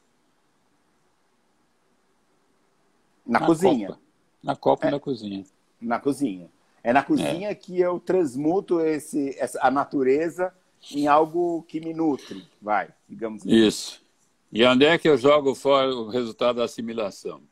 Na, 3.26 3.40
na 3.40 3.46
cozinha. 3.46 3.88
Copa. 3.88 4.09
Na 4.42 4.56
copa 4.56 4.86
é, 4.86 4.88
e 4.88 4.92
na 4.92 5.00
cozinha. 5.00 5.44
Na 5.80 6.00
cozinha. 6.00 6.50
É 6.82 6.92
na 6.92 7.02
cozinha 7.02 7.50
é. 7.50 7.54
que 7.54 7.78
eu 7.78 8.00
transmuto 8.00 8.80
esse, 8.80 9.36
essa, 9.38 9.58
a 9.62 9.70
natureza 9.70 10.52
em 10.92 11.06
algo 11.06 11.62
que 11.68 11.78
me 11.78 11.92
nutre, 11.92 12.48
vai, 12.60 12.88
digamos 13.08 13.42
assim. 13.42 13.54
Isso. 13.54 14.02
E 14.50 14.64
onde 14.64 14.84
é 14.84 14.98
que 14.98 15.08
eu 15.08 15.16
jogo 15.16 15.54
fora 15.54 15.94
o 15.94 16.08
resultado 16.08 16.56
da 16.56 16.64
assimilação? 16.64 17.42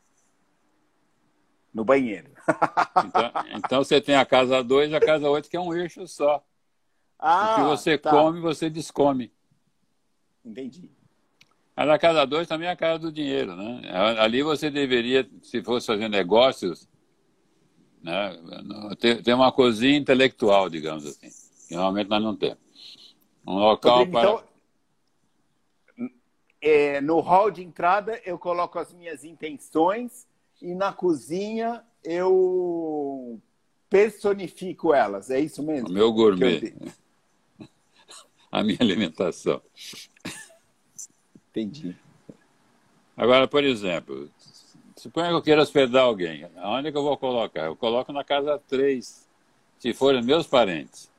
No 1.73 1.85
banheiro. 1.85 2.31
então, 3.05 3.31
então, 3.55 3.83
você 3.83 4.01
tem 4.01 4.15
a 4.15 4.25
casa 4.25 4.63
2 4.63 4.91
e 4.91 4.95
a 4.95 4.99
casa 4.99 5.29
8, 5.29 5.49
que 5.49 5.55
é 5.55 5.59
um 5.59 5.73
eixo 5.73 6.07
só. 6.07 6.43
Ah, 7.17 7.53
o 7.53 7.55
que 7.55 7.69
você 7.69 7.97
tá. 7.97 8.09
come, 8.09 8.41
você 8.41 8.69
descome. 8.69 9.31
Entendi. 10.43 10.89
Mas 11.79 11.87
na 11.87 11.97
casa 11.97 12.25
2 12.25 12.45
também 12.45 12.67
é 12.67 12.71
a 12.71 12.75
casa 12.75 12.99
do 12.99 13.09
dinheiro, 13.09 13.55
né? 13.55 13.89
Ali 14.19 14.43
você 14.43 14.69
deveria, 14.69 15.25
se 15.41 15.63
fosse 15.63 15.87
fazer 15.87 16.09
negócios, 16.09 16.89
né, 18.03 18.37
ter, 18.99 19.23
ter 19.23 19.33
uma 19.33 19.49
cozinha 19.49 19.97
intelectual, 19.97 20.69
digamos 20.69 21.05
assim. 21.05 21.29
Que 21.69 21.75
normalmente 21.75 22.09
nós 22.09 22.21
não 22.21 22.35
temos. 22.35 22.57
Um 23.47 23.59
local 23.59 23.99
Rodrigo, 23.99 24.11
para. 24.11 24.29
Então, 24.29 24.43
é, 26.59 26.99
no 26.99 27.21
hall 27.21 27.49
de 27.49 27.63
entrada, 27.63 28.19
eu 28.25 28.37
coloco 28.37 28.77
as 28.77 28.91
minhas 28.91 29.23
intenções 29.23 30.27
e 30.61 30.75
na 30.75 30.91
cozinha 30.91 31.81
eu 32.03 33.39
personifico 33.89 34.93
elas. 34.93 35.29
É 35.29 35.39
isso 35.39 35.63
mesmo? 35.63 35.87
O 35.87 35.93
meu 35.93 36.11
gourmet. 36.11 36.73
A 38.51 38.63
minha 38.63 38.79
alimentação. 38.81 39.61
Entendi. 41.49 41.95
Agora, 43.17 43.47
por 43.47 43.63
exemplo, 43.63 44.29
suponha 44.95 45.29
que 45.29 45.35
eu 45.35 45.41
queira 45.41 45.61
hospedar 45.61 46.03
alguém. 46.03 46.49
Onde 46.57 46.87
é 46.87 46.91
que 46.91 46.97
eu 46.97 47.03
vou 47.03 47.17
colocar? 47.17 47.65
Eu 47.65 47.75
coloco 47.75 48.13
na 48.13 48.23
casa 48.23 48.61
3, 48.67 49.27
se 49.79 49.93
forem 49.93 50.21
meus 50.21 50.47
parentes. 50.47 51.09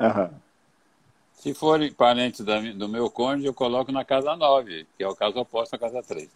Uhum. 0.00 0.30
Se 1.32 1.54
forem 1.54 1.92
parentes 1.92 2.44
da, 2.44 2.60
do 2.60 2.88
meu 2.88 3.10
cônjuge, 3.10 3.46
eu 3.46 3.54
coloco 3.54 3.92
na 3.92 4.04
casa 4.04 4.34
9, 4.36 4.86
que 4.96 5.04
é 5.04 5.08
o 5.08 5.14
caso 5.14 5.38
oposto 5.38 5.74
à 5.74 5.78
casa 5.78 6.02
3. 6.02 6.28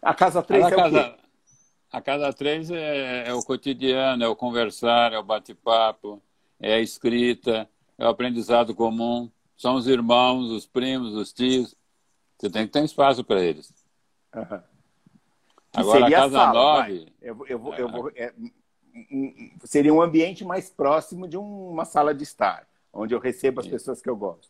A 0.00 0.14
casa 0.14 0.42
3 0.42 0.64
a 0.64 0.68
é 0.68 0.70
casa, 0.70 1.00
o 1.00 1.04
quê? 1.04 1.16
A 1.92 2.00
casa 2.00 2.32
3 2.32 2.70
é, 2.70 3.28
é 3.28 3.34
o 3.34 3.42
cotidiano, 3.42 4.22
é 4.22 4.28
o 4.28 4.36
conversar, 4.36 5.12
é 5.12 5.18
o 5.18 5.22
bate-papo, 5.24 6.22
é 6.60 6.74
a 6.74 6.80
escrita, 6.80 7.68
é 7.98 8.04
o 8.04 8.08
aprendizado 8.08 8.74
comum. 8.74 9.30
São 9.56 9.74
os 9.74 9.86
irmãos, 9.88 10.50
os 10.50 10.66
primos, 10.66 11.14
os 11.14 11.32
tios. 11.32 11.74
Você 12.38 12.50
tem 12.50 12.66
que 12.66 12.72
ter 12.72 12.84
espaço 12.84 13.24
para 13.24 13.42
eles. 13.42 13.72
Uhum. 14.34 14.60
Agora, 15.74 16.06
a 16.06 16.10
casa 16.10 16.52
9... 16.52 17.12
Eu, 17.20 17.46
eu 17.46 17.58
vou, 17.58 17.74
eu 17.74 17.88
vou, 17.88 18.10
é, 18.14 18.32
seria 19.64 19.92
um 19.92 20.00
ambiente 20.00 20.44
mais 20.44 20.70
próximo 20.70 21.28
de 21.28 21.36
uma 21.36 21.84
sala 21.84 22.14
de 22.14 22.22
estar 22.22 22.66
onde 22.96 23.14
eu 23.14 23.18
recebo 23.18 23.60
as 23.60 23.66
pessoas 23.66 24.00
que 24.00 24.08
eu 24.08 24.16
gosto. 24.16 24.48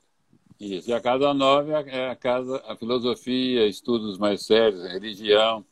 Isso. 0.58 0.88
E 0.88 0.94
a 0.94 1.00
casa 1.00 1.34
nove 1.34 1.72
é 1.72 2.08
a 2.08 2.16
casa, 2.16 2.62
a 2.66 2.76
filosofia, 2.76 3.66
estudos 3.66 4.16
mais 4.16 4.46
sérios, 4.46 4.84
religião. 4.84 5.64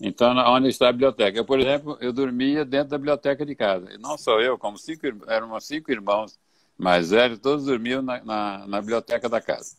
Então, 0.00 0.36
onde 0.52 0.68
está 0.68 0.88
a 0.88 0.92
biblioteca? 0.92 1.38
Eu, 1.38 1.44
por 1.44 1.60
exemplo, 1.60 1.96
eu 2.00 2.12
dormia 2.12 2.64
dentro 2.64 2.90
da 2.90 2.98
biblioteca 2.98 3.46
de 3.46 3.54
casa. 3.54 3.92
E 3.92 3.98
não 3.98 4.18
só 4.18 4.40
eu, 4.40 4.58
como 4.58 4.76
cinco, 4.76 5.06
eram 5.28 5.58
cinco 5.60 5.92
irmãos 5.92 6.38
mais 6.76 7.10
velhos, 7.10 7.38
todos 7.38 7.66
dormiam 7.66 8.02
na, 8.02 8.22
na, 8.24 8.66
na, 8.66 8.80
biblioteca 8.80 9.28
da 9.28 9.40
casa. 9.40 9.76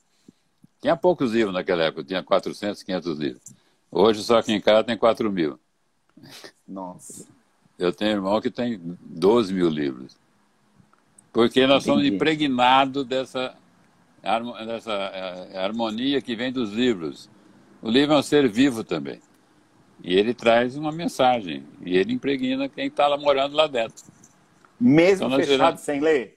Tinha 0.81 0.95
poucos 0.95 1.31
livros 1.31 1.53
naquela 1.53 1.83
época, 1.83 2.03
tinha 2.03 2.23
400, 2.23 2.83
500 2.83 3.17
livros. 3.17 3.41
Hoje, 3.91 4.23
só 4.23 4.37
aqui 4.37 4.53
em 4.53 4.61
casa 4.61 4.83
tem 4.83 4.97
4 4.97 5.31
mil. 5.31 5.59
Nossa. 6.67 7.25
Eu 7.77 7.91
tenho 7.93 8.11
um 8.11 8.15
irmão 8.15 8.41
que 8.41 8.49
tem 8.49 8.79
12 9.01 9.53
mil 9.53 9.69
livros. 9.69 10.17
Porque 11.31 11.67
nós 11.67 11.83
Entendi. 11.83 11.85
somos 11.85 12.05
impregnados 12.05 13.05
dessa, 13.05 13.55
dessa 14.65 14.91
é, 14.91 15.57
harmonia 15.59 16.21
que 16.21 16.35
vem 16.35 16.51
dos 16.51 16.71
livros. 16.71 17.29
O 17.81 17.89
livro 17.89 18.15
é 18.15 18.17
um 18.17 18.23
ser 18.23 18.49
vivo 18.49 18.83
também. 18.83 19.21
E 20.03 20.15
ele 20.15 20.33
traz 20.33 20.75
uma 20.75 20.91
mensagem. 20.91 21.63
E 21.85 21.95
ele 21.95 22.13
impregna 22.13 22.67
quem 22.67 22.87
está 22.87 23.07
lá 23.07 23.17
morando 23.17 23.55
lá 23.55 23.67
dentro. 23.67 24.03
Mesmo 24.79 25.27
então, 25.27 25.39
fechado 25.39 25.77
sem 25.77 25.99
ler? 25.99 26.36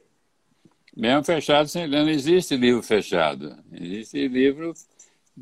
Mesmo 1.00 1.24
fechado 1.24 1.66
sem 1.66 1.86
ler. 1.86 2.02
Não 2.02 2.10
existe 2.10 2.54
livro 2.54 2.82
fechado. 2.82 3.56
Existe 3.72 4.28
livro 4.28 4.74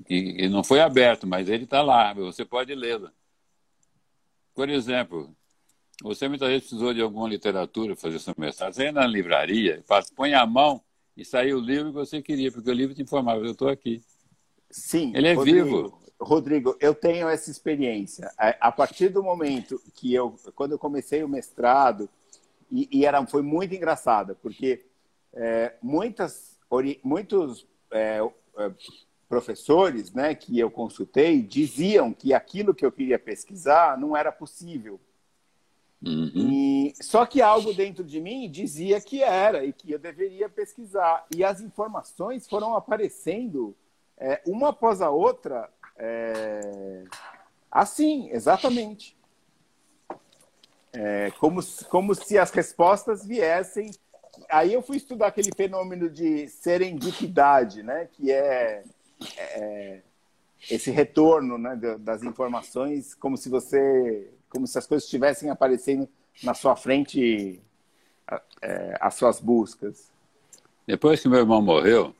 que, 0.06 0.48
não 0.48 0.62
foi 0.62 0.78
aberto, 0.78 1.26
mas 1.26 1.48
ele 1.48 1.64
está 1.64 1.82
lá. 1.82 2.14
Você 2.14 2.44
pode 2.44 2.72
lê-lo. 2.76 3.10
Por 4.54 4.68
exemplo, 4.68 5.34
você 6.00 6.28
muitas 6.28 6.48
vezes 6.48 6.68
precisou 6.68 6.94
de 6.94 7.02
alguma 7.02 7.28
literatura 7.28 7.96
para 7.96 8.02
fazer 8.02 8.20
seu 8.20 8.34
mestrado. 8.38 8.72
Você 8.72 8.84
ia 8.84 8.92
na 8.92 9.04
livraria, 9.04 9.82
põe 10.14 10.32
a 10.32 10.46
mão 10.46 10.80
e 11.16 11.24
saiu 11.24 11.58
o 11.58 11.60
livro 11.60 11.88
que 11.88 11.94
você 11.94 12.22
queria, 12.22 12.52
porque 12.52 12.70
o 12.70 12.74
livro 12.74 12.94
te 12.94 13.02
informava, 13.02 13.44
eu 13.44 13.50
estou 13.50 13.68
aqui. 13.68 14.00
Sim. 14.70 15.10
Ele 15.12 15.26
é 15.26 15.32
Rodrigo, 15.32 15.64
vivo. 15.64 16.02
Rodrigo, 16.20 16.76
eu 16.78 16.94
tenho 16.94 17.28
essa 17.28 17.50
experiência. 17.50 18.30
A 18.38 18.70
partir 18.70 19.08
do 19.08 19.24
momento 19.24 19.82
que 19.92 20.14
eu, 20.14 20.36
quando 20.54 20.70
eu 20.72 20.78
comecei 20.78 21.24
o 21.24 21.28
mestrado, 21.28 22.08
e, 22.70 22.88
e 22.92 23.04
era, 23.04 23.26
foi 23.26 23.42
muito 23.42 23.74
engraçado, 23.74 24.36
porque 24.40 24.87
é, 25.34 25.74
muitas 25.82 26.58
muitos 27.02 27.66
é, 27.90 28.20
é, 28.58 28.72
professores 29.28 30.12
né, 30.12 30.34
que 30.34 30.58
eu 30.58 30.70
consultei 30.70 31.42
diziam 31.42 32.12
que 32.12 32.34
aquilo 32.34 32.74
que 32.74 32.84
eu 32.84 32.92
queria 32.92 33.18
pesquisar 33.18 33.98
não 33.98 34.16
era 34.16 34.30
possível. 34.30 35.00
Uhum. 36.04 36.30
E, 36.34 36.94
só 37.02 37.26
que 37.26 37.42
algo 37.42 37.74
dentro 37.74 38.04
de 38.04 38.20
mim 38.20 38.48
dizia 38.50 39.00
que 39.00 39.22
era 39.22 39.64
e 39.64 39.72
que 39.72 39.90
eu 39.90 39.98
deveria 39.98 40.48
pesquisar. 40.48 41.26
E 41.34 41.42
as 41.42 41.60
informações 41.60 42.48
foram 42.48 42.76
aparecendo 42.76 43.74
é, 44.16 44.40
uma 44.46 44.68
após 44.68 45.02
a 45.02 45.10
outra, 45.10 45.68
é, 45.96 47.04
assim, 47.70 48.30
exatamente. 48.30 49.16
É, 50.92 51.30
como, 51.32 51.60
como 51.90 52.14
se 52.14 52.38
as 52.38 52.50
respostas 52.50 53.26
viessem. 53.26 53.90
Aí 54.50 54.72
eu 54.72 54.82
fui 54.82 54.96
estudar 54.96 55.28
aquele 55.28 55.50
fenômeno 55.54 56.08
de 56.08 56.48
serendipidade, 56.48 57.82
né? 57.82 58.08
que 58.12 58.30
é, 58.32 58.82
é 59.36 60.00
esse 60.70 60.90
retorno 60.90 61.58
né, 61.58 61.76
das 61.98 62.22
informações, 62.22 63.14
como 63.14 63.36
se 63.36 63.48
você 63.48 64.28
como 64.48 64.66
se 64.66 64.78
as 64.78 64.86
coisas 64.86 65.04
estivessem 65.04 65.50
aparecendo 65.50 66.08
na 66.42 66.54
sua 66.54 66.74
frente, 66.74 67.60
é, 68.62 68.96
as 69.00 69.14
suas 69.14 69.40
buscas. 69.40 70.10
Depois 70.86 71.20
que 71.20 71.28
meu 71.28 71.40
irmão 71.40 71.60
morreu, 71.60 72.14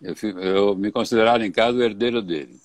eu, 0.00 0.14
eu 0.40 0.74
me 0.74 0.90
considerava 0.90 1.44
em 1.44 1.52
casa 1.52 1.76
o 1.76 1.82
herdeiro 1.82 2.22
dele. 2.22 2.58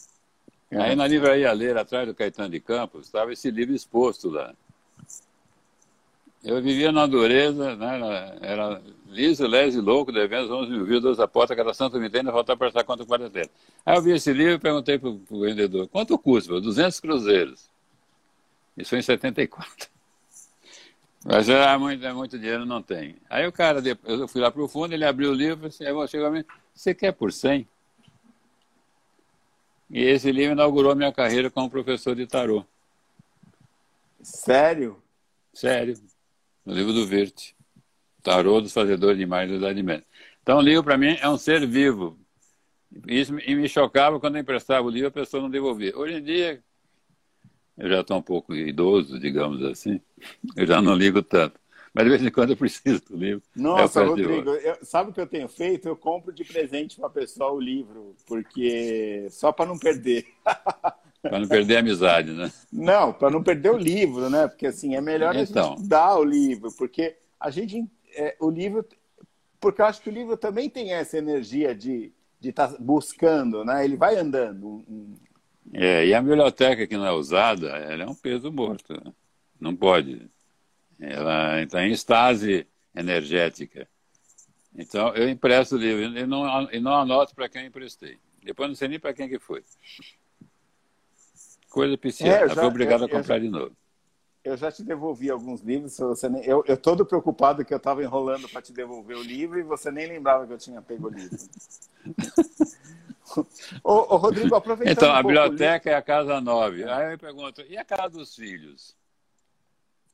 É. 0.72 0.78
Aí 0.78 0.96
na 0.96 1.06
livraria 1.06 1.52
ler 1.52 1.78
atrás 1.78 2.08
do 2.08 2.16
Caetano 2.16 2.50
de 2.50 2.60
Campos, 2.60 3.08
estava 3.08 3.34
esse 3.34 3.52
livro 3.52 3.76
exposto 3.76 4.30
lá. 4.30 4.54
Eu 6.46 6.62
vivia 6.62 6.92
na 6.92 7.08
dureza, 7.08 7.76
né, 7.76 8.38
era 8.40 8.80
liso, 9.08 9.48
lese, 9.48 9.82
louco, 9.82 10.12
devendo 10.12 10.56
11 10.56 10.70
mil 10.70 10.86
vidas 10.86 11.18
da 11.18 11.28
porta, 11.28 11.56
cada 11.56 11.74
santo 11.74 11.98
me 11.98 12.06
ainda 12.06 12.32
faltar 12.32 12.56
prestar 12.56 12.84
conta 12.84 13.04
quarentena. 13.04 13.50
Aí 13.84 13.98
eu 13.98 14.02
vi 14.04 14.12
esse 14.12 14.32
livro 14.32 14.54
e 14.54 14.60
perguntei 14.60 15.00
para 15.00 15.10
o 15.10 15.40
vendedor, 15.42 15.88
quanto 15.88 16.16
custa? 16.20 16.62
200 16.62 17.00
cruzeiros. 17.00 17.68
Isso 18.78 18.92
foi 18.92 19.00
em 19.00 19.02
74. 19.02 19.90
Mas 21.26 21.50
é 21.50 21.78
muito, 21.80 22.06
é 22.06 22.14
muito 22.14 22.38
dinheiro, 22.38 22.64
não 22.64 22.80
tem. 22.80 23.16
Aí 23.28 23.48
o 23.48 23.52
cara, 23.52 23.82
eu 24.04 24.28
fui 24.28 24.40
lá 24.40 24.52
para 24.52 24.62
o 24.62 24.68
fundo, 24.68 24.94
ele 24.94 25.04
abriu 25.04 25.32
o 25.32 25.34
livro, 25.34 25.66
assim, 25.66 25.84
aí 25.84 26.08
chegou 26.08 26.28
a 26.28 26.32
mim, 26.32 26.46
você 26.76 26.94
quer 26.94 27.12
por 27.12 27.34
100? 27.34 27.68
E 29.90 30.04
esse 30.04 30.32
livro 30.32 30.54
inaugurou 30.54 30.96
minha 30.96 31.12
carreira 31.12 31.50
como 31.50 31.72
professor 31.72 32.16
de 32.16 32.28
tarô. 32.28 32.64
Sério? 34.22 35.02
Sério. 35.52 35.98
No 36.66 36.74
livro 36.74 36.94
do 36.94 37.06
Verde. 37.06 37.56
Tarô 38.24 38.60
dos 38.60 38.74
Fazedores 38.74 39.18
de 39.18 39.24
Imagens 39.24 39.52
da 39.52 39.68
Idade 39.68 39.84
Média. 39.84 40.06
Então, 40.42 40.58
o 40.58 40.62
livro, 40.62 40.84
para 40.84 40.98
mim, 40.98 41.16
é 41.22 41.30
um 41.30 41.38
ser 41.38 41.66
vivo. 41.68 42.18
Isso, 43.08 43.38
e 43.40 43.56
me 43.56 43.70
chocava 43.70 44.20
quando 44.20 44.36
eu 44.36 44.42
emprestava 44.42 44.88
o 44.88 44.90
livro, 44.90 45.10
a 45.10 45.12
pessoa 45.12 45.44
não 45.44 45.50
devolvia. 45.50 45.96
Hoje 45.96 46.16
em 46.16 46.24
dia, 46.24 46.64
eu 47.78 47.90
já 47.90 48.02
estou 48.02 48.18
um 48.18 48.22
pouco 48.22 48.56
idoso, 48.56 49.20
digamos 49.20 49.64
assim. 49.64 50.00
Eu 50.56 50.66
já 50.66 50.82
não 50.82 50.96
ligo 50.96 51.22
tanto. 51.22 51.60
Mas 51.94 52.04
de 52.04 52.10
vez 52.10 52.24
em 52.24 52.32
quando 52.32 52.50
eu 52.50 52.58
preciso 52.58 53.02
do 53.06 53.16
livro. 53.16 53.42
Nossa, 53.56 54.04
Rodrigo, 54.04 54.50
eu, 54.50 54.78
sabe 54.82 55.12
o 55.12 55.14
que 55.14 55.22
eu 55.22 55.28
tenho 55.28 55.48
feito? 55.48 55.88
Eu 55.88 55.96
compro 55.96 56.34
de 56.34 56.44
presente 56.44 56.98
para 56.98 57.08
a 57.08 57.10
pessoa 57.10 57.54
o 57.54 57.60
livro, 57.60 58.14
porque 58.28 59.28
só 59.30 59.54
para 59.54 59.66
não 59.66 59.80
perder. 59.80 60.26
para 61.30 61.40
não 61.40 61.48
perder 61.48 61.78
a 61.78 61.80
amizade, 61.80 62.32
né? 62.32 62.52
Não, 62.72 63.12
para 63.12 63.30
não 63.30 63.44
perder 63.44 63.72
o 63.72 63.78
livro, 63.78 64.30
né? 64.30 64.48
Porque 64.48 64.68
assim, 64.68 64.96
é 64.96 65.02
melhor 65.02 65.36
então. 65.36 65.74
a 65.74 65.76
gente 65.76 65.88
dar 65.88 66.18
o 66.18 66.24
livro, 66.24 66.72
porque 66.78 67.18
a 67.40 67.50
gente. 67.50 67.86
É, 68.16 68.36
o 68.40 68.50
livro. 68.50 68.86
Porque 69.60 69.82
eu 69.82 69.86
acho 69.86 70.02
que 70.02 70.10
o 70.10 70.14
livro 70.14 70.38
também 70.38 70.70
tem 70.70 70.94
essa 70.94 71.18
energia 71.18 71.74
de 71.74 72.12
estar 72.42 72.68
tá 72.68 72.78
buscando, 72.80 73.66
né? 73.66 73.84
Ele 73.84 73.96
vai 73.96 74.16
andando. 74.16 74.84
É, 75.74 76.06
e 76.06 76.14
a 76.14 76.22
biblioteca 76.22 76.86
que 76.86 76.98
não 76.98 77.06
é 77.06 77.12
usada, 77.12 77.70
ela 77.70 78.04
é 78.04 78.08
um 78.08 78.16
peso 78.16 78.52
morto. 78.52 78.94
Né? 78.94 79.12
Não 79.60 79.76
pode. 79.76 80.30
Ela 81.00 81.62
está 81.62 81.86
em 81.86 81.92
estase 81.92 82.68
energética. 82.96 83.88
Então, 84.78 85.14
eu 85.16 85.28
empresto 85.28 85.76
o 85.76 85.78
livro 85.78 86.18
e 86.18 86.26
não, 86.26 86.72
e 86.72 86.80
não 86.80 86.96
anoto 86.96 87.34
para 87.34 87.50
quem 87.50 87.64
eu 87.64 87.68
emprestei. 87.68 88.18
Depois 88.44 88.70
não 88.70 88.76
sei 88.76 88.90
nem 88.90 89.00
para 89.00 89.14
quem 89.14 89.28
que 89.28 89.40
foi. 89.40 89.64
Coisa 91.76 91.98
pisciana. 91.98 92.38
É, 92.38 92.44
eu, 92.44 92.48
já, 92.48 92.56
fui 92.56 92.64
obrigado 92.64 93.02
eu, 93.02 93.08
a 93.08 93.10
comprar 93.10 93.36
eu, 93.36 93.42
de 93.42 93.50
novo. 93.50 93.76
Eu 94.46 94.56
já 94.56 94.72
te 94.72 94.82
devolvi 94.82 95.30
alguns 95.30 95.60
livros. 95.60 95.98
Você 95.98 96.30
nem, 96.30 96.42
eu, 96.46 96.64
eu 96.66 96.78
todo 96.78 97.06
preocupado 97.06 97.66
que 97.66 97.74
eu 97.74 97.78
estava 97.78 98.02
enrolando 98.02 98.48
para 98.48 98.62
te 98.62 98.72
devolver 98.72 99.18
o 99.18 99.22
livro 99.22 99.60
e 99.60 99.64
você 99.64 99.92
nem 99.92 100.08
lembrava 100.08 100.48
que 100.48 100.54
eu 100.54 100.58
tinha 100.58 100.82
pego 100.82 101.08
o 101.08 101.12
livro. 101.12 101.38
ô, 103.84 103.92
ô, 103.92 104.16
Rodrigo, 104.16 104.56
aproveitando. 104.56 104.94
Então, 104.94 105.14
a 105.14 105.20
um 105.20 105.24
biblioteca 105.24 105.90
é 105.90 105.96
a 105.96 106.02
casa 106.02 106.40
nove. 106.40 106.86
Aí 106.86 107.08
eu 107.08 107.10
me 107.10 107.18
pergunto, 107.18 107.62
e 107.68 107.78
a 107.78 107.84
casa 107.84 108.18
dos 108.18 108.34
filhos? 108.34 108.96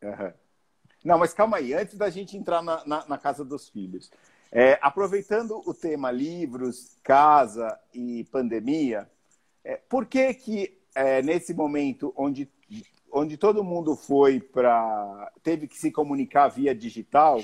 Uhum. 0.01 0.33
Não, 1.05 1.19
mas 1.19 1.31
calma 1.31 1.57
aí, 1.57 1.75
antes 1.75 1.95
da 1.95 2.09
gente 2.09 2.35
entrar 2.35 2.63
na, 2.63 2.83
na, 2.87 3.05
na 3.07 3.17
casa 3.19 3.45
dos 3.45 3.69
filhos. 3.69 4.09
É, 4.51 4.79
aproveitando 4.81 5.61
o 5.63 5.75
tema 5.75 6.09
livros, 6.09 6.97
casa 7.03 7.79
e 7.93 8.23
pandemia, 8.31 9.07
é, 9.63 9.75
por 9.75 10.07
que 10.07 10.33
que 10.33 10.80
é, 10.95 11.21
nesse 11.21 11.53
momento 11.53 12.13
onde, 12.15 12.49
onde 13.11 13.37
todo 13.37 13.63
mundo 13.63 13.95
foi 13.95 14.39
para 14.39 15.31
teve 15.43 15.67
que 15.67 15.77
se 15.77 15.91
comunicar 15.91 16.47
via 16.49 16.73
digital, 16.75 17.41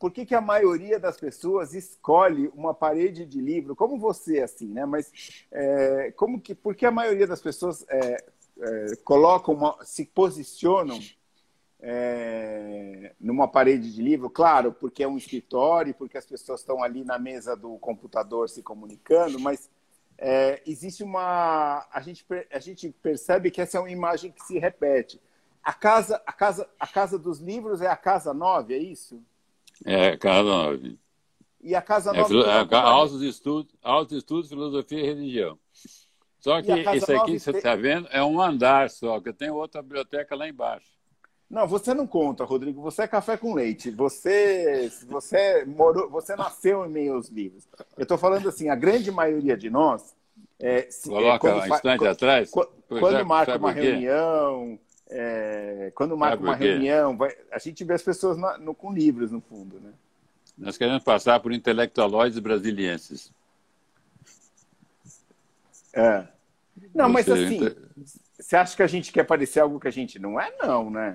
por 0.00 0.10
que, 0.10 0.24
que 0.24 0.34
a 0.34 0.40
maioria 0.40 0.98
das 0.98 1.18
pessoas 1.18 1.74
escolhe 1.74 2.50
uma 2.54 2.72
parede 2.72 3.26
de 3.26 3.38
livro, 3.38 3.76
como 3.76 3.98
você, 3.98 4.40
assim, 4.40 4.68
né? 4.68 4.86
Mas 4.86 5.44
é, 5.52 6.10
como 6.16 6.40
que, 6.40 6.54
por 6.54 6.74
que 6.74 6.86
a 6.86 6.90
maioria 6.90 7.26
das 7.26 7.42
pessoas 7.42 7.84
é, 7.86 8.16
é, 8.58 8.96
colocam, 9.04 9.54
uma, 9.54 9.76
se 9.84 10.06
posicionam 10.06 10.98
é, 11.78 13.12
numa 13.20 13.46
parede 13.46 13.92
de 13.92 14.00
livro? 14.00 14.30
Claro, 14.30 14.72
porque 14.72 15.02
é 15.02 15.08
um 15.08 15.18
escritório, 15.18 15.92
porque 15.92 16.16
as 16.16 16.24
pessoas 16.24 16.60
estão 16.60 16.82
ali 16.82 17.04
na 17.04 17.18
mesa 17.18 17.54
do 17.54 17.76
computador 17.78 18.48
se 18.48 18.62
comunicando, 18.62 19.38
mas 19.38 19.68
é, 20.22 20.62
existe 20.66 21.02
uma, 21.02 21.88
a 21.90 22.00
gente, 22.02 22.26
a 22.52 22.58
gente 22.58 22.90
percebe 23.02 23.50
que 23.50 23.60
essa 23.60 23.78
é 23.78 23.80
uma 23.80 23.90
imagem 23.90 24.30
que 24.30 24.44
se 24.44 24.58
repete. 24.58 25.18
A 25.64 25.72
casa, 25.72 26.22
a 26.26 26.32
casa, 26.32 26.68
a 26.78 26.86
casa 26.86 27.18
dos 27.18 27.38
livros 27.38 27.80
é 27.80 27.86
a 27.86 27.96
casa 27.96 28.34
nove, 28.34 28.74
é 28.74 28.78
isso? 28.78 29.22
É, 29.84 30.14
Casa 30.18 30.42
Nove. 30.42 30.98
E 31.62 31.74
a 31.74 31.80
Casa 31.80 32.12
Nove... 32.12 32.34
É, 32.42 32.74
é, 32.74 32.76
altos, 32.76 33.22
estudos, 33.22 33.74
altos 33.82 34.16
estudos, 34.18 34.50
filosofia 34.50 35.00
e 35.00 35.06
religião. 35.06 35.58
Só 36.38 36.60
que 36.60 36.72
isso 36.72 37.12
aqui, 37.14 37.38
você 37.38 37.50
está 37.50 37.74
vendo, 37.74 38.06
é 38.10 38.22
um 38.22 38.40
andar 38.40 38.90
só, 38.90 39.20
que 39.20 39.32
tem 39.32 39.50
outra 39.50 39.82
biblioteca 39.82 40.34
lá 40.34 40.46
embaixo. 40.46 40.99
Não, 41.50 41.66
você 41.66 41.92
não 41.92 42.06
conta, 42.06 42.44
Rodrigo. 42.44 42.80
Você 42.82 43.02
é 43.02 43.08
café 43.08 43.36
com 43.36 43.52
leite. 43.52 43.90
Você, 43.90 44.90
você 45.08 45.64
morou, 45.64 46.08
você 46.08 46.36
nasceu 46.36 46.86
em 46.86 46.88
meio 46.88 47.14
aos 47.14 47.28
livros. 47.28 47.66
Eu 47.96 48.04
estou 48.04 48.16
falando 48.16 48.48
assim, 48.48 48.68
a 48.68 48.76
grande 48.76 49.10
maioria 49.10 49.56
de 49.56 49.68
nós. 49.68 50.14
É, 50.60 50.88
Coloca 51.02 51.48
é, 51.48 51.54
um 51.54 51.74
instante 51.74 52.06
atrás. 52.06 52.50
Quando, 52.50 52.70
quando 52.88 53.26
marca 53.26 53.56
uma 53.56 53.72
reunião, 53.72 54.78
é, 55.08 55.90
quando 55.94 56.16
marca 56.16 56.40
uma 56.40 56.54
reunião, 56.54 57.16
vai, 57.16 57.34
a 57.50 57.58
gente 57.58 57.82
vê 57.82 57.94
as 57.94 58.02
pessoas 58.02 58.36
na, 58.36 58.56
no, 58.56 58.72
com 58.72 58.92
livros 58.92 59.32
no 59.32 59.40
fundo, 59.40 59.80
né? 59.80 59.92
Nós 60.56 60.76
queremos 60.76 61.02
passar 61.02 61.40
por 61.40 61.52
intelectualóides 61.52 62.38
brasilienses. 62.38 63.32
É. 65.92 66.28
Não, 66.94 67.08
mas 67.08 67.28
assim, 67.28 67.60
você 68.38 68.56
acha 68.56 68.76
que 68.76 68.82
a 68.82 68.86
gente 68.86 69.10
quer 69.10 69.24
parecer 69.24 69.60
algo 69.60 69.80
que 69.80 69.88
a 69.88 69.92
gente 69.92 70.18
não 70.18 70.38
é? 70.40 70.54
Não, 70.60 70.90
né? 70.90 71.14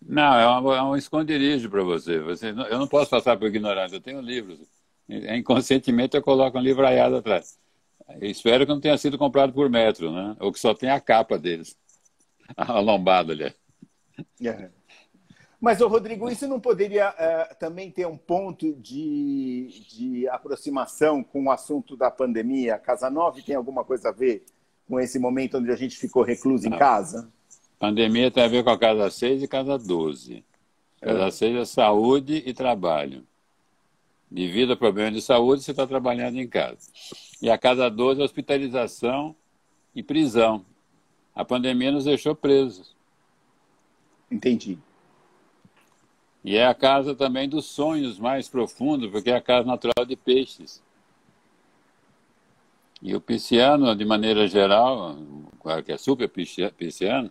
Não, 0.00 0.38
é, 0.38 0.46
uma, 0.46 0.76
é 0.76 0.82
um 0.82 0.96
esconderijo 0.96 1.68
para 1.68 1.82
você. 1.82 2.20
você. 2.20 2.48
Eu 2.48 2.78
não 2.78 2.86
posso 2.86 3.10
passar 3.10 3.36
por 3.36 3.48
ignorância, 3.48 3.96
eu 3.96 4.00
tenho 4.00 4.20
livros. 4.20 4.60
Inconscientemente 5.08 6.16
eu 6.16 6.22
coloco 6.22 6.58
um 6.58 6.62
livraiado 6.62 7.16
atrás. 7.16 7.58
Eu 8.20 8.30
espero 8.30 8.64
que 8.64 8.72
não 8.72 8.80
tenha 8.80 8.96
sido 8.96 9.18
comprado 9.18 9.52
por 9.52 9.68
metro, 9.68 10.12
né? 10.12 10.36
Ou 10.40 10.52
que 10.52 10.58
só 10.58 10.74
tenha 10.74 10.94
a 10.94 11.00
capa 11.00 11.38
deles. 11.38 11.76
a 12.56 12.80
lombada 12.80 13.32
ali. 13.32 13.54
É. 14.42 14.70
Mas, 15.60 15.80
ô, 15.80 15.88
Rodrigo, 15.88 16.30
isso 16.30 16.46
não 16.46 16.60
poderia 16.60 17.10
uh, 17.10 17.54
também 17.58 17.90
ter 17.90 18.06
um 18.06 18.16
ponto 18.16 18.74
de, 18.74 19.68
de 19.90 20.28
aproximação 20.28 21.22
com 21.22 21.44
o 21.44 21.50
assunto 21.50 21.96
da 21.96 22.10
pandemia? 22.10 22.78
Casa 22.78 23.10
9 23.10 23.42
tem 23.42 23.56
alguma 23.56 23.84
coisa 23.84 24.10
a 24.10 24.12
ver 24.12 24.44
com 24.86 25.00
esse 25.00 25.18
momento 25.18 25.58
onde 25.58 25.70
a 25.70 25.76
gente 25.76 25.96
ficou 25.96 26.22
recluso 26.22 26.68
não. 26.68 26.76
em 26.76 26.78
casa? 26.78 27.32
Pandemia 27.78 28.30
tem 28.30 28.42
a 28.42 28.48
ver 28.48 28.64
com 28.64 28.70
a 28.70 28.78
Casa 28.78 29.08
6 29.10 29.42
e 29.42 29.48
Casa 29.48 29.78
12. 29.78 30.44
Casa 31.00 31.26
é. 31.26 31.30
6 31.30 31.56
é 31.56 31.64
saúde 31.64 32.42
e 32.44 32.52
trabalho. 32.52 33.24
Devido 34.30 34.72
a 34.72 34.76
problemas 34.76 35.14
de 35.14 35.22
saúde, 35.22 35.62
você 35.62 35.70
está 35.70 35.86
trabalhando 35.86 36.38
em 36.38 36.46
casa. 36.46 36.90
E 37.40 37.48
a 37.48 37.56
Casa 37.56 37.88
12 37.88 38.20
é 38.20 38.24
hospitalização 38.24 39.34
e 39.94 40.02
prisão. 40.02 40.64
A 41.34 41.44
pandemia 41.44 41.92
nos 41.92 42.04
deixou 42.04 42.34
presos. 42.34 42.94
Entendi. 44.30 44.78
E 46.44 46.56
é 46.56 46.66
a 46.66 46.74
casa 46.74 47.14
também 47.14 47.48
dos 47.48 47.66
sonhos 47.66 48.18
mais 48.18 48.48
profundos, 48.48 49.10
porque 49.10 49.30
é 49.30 49.36
a 49.36 49.40
casa 49.40 49.66
natural 49.66 50.04
de 50.06 50.16
peixes. 50.16 50.82
E 53.00 53.14
o 53.14 53.20
pisciano, 53.20 53.94
de 53.94 54.04
maneira 54.04 54.46
geral, 54.48 55.16
que 55.84 55.92
é 55.92 55.96
super 55.96 56.28
pisciano, 56.28 57.30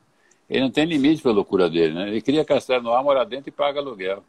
ele 0.49 0.61
não 0.61 0.71
tem 0.71 0.85
limite 0.85 1.21
para 1.21 1.31
a 1.31 1.33
loucura 1.33 1.69
dele, 1.69 1.93
né? 1.93 2.07
Ele 2.09 2.21
cria 2.21 2.45
castelo 2.45 2.83
no 2.83 2.93
ar, 2.93 3.03
mora 3.03 3.25
dentro 3.25 3.49
e 3.49 3.51
paga 3.51 3.79
aluguel. 3.79 4.23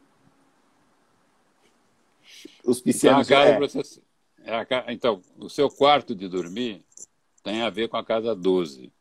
Os 2.63 2.81
piscianos... 2.81 3.29
Então, 3.29 3.41
é. 3.41 3.59
Você, 3.59 4.01
é 4.43 4.93
então, 4.93 5.21
o 5.37 5.49
seu 5.49 5.69
quarto 5.69 6.13
de 6.13 6.27
dormir 6.27 6.83
tem 7.43 7.61
a 7.61 7.69
ver 7.69 7.87
com 7.87 7.97
a 7.97 8.03
casa 8.03 8.35
12. 8.35 8.91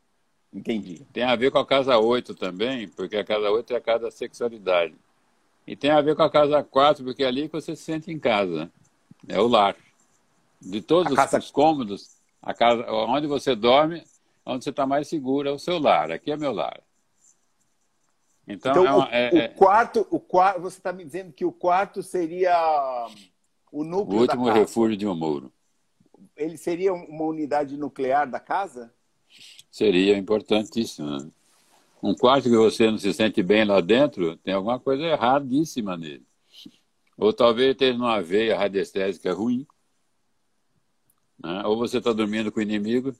Entendi. 0.53 1.05
Tem 1.13 1.25
a 1.25 1.35
ver 1.37 1.51
com 1.51 1.59
a 1.59 1.67
casa 1.67 1.99
8 1.99 2.35
também, 2.35 2.89
porque 2.89 3.17
a 3.17 3.25
casa 3.25 3.51
8 3.51 3.73
é 3.73 3.77
a 3.77 3.81
casa 3.81 4.05
da 4.05 4.11
sexualidade. 4.11 4.95
E 5.67 5.77
tem 5.77 5.91
a 5.91 6.01
ver 6.01 6.17
com 6.17 6.23
a 6.23 6.31
casa 6.31 6.63
4, 6.63 7.05
porque 7.05 7.23
é 7.23 7.27
ali 7.27 7.49
que 7.49 7.53
você 7.53 7.77
se 7.77 7.83
sente 7.83 8.11
em 8.11 8.19
casa. 8.19 8.71
É 9.27 9.41
o 9.41 9.47
lar. 9.47 9.77
De 10.61 10.81
todos 10.81 11.15
casa... 11.15 11.39
os 11.39 11.51
cômodos, 11.51 12.17
a 12.41 12.55
casa, 12.55 12.91
onde 12.91 13.27
você 13.27 13.55
dorme, 13.55 14.03
onde 14.47 14.65
você 14.65 14.71
está 14.71 14.87
mais 14.87 15.09
seguro 15.09 15.49
é 15.49 15.53
o 15.53 15.59
seu 15.59 15.79
lar. 15.79 16.11
Aqui 16.11 16.31
é 16.31 16.37
meu 16.37 16.53
lar. 16.53 16.81
Então, 18.49 18.73
então 18.73 18.87
é 18.87 18.93
uma, 18.95 19.09
é, 19.11 19.31
o, 19.31 19.35
o, 19.35 19.39
é 19.39 19.49
quarto, 19.49 20.07
o 20.11 20.19
quarto, 20.19 20.61
você 20.63 20.79
está 20.79 20.91
me 20.91 21.05
dizendo 21.05 21.33
que 21.33 21.45
o 21.45 21.53
quarto 21.53 22.03
seria 22.03 22.57
o 23.71 23.85
núcleo 23.85 24.19
O 24.19 24.21
último 24.23 24.51
refúgio 24.51 24.97
de 24.97 25.07
um 25.07 25.15
muro. 25.15 25.53
Ele 26.35 26.57
seria 26.57 26.95
uma 26.95 27.25
unidade 27.25 27.77
nuclear 27.77 28.29
da 28.29 28.41
casa? 28.41 28.93
Seria 29.71 30.17
importantíssimo. 30.17 31.11
Né? 31.11 31.31
Um 32.03 32.15
quarto 32.15 32.45
que 32.45 32.57
você 32.57 32.91
não 32.91 32.97
se 32.97 33.13
sente 33.13 33.43
bem 33.43 33.67
lá 33.67 33.83
dentro, 33.83 34.37
tem 34.39 34.55
alguma 34.55 34.81
coisa 34.81 35.03
erradíssima 35.03 35.97
nele. 35.97 36.27
Ou 37.19 37.33
talvez 37.33 37.73
esteja 37.73 37.99
numa 37.99 38.23
veia 38.23 38.57
radiestésica 38.57 39.35
ruim. 39.35 39.67
Né? 41.39 41.67
Ou 41.67 41.77
você 41.77 41.99
está 41.99 42.15
dormindo 42.15 42.51
com 42.51 42.61
o 42.61 42.63
inimigo. 42.63 43.13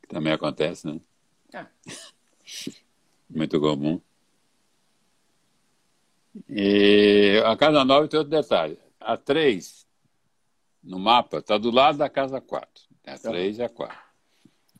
Que 0.00 0.08
também 0.08 0.32
acontece, 0.32 0.86
né? 0.86 1.00
É. 1.54 1.66
Muito 3.28 3.60
comum. 3.60 4.00
E 6.48 7.42
a 7.44 7.56
casa 7.56 7.84
9 7.84 8.08
tem 8.08 8.18
outro 8.18 8.30
detalhe. 8.30 8.78
A 9.00 9.16
3, 9.16 9.86
no 10.82 10.98
mapa, 10.98 11.38
está 11.38 11.58
do 11.58 11.70
lado 11.70 11.98
da 11.98 12.08
casa 12.08 12.40
4. 12.40 12.84
A 13.06 13.18
3 13.18 13.58
e 13.58 13.62
a 13.62 13.68
4. 13.68 13.96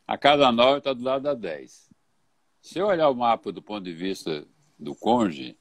A 0.06 0.18
casa 0.18 0.52
9 0.52 0.78
está 0.78 0.92
do 0.92 1.02
lado 1.02 1.22
da 1.22 1.34
10. 1.34 1.90
Se 2.60 2.78
eu 2.78 2.86
olhar 2.86 3.08
o 3.08 3.14
mapa 3.14 3.50
do 3.50 3.60
ponto 3.60 3.84
de 3.84 3.92
vista 3.92 4.46
do 4.78 4.94
cônjuge, 4.94 5.58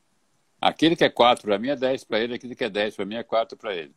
aquele 0.60 0.96
que 0.96 1.04
é 1.04 1.10
4 1.10 1.44
para 1.44 1.58
mim 1.58 1.70
é 1.70 1.76
10 1.76 2.04
para 2.04 2.20
ele, 2.20 2.36
aquele 2.36 2.56
que 2.56 2.64
é 2.64 2.70
10 2.70 2.96
para 2.96 3.06
mim 3.06 3.16
é 3.16 3.24
4 3.24 3.58
para 3.58 3.76
ele. 3.76 3.96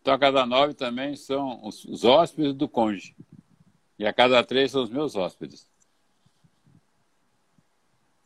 Então 0.00 0.12
a 0.14 0.18
casa 0.18 0.44
9 0.44 0.74
também 0.74 1.14
são 1.14 1.64
os, 1.64 1.84
os 1.84 2.04
hóspedes 2.04 2.54
do 2.54 2.68
cônjuge. 2.68 3.14
E 3.98 4.06
a 4.06 4.12
casa 4.12 4.42
3 4.42 4.70
são 4.70 4.82
os 4.82 4.90
meus 4.90 5.14
hóspedes. 5.14 5.69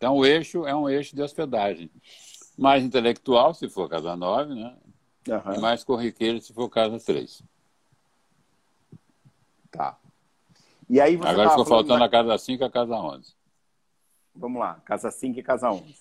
Então 0.04 0.18
o 0.18 0.26
eixo 0.26 0.66
é 0.66 0.76
um 0.76 0.86
eixo 0.86 1.16
de 1.16 1.22
hospedagem. 1.22 1.90
Mais 2.58 2.84
intelectual, 2.84 3.54
se 3.54 3.70
for 3.70 3.88
casa 3.88 4.14
9, 4.14 4.54
né? 4.54 4.76
Uhum. 5.26 5.54
E 5.54 5.58
mais 5.58 5.82
corriqueiro, 5.82 6.38
se 6.42 6.52
for 6.52 6.68
casa 6.68 7.00
3. 7.00 7.42
Tá. 9.70 9.98
E 10.90 11.00
aí 11.00 11.16
você 11.16 11.26
Agora 11.26 11.48
ficou 11.48 11.64
faltando 11.64 12.00
da... 12.00 12.04
a 12.04 12.08
casa 12.10 12.36
5 12.36 12.62
e 12.62 12.66
a 12.66 12.70
casa 12.70 12.94
11. 12.94 13.34
Vamos 14.36 14.60
lá, 14.60 14.74
casa 14.84 15.10
5 15.10 15.38
e 15.38 15.42
casa 15.42 15.70
11. 15.70 15.96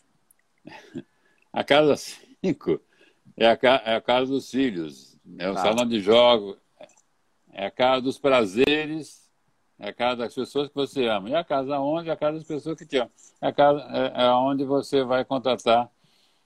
a 1.54 1.64
casa 1.64 1.96
5 1.96 2.82
é 3.38 3.48
a, 3.48 3.58
é 3.86 3.96
a 3.96 4.02
casa 4.02 4.34
dos 4.34 4.52
filhos, 4.52 5.18
é 5.38 5.50
o 5.50 5.54
tá. 5.54 5.62
salão 5.62 5.88
de 5.88 6.02
jogos, 6.02 6.58
é 7.54 7.68
a 7.68 7.72
casa 7.72 8.02
dos 8.02 8.20
prazeres, 8.20 9.23
é 9.84 9.90
a 9.90 9.94
casa 9.94 10.16
das 10.16 10.34
pessoas 10.34 10.70
que 10.70 10.76
você 10.76 11.08
ama. 11.08 11.30
E 11.30 11.36
a 11.36 11.44
casa 11.44 11.78
onde? 11.78 12.10
É 12.10 12.14
a 12.14 12.16
casa 12.16 12.38
das 12.38 12.48
pessoas 12.48 12.78
que 12.78 12.86
te 12.86 12.98
amam. 12.98 13.12
É 13.42 13.48
a 13.48 13.54
casa 13.54 13.80
é, 13.92 14.24
é 14.24 14.32
onde 14.32 14.64
você 14.64 15.04
vai 15.04 15.26
contatar 15.26 15.92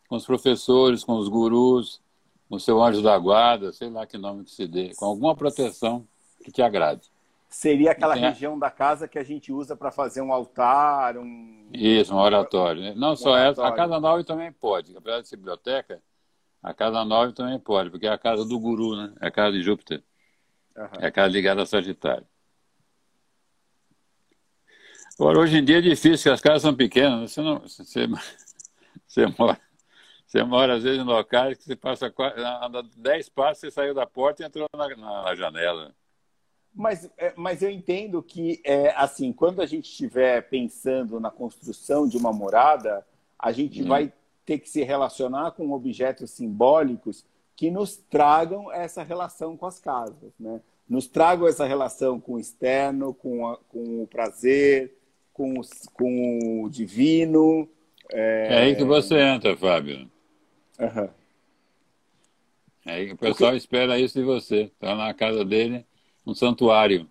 com 0.10 0.16
os 0.16 0.26
professores, 0.26 1.04
com 1.04 1.14
os 1.14 1.28
gurus, 1.28 2.02
com 2.50 2.56
o 2.56 2.60
seu 2.60 2.82
anjo 2.82 3.02
da 3.04 3.16
guarda, 3.18 3.72
sei 3.72 3.90
lá 3.92 4.08
que 4.08 4.18
nome 4.18 4.44
que 4.44 4.52
se 4.52 4.68
dê, 4.68 4.92
com 4.96 5.06
alguma 5.06 5.36
proteção 5.36 6.08
que 6.44 6.52
te 6.52 6.64
agrade. 6.64 7.12
Seria 7.48 7.92
aquela 7.92 8.16
região 8.16 8.58
da 8.58 8.72
casa 8.72 9.08
que 9.08 9.20
a 9.20 9.24
gente 9.24 9.54
usa 9.54 9.76
para 9.76 9.92
fazer 9.92 10.22
um 10.22 10.34
altar, 10.34 11.18
um. 11.18 11.70
Isso, 11.72 12.14
um 12.14 12.18
oratório. 12.18 12.82
Né? 12.82 12.94
Não 12.96 13.14
um 13.14 13.16
só 13.16 13.32
oratório. 13.32 13.52
essa, 13.52 13.68
a 13.68 13.72
Casa 13.72 14.00
Nove 14.00 14.24
também 14.24 14.52
pode. 14.52 14.98
Apesar 14.98 15.22
de 15.22 15.28
ser 15.28 15.38
biblioteca, 15.38 16.02
a 16.62 16.74
Casa 16.74 17.06
Nove 17.06 17.34
também 17.34 17.58
pode, 17.60 17.90
porque 17.90 18.08
é 18.08 18.12
a 18.12 18.18
casa 18.18 18.44
do 18.44 18.60
guru, 18.60 18.98
né? 18.98 19.14
É 19.22 19.28
a 19.28 19.32
casa 19.32 19.52
de 19.54 19.62
Júpiter. 19.62 20.04
Uhum. 20.76 20.88
É 21.00 21.08
a 21.08 21.12
casa 21.12 21.32
ligada 21.32 21.62
a 21.62 21.66
Sagitário. 21.66 22.26
Agora, 25.20 25.40
hoje 25.40 25.58
em 25.58 25.66
dia 25.66 25.80
é 25.80 25.82
difícil, 25.82 26.32
as 26.32 26.40
casas 26.40 26.62
são 26.62 26.76
pequenas. 26.76 27.22
Né? 27.22 27.28
Você, 27.28 27.42
não, 27.42 27.60
você, 27.60 28.08
você, 29.08 29.26
mora, 29.26 29.60
você 30.28 30.44
mora, 30.44 30.76
às 30.76 30.84
vezes, 30.84 31.00
em 31.00 31.04
locais 31.04 31.58
que 31.58 31.64
você 31.64 31.76
passa 31.76 32.14
anda 32.62 32.84
10 32.96 33.30
passos, 33.30 33.62
você 33.62 33.72
saiu 33.72 33.96
da 33.96 34.06
porta 34.06 34.44
e 34.44 34.46
entrou 34.46 34.68
na, 34.76 34.88
na, 34.96 35.24
na 35.24 35.36
janela. 35.36 35.96
Mas, 36.72 37.10
é, 37.18 37.34
mas 37.36 37.64
eu 37.64 37.72
entendo 37.72 38.22
que, 38.22 38.62
é, 38.64 38.94
assim, 38.96 39.34
quando 39.34 39.60
a 39.60 39.66
gente 39.66 39.90
estiver 39.90 40.48
pensando 40.50 41.20
na 41.20 41.32
construção 41.32 42.08
de 42.08 42.16
uma 42.16 42.32
morada, 42.32 43.04
a 43.40 43.52
gente 43.52 43.82
hum. 43.82 43.88
vai 43.88 44.14
ter 44.46 44.60
que 44.60 44.70
se 44.70 44.84
relacionar 44.84 45.52
com 45.52 45.72
objetos 45.72 46.30
simbólicos 46.30 47.26
que 47.56 47.72
nos 47.72 47.98
tragam 47.98 48.72
essa 48.72 49.02
relação 49.02 49.58
com 49.58 49.66
as 49.66 49.80
casas, 49.80 50.32
né? 50.40 50.62
Nos 50.88 51.08
tragam 51.08 51.48
essa 51.48 51.66
relação 51.66 52.20
com 52.20 52.34
o 52.36 52.40
externo, 52.40 53.14
com, 53.16 53.48
a, 53.48 53.58
com 53.68 54.04
o 54.04 54.08
prazer, 54.08 54.97
com 55.38 55.60
o, 55.60 55.62
com 55.94 56.64
o 56.64 56.70
divino. 56.70 57.70
É... 58.12 58.48
é 58.50 58.58
aí 58.64 58.76
que 58.76 58.84
você 58.84 59.20
entra, 59.20 59.56
Fábio. 59.56 60.10
Uhum. 60.80 61.10
É 62.86 62.94
aí 62.94 63.08
que 63.08 63.14
o 63.14 63.18
pessoal 63.18 63.52
Porque... 63.52 63.58
espera 63.58 64.00
isso 64.00 64.18
de 64.18 64.26
você. 64.26 64.64
Está 64.64 64.96
na 64.96 65.14
casa 65.14 65.46
dele 65.46 65.86
um 66.26 66.34
santuário. 66.34 67.08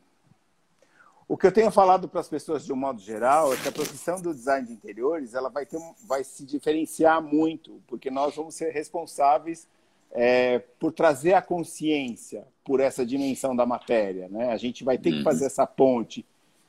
O 1.29 1.37
que 1.37 1.47
eu 1.47 1.53
tenho 1.53 1.71
falado 1.71 2.09
para 2.09 2.21
as 2.21 2.29
pessoas 2.29 2.65
de 2.65 2.73
um 2.73 2.77
modo 2.77 3.01
geral 3.01 3.53
é 3.53 3.57
que 3.57 3.69
a 3.69 3.73
profissão 3.73 4.21
do 4.21 4.35
design 4.35 4.67
de 4.67 4.73
interiores 4.73 5.35
ela 5.35 5.49
vai, 5.49 5.65
ter, 5.65 5.79
vai 6.07 6.23
se 6.23 6.45
diferenciar 6.45 7.21
muito, 7.23 7.81
porque 7.87 8.11
nós 8.11 8.37
vamos 8.37 8.55
ser 8.55 8.71
responsáveis 8.71 9.67
é, 10.13 10.61
por 10.79 10.93
trazer 10.93 11.35
a 11.35 11.43
consciência 11.43 12.47
por 12.65 12.81
essa 12.81 13.05
dimensão 13.05 13.57
da 13.57 13.67
matéria. 13.67 14.29
Né? 14.29 14.51
A 14.51 14.57
gente 14.57 14.85
vai 14.85 14.99
ter 14.99 15.11
uhum. 15.11 15.19
que 15.19 15.25
fazer 15.25 15.47
essa 15.47 15.67
ponte 15.67 16.25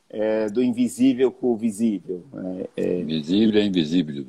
é, 0.09 0.49
do 0.49 0.63
invisível 0.63 1.31
com 1.31 1.53
o 1.53 1.57
visível. 1.57 2.25
Né? 2.31 2.65
É, 2.75 3.03
Visível 3.03 3.61
é 3.61 3.65
invisível. 3.65 4.25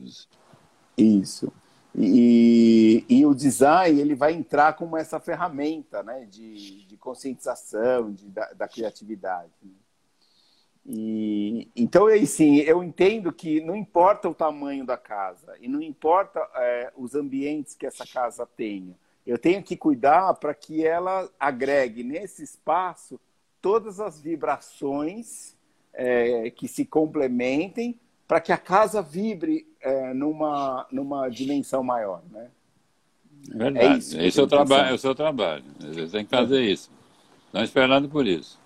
Isso. 0.96 1.52
E, 1.94 3.04
e, 3.08 3.26
o 3.26 3.34
design 3.34 4.00
ele 4.00 4.14
vai 4.14 4.32
entrar 4.32 4.74
como 4.74 4.96
essa 4.96 5.18
ferramenta 5.18 6.02
né, 6.02 6.26
de, 6.30 6.86
de 6.86 6.96
conscientização 6.96 8.12
de, 8.12 8.28
da, 8.28 8.52
da 8.52 8.68
criatividade. 8.68 9.50
Né? 9.62 9.72
E, 10.86 11.68
então, 11.76 12.06
assim, 12.06 12.58
eu 12.58 12.82
entendo 12.82 13.32
que 13.32 13.60
não 13.60 13.76
importa 13.76 14.28
o 14.28 14.34
tamanho 14.34 14.86
da 14.86 14.96
casa 14.96 15.54
e 15.60 15.68
não 15.68 15.82
importa 15.82 16.40
é, 16.54 16.92
os 16.96 17.14
ambientes 17.14 17.74
que 17.74 17.86
essa 17.86 18.06
casa 18.06 18.46
tenha. 18.46 18.96
Eu 19.26 19.36
tenho 19.36 19.62
que 19.62 19.76
cuidar 19.76 20.32
para 20.34 20.54
que 20.54 20.86
ela 20.86 21.28
agregue 21.38 22.02
nesse 22.02 22.42
espaço 22.42 23.20
todas 23.60 24.00
as 24.00 24.20
vibrações 24.20 25.57
é, 25.98 26.48
que 26.50 26.68
se 26.68 26.84
complementem 26.84 27.98
para 28.26 28.40
que 28.40 28.52
a 28.52 28.56
casa 28.56 29.02
vibre 29.02 29.66
é, 29.80 30.14
numa, 30.14 30.86
numa 30.92 31.28
dimensão 31.28 31.82
maior, 31.82 32.22
né? 32.30 32.48
É 33.50 33.56
verdade. 33.56 33.86
É 33.86 33.98
isso. 33.98 34.20
Esse 34.20 34.40
é 34.40 34.42
o, 34.42 34.46
trabalho, 34.46 34.90
é 34.90 34.92
o 34.92 34.98
seu 34.98 35.14
trabalho. 35.14 35.64
Você 35.80 36.06
tem 36.06 36.24
que 36.24 36.30
fazer 36.30 36.62
isso. 36.62 36.88
Estão 37.46 37.64
esperando 37.64 38.08
por 38.08 38.26
isso. 38.26 38.58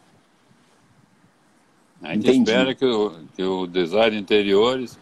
A 2.03 2.13
gente 2.13 2.29
Entendi. 2.29 2.51
espera 2.51 2.75
que 2.75 2.85
o, 2.85 3.25
que 3.35 3.43
o 3.43 3.67
design 3.67 4.11
de 4.17 4.23
interiores 4.23 4.99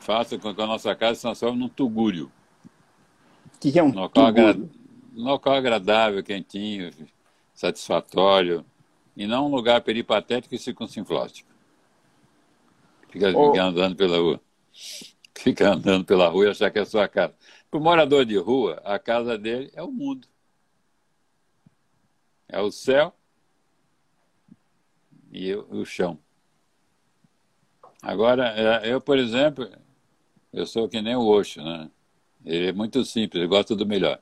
faça 0.00 0.36
com 0.36 0.54
que 0.54 0.60
a 0.60 0.66
nossa 0.66 0.94
casa 0.94 1.14
se 1.14 1.22
transforme 1.22 1.58
num 1.58 1.68
tugúrio. 1.68 2.30
O 3.54 3.58
que, 3.58 3.72
que 3.72 3.78
é 3.78 3.82
um, 3.82 3.92
local, 3.92 4.26
agra... 4.26 4.56
um 4.56 5.22
local 5.22 5.54
agradável, 5.54 6.22
quentinho, 6.22 6.90
satisfatório, 7.54 8.64
e 9.16 9.26
não 9.26 9.46
um 9.46 9.54
lugar 9.54 9.80
peripatético 9.80 10.54
e 10.54 10.58
circuncinflóstico. 10.58 11.48
Fica, 13.08 13.36
oh. 13.36 13.50
fica 13.50 13.64
andando 13.64 13.96
pela 13.96 14.18
rua. 14.18 14.40
Fica 15.38 15.74
andando 15.74 16.04
pela 16.04 16.28
rua 16.28 16.46
e 16.46 16.50
achar 16.50 16.70
que 16.70 16.78
é 16.78 16.82
a 16.82 16.86
sua 16.86 17.06
casa. 17.06 17.34
Para 17.70 17.78
o 17.78 17.82
morador 17.82 18.24
de 18.24 18.38
rua, 18.38 18.80
a 18.82 18.98
casa 18.98 19.36
dele 19.36 19.70
é 19.74 19.82
o 19.82 19.92
mundo. 19.92 20.26
É 22.48 22.58
o 22.58 22.70
céu 22.70 23.14
e 25.30 25.54
o, 25.54 25.84
chão. 25.84 26.18
Agora, 28.00 28.48
é, 28.56 28.92
eu, 28.92 29.00
por 29.00 29.18
exemplo, 29.18 29.68
eu 30.52 30.66
sou 30.66 30.88
que 30.88 31.02
nem 31.02 31.14
o 31.14 31.26
Osho, 31.26 31.62
né? 31.62 31.90
Ele 32.44 32.68
é 32.68 32.72
muito 32.72 33.04
simples, 33.04 33.40
ele 33.40 33.48
gosta 33.48 33.76
do 33.76 33.84
melhor. 33.84 34.18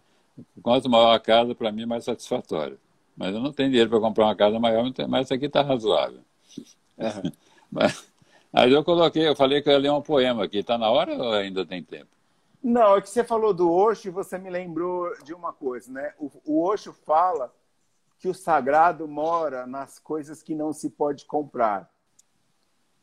Quanto 0.63 0.91
maior 0.91 1.15
a 1.15 1.21
casa, 1.21 1.55
para 1.55 1.71
mim, 1.71 1.87
mais 1.87 2.05
satisfatório. 2.05 2.79
Mas 3.17 3.35
eu 3.35 3.41
não 3.41 3.53
tenho 3.53 3.71
dinheiro 3.71 3.91
para 3.91 4.01
comprar 4.01 4.25
uma 4.25 4.37
casa 4.37 4.59
maior, 4.59 4.85
mas 5.09 5.27
isso 5.27 5.35
aqui 5.35 5.47
está 5.47 5.63
razoável. 5.63 6.21
Uhum. 6.99 7.33
mas, 7.71 8.11
aí 8.53 8.73
eu 8.73 8.85
coloquei, 8.85 9.29
eu 9.29 9.37
falei 9.37 9.63
que 9.63 9.69
eu 9.69 9.73
ia 9.73 9.79
ler 9.79 9.93
um 9.93 10.03
poema 10.03 10.45
aqui. 10.45 10.59
Está 10.59 10.77
na 10.77 10.91
hora 10.91 11.15
ou 11.15 11.33
ainda 11.33 11.65
tem 11.65 11.83
tempo? 11.83 12.09
Não, 12.63 12.97
é 12.97 13.01
que 13.01 13.11
você 13.11 13.23
falou 13.23 13.53
do 13.53 13.71
Osho 13.71 14.09
e 14.09 14.11
você 14.11 14.39
me 14.39 14.49
lembrou 14.49 15.15
de 15.23 15.35
uma 15.35 15.53
coisa, 15.53 15.93
né? 15.93 16.15
O, 16.19 16.31
o 16.45 16.63
Osho 16.63 16.93
fala 16.93 17.55
que 18.19 18.27
o 18.27 18.35
sagrado 18.35 19.07
mora 19.07 19.67
nas 19.67 19.99
coisas 19.99 20.43
que 20.43 20.55
não 20.55 20.73
se 20.73 20.89
pode 20.89 21.27
comprar. 21.27 21.91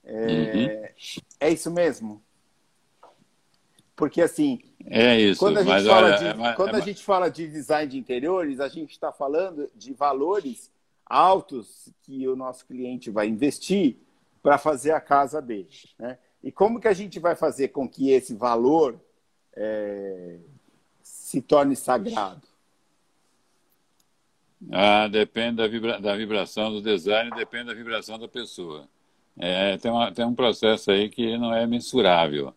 É, 0.04 0.16
uhum. 0.16 0.88
é 1.40 1.50
isso 1.52 1.70
mesmo? 1.70 2.24
Porque 4.02 4.20
assim, 4.20 4.60
é 4.84 5.20
isso, 5.20 5.40
quando 5.40 5.60
a 5.60 5.64
gente, 5.64 5.88
fala, 5.88 6.08
olha, 6.08 6.18
de, 6.18 6.42
é, 6.42 6.54
quando 6.54 6.74
é, 6.74 6.78
a 6.78 6.80
gente 6.80 7.04
fala 7.04 7.30
de 7.30 7.48
design 7.48 7.88
de 7.88 8.00
interiores, 8.00 8.60
a 8.60 8.68
gente 8.68 8.90
está 8.90 9.12
falando 9.12 9.70
de 9.76 9.94
valores 9.94 10.72
altos 11.06 11.94
que 12.02 12.28
o 12.28 12.36
nosso 12.36 12.66
cliente 12.66 13.12
vai 13.12 13.28
investir 13.28 13.98
para 14.42 14.58
fazer 14.58 14.94
a 14.94 15.00
casa 15.00 15.40
dele. 15.40 15.70
Né? 16.00 16.18
E 16.44 16.52
como 16.52 16.80
que 16.80 16.88
a 16.88 16.94
gente 16.94 17.20
vai 17.20 17.36
fazer 17.36 17.68
com 17.68 17.88
que 17.88 18.10
esse 18.10 18.34
valor 18.34 19.00
é, 19.54 20.40
se 21.04 21.40
torne 21.40 21.76
sagrado? 21.76 22.42
Ah, 24.72 25.08
depende 25.08 25.58
da, 25.58 25.68
vibra 25.68 26.02
da, 26.02 26.16
vibração 26.16 26.72
do 26.72 26.82
design, 26.82 27.30
depende 27.36 27.66
da 27.66 27.76
vibração 27.76 28.18
da 28.18 28.28
pessoa. 28.28 28.90
É, 29.38 29.78
tem, 29.78 29.92
uma, 29.92 30.12
tem 30.12 30.26
um 30.26 30.34
processo 30.34 30.90
aí 30.90 31.08
que 31.08 31.38
não 31.38 31.54
é 31.54 31.68
mensurável, 31.68 32.52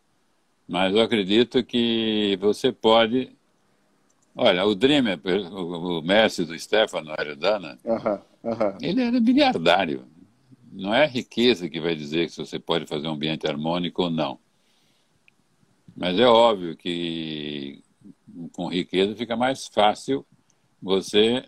mas 0.67 0.95
eu 0.95 1.01
acredito 1.01 1.63
que 1.65 2.37
você 2.41 2.73
pode. 2.73 3.31
Olha, 4.35 4.65
o 4.65 4.75
Dreamer, 4.75 5.21
o, 5.53 6.03
mestre 6.03 6.45
do 6.45 6.59
Stefano 6.59 7.13
Aredana, 7.17 7.79
ele 8.81 9.03
era 9.03 9.21
biliardário. 9.21 10.07
Não 10.73 10.93
é 10.93 11.05
a 11.05 11.09
riqueza 11.09 11.69
que 11.69 11.81
vai 11.81 11.95
dizer 11.95 12.29
se 12.31 12.39
você 12.39 12.59
pode 12.59 12.87
fazer 12.87 13.07
um 13.07 13.13
ambiente 13.13 13.47
harmônico 13.47 14.03
ou 14.03 14.11
não. 14.11 14.41
Mas 15.97 16.19
é 16.19 16.27
óbvio 16.27 16.77
que 16.77 17.81
com 18.53 18.69
riqueza 18.69 19.15
fica 19.15 19.37
mais 19.37 19.69
fácil 19.69 20.27
você 20.83 21.45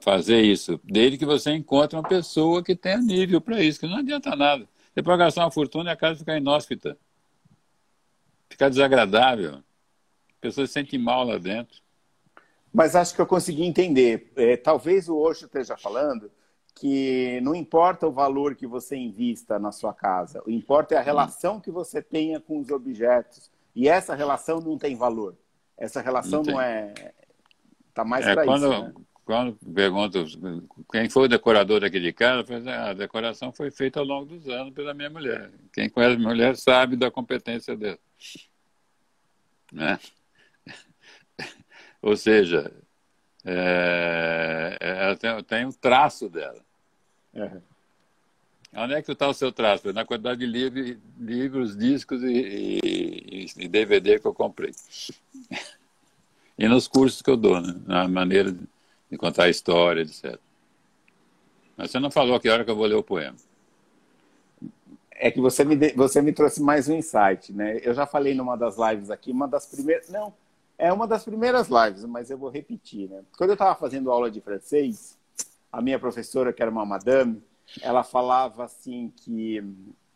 fazer 0.00 0.42
isso, 0.42 0.80
desde 0.84 1.18
que 1.18 1.26
você 1.26 1.52
encontre 1.52 1.96
uma 1.96 2.08
pessoa 2.08 2.62
que 2.62 2.74
tenha 2.74 2.98
nível 2.98 3.40
para 3.40 3.62
isso, 3.62 3.80
que 3.80 3.86
não 3.86 3.98
adianta 3.98 4.34
nada. 4.34 4.68
Você 4.92 5.02
pode 5.02 5.18
gastar 5.18 5.44
uma 5.44 5.50
fortuna 5.50 5.90
e 5.90 5.92
a 5.92 5.96
casa 5.96 6.20
ficar 6.20 6.36
inóspita, 6.36 6.96
ficar 8.48 8.68
desagradável, 8.68 9.56
a 9.56 10.40
pessoa 10.40 10.66
se 10.66 10.72
sente 10.72 10.96
mal 10.98 11.24
lá 11.24 11.38
dentro. 11.38 11.80
Mas 12.72 12.94
acho 12.94 13.14
que 13.14 13.20
eu 13.20 13.26
consegui 13.26 13.64
entender. 13.64 14.32
É, 14.36 14.56
talvez 14.56 15.08
o 15.08 15.16
Osho 15.16 15.46
esteja 15.46 15.76
falando 15.76 16.30
que 16.74 17.40
não 17.42 17.54
importa 17.54 18.06
o 18.06 18.12
valor 18.12 18.54
que 18.54 18.66
você 18.66 18.96
invista 18.96 19.58
na 19.58 19.72
sua 19.72 19.94
casa, 19.94 20.42
o 20.46 20.50
importa 20.50 20.94
é 20.94 20.98
a 20.98 21.02
relação 21.02 21.58
que 21.58 21.70
você 21.70 22.02
tenha 22.02 22.38
com 22.38 22.58
os 22.58 22.70
objetos. 22.70 23.50
E 23.74 23.88
essa 23.88 24.14
relação 24.14 24.60
não 24.60 24.76
tem 24.76 24.94
valor. 24.94 25.36
Essa 25.76 26.00
relação 26.00 26.42
não, 26.42 26.54
não 26.54 26.60
é. 26.60 26.92
Está 27.88 28.04
mais 28.04 28.26
é, 28.26 28.34
para 28.34 28.46
isso. 28.46 28.68
Né? 28.68 28.94
Quando 29.26 29.58
pergunto 29.74 30.24
quem 30.92 31.10
foi 31.10 31.24
o 31.24 31.28
decorador 31.28 31.80
daquele 31.80 32.12
cara, 32.12 32.44
ah, 32.68 32.90
a 32.90 32.92
decoração 32.92 33.52
foi 33.52 33.72
feita 33.72 33.98
ao 33.98 34.06
longo 34.06 34.26
dos 34.26 34.48
anos 34.48 34.72
pela 34.72 34.94
minha 34.94 35.10
mulher. 35.10 35.50
Quem 35.72 35.90
conhece 35.90 36.14
a 36.14 36.18
minha 36.18 36.28
mulher 36.28 36.56
sabe 36.56 36.94
da 36.94 37.10
competência 37.10 37.76
dela. 37.76 37.98
Né? 39.72 39.98
Ou 42.00 42.16
seja, 42.16 42.72
é, 43.44 44.76
ela 44.80 45.16
tem, 45.16 45.42
tem 45.42 45.66
um 45.66 45.72
traço 45.72 46.28
dela. 46.28 46.64
Uhum. 47.34 47.60
Onde 48.74 48.94
é 48.94 49.02
que 49.02 49.10
está 49.10 49.26
o 49.26 49.34
seu 49.34 49.50
traço? 49.50 49.92
Na 49.92 50.04
quantidade 50.04 50.38
de 50.38 50.46
livros, 50.46 50.96
livros 51.18 51.76
discos 51.76 52.22
e, 52.22 52.78
e, 52.80 53.46
e, 53.56 53.66
DVD 53.66 54.20
que 54.20 54.26
eu 54.26 54.34
comprei. 54.34 54.72
e 56.56 56.68
nos 56.68 56.86
cursos 56.86 57.20
que 57.20 57.30
eu 57.30 57.36
dou, 57.36 57.60
né? 57.60 57.74
na 57.86 58.06
maneira 58.06 58.52
de, 58.52 58.75
de 59.10 59.16
contar 59.16 59.44
a 59.44 59.48
história, 59.48 60.02
etc. 60.02 60.38
Mas 61.76 61.90
você 61.90 61.98
não 61.98 62.10
falou 62.10 62.40
que 62.40 62.48
hora 62.48 62.64
que 62.64 62.70
eu 62.70 62.76
vou 62.76 62.86
ler 62.86 62.94
o 62.94 63.02
poema. 63.02 63.36
É 65.10 65.30
que 65.30 65.40
você 65.40 65.64
me, 65.64 65.76
você 65.92 66.20
me 66.20 66.32
trouxe 66.32 66.62
mais 66.62 66.88
um 66.88 66.94
insight, 66.94 67.52
né? 67.52 67.80
Eu 67.82 67.94
já 67.94 68.06
falei 68.06 68.34
numa 68.34 68.56
das 68.56 68.76
lives 68.76 69.10
aqui, 69.10 69.30
uma 69.30 69.46
das 69.46 69.66
primeiras. 69.66 70.08
Não, 70.08 70.32
é 70.78 70.92
uma 70.92 71.06
das 71.06 71.24
primeiras 71.24 71.68
lives, 71.68 72.04
mas 72.04 72.30
eu 72.30 72.36
vou 72.36 72.50
repetir, 72.50 73.08
né? 73.08 73.22
Quando 73.36 73.50
eu 73.50 73.54
estava 73.54 73.74
fazendo 73.74 74.10
aula 74.10 74.30
de 74.30 74.40
francês, 74.40 75.18
a 75.72 75.80
minha 75.80 75.98
professora, 75.98 76.52
que 76.52 76.62
era 76.62 76.70
uma 76.70 76.84
madame, 76.84 77.42
ela 77.80 78.02
falava 78.02 78.64
assim 78.64 79.12
que 79.16 79.62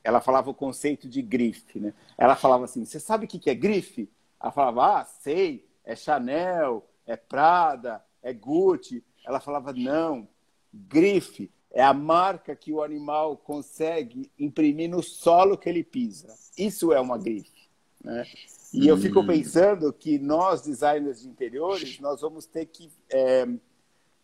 ela 0.02 0.20
falava 0.20 0.50
o 0.50 0.54
conceito 0.54 1.08
de 1.08 1.22
grife, 1.22 1.78
né? 1.78 1.94
Ela 2.16 2.36
falava 2.36 2.64
assim: 2.64 2.84
"Você 2.84 3.00
sabe 3.00 3.24
o 3.24 3.28
que 3.28 3.50
é 3.50 3.54
grife?" 3.54 4.08
Ela 4.40 4.52
falava: 4.52 5.00
"Ah, 5.00 5.04
sei, 5.04 5.66
é 5.84 5.96
Chanel, 5.96 6.86
é 7.06 7.16
Prada, 7.16 8.02
é 8.22 8.32
Gucci". 8.32 9.04
Ela 9.24 9.40
falava: 9.40 9.72
"Não, 9.72 10.28
grife 10.72 11.50
é 11.72 11.82
a 11.82 11.94
marca 11.94 12.54
que 12.56 12.72
o 12.72 12.82
animal 12.82 13.36
consegue 13.36 14.30
imprimir 14.38 14.90
no 14.90 15.02
solo 15.02 15.56
que 15.56 15.68
ele 15.68 15.84
pisa. 15.84 16.34
Isso 16.58 16.92
é 16.92 17.00
uma 17.00 17.16
grife, 17.16 17.68
né? 18.02 18.24
E 18.72 18.86
eu 18.86 18.96
fico 18.96 19.20
hum. 19.20 19.26
pensando 19.26 19.92
que 19.92 20.18
nós, 20.18 20.62
designers 20.62 21.22
de 21.22 21.28
interiores, 21.28 21.98
nós 22.00 22.20
vamos 22.20 22.46
ter 22.46 22.66
que 22.66 22.90
é, 23.08 23.46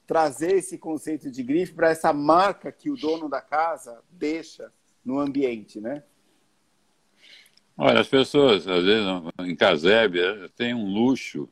trazer 0.06 0.56
esse 0.56 0.78
conceito 0.78 1.30
de 1.30 1.42
grife 1.42 1.72
para 1.72 1.90
essa 1.90 2.12
marca 2.12 2.70
que 2.70 2.90
o 2.90 2.96
dono 2.96 3.28
da 3.28 3.40
casa 3.40 4.00
deixa 4.10 4.72
no 5.04 5.18
ambiente, 5.18 5.80
né? 5.80 6.02
Olha, 7.76 8.00
as 8.00 8.08
pessoas, 8.08 8.66
às 8.66 8.84
vezes, 8.84 9.06
em 9.40 9.54
casebre, 9.54 10.48
tem 10.56 10.72
um 10.72 10.86
luxo, 10.88 11.48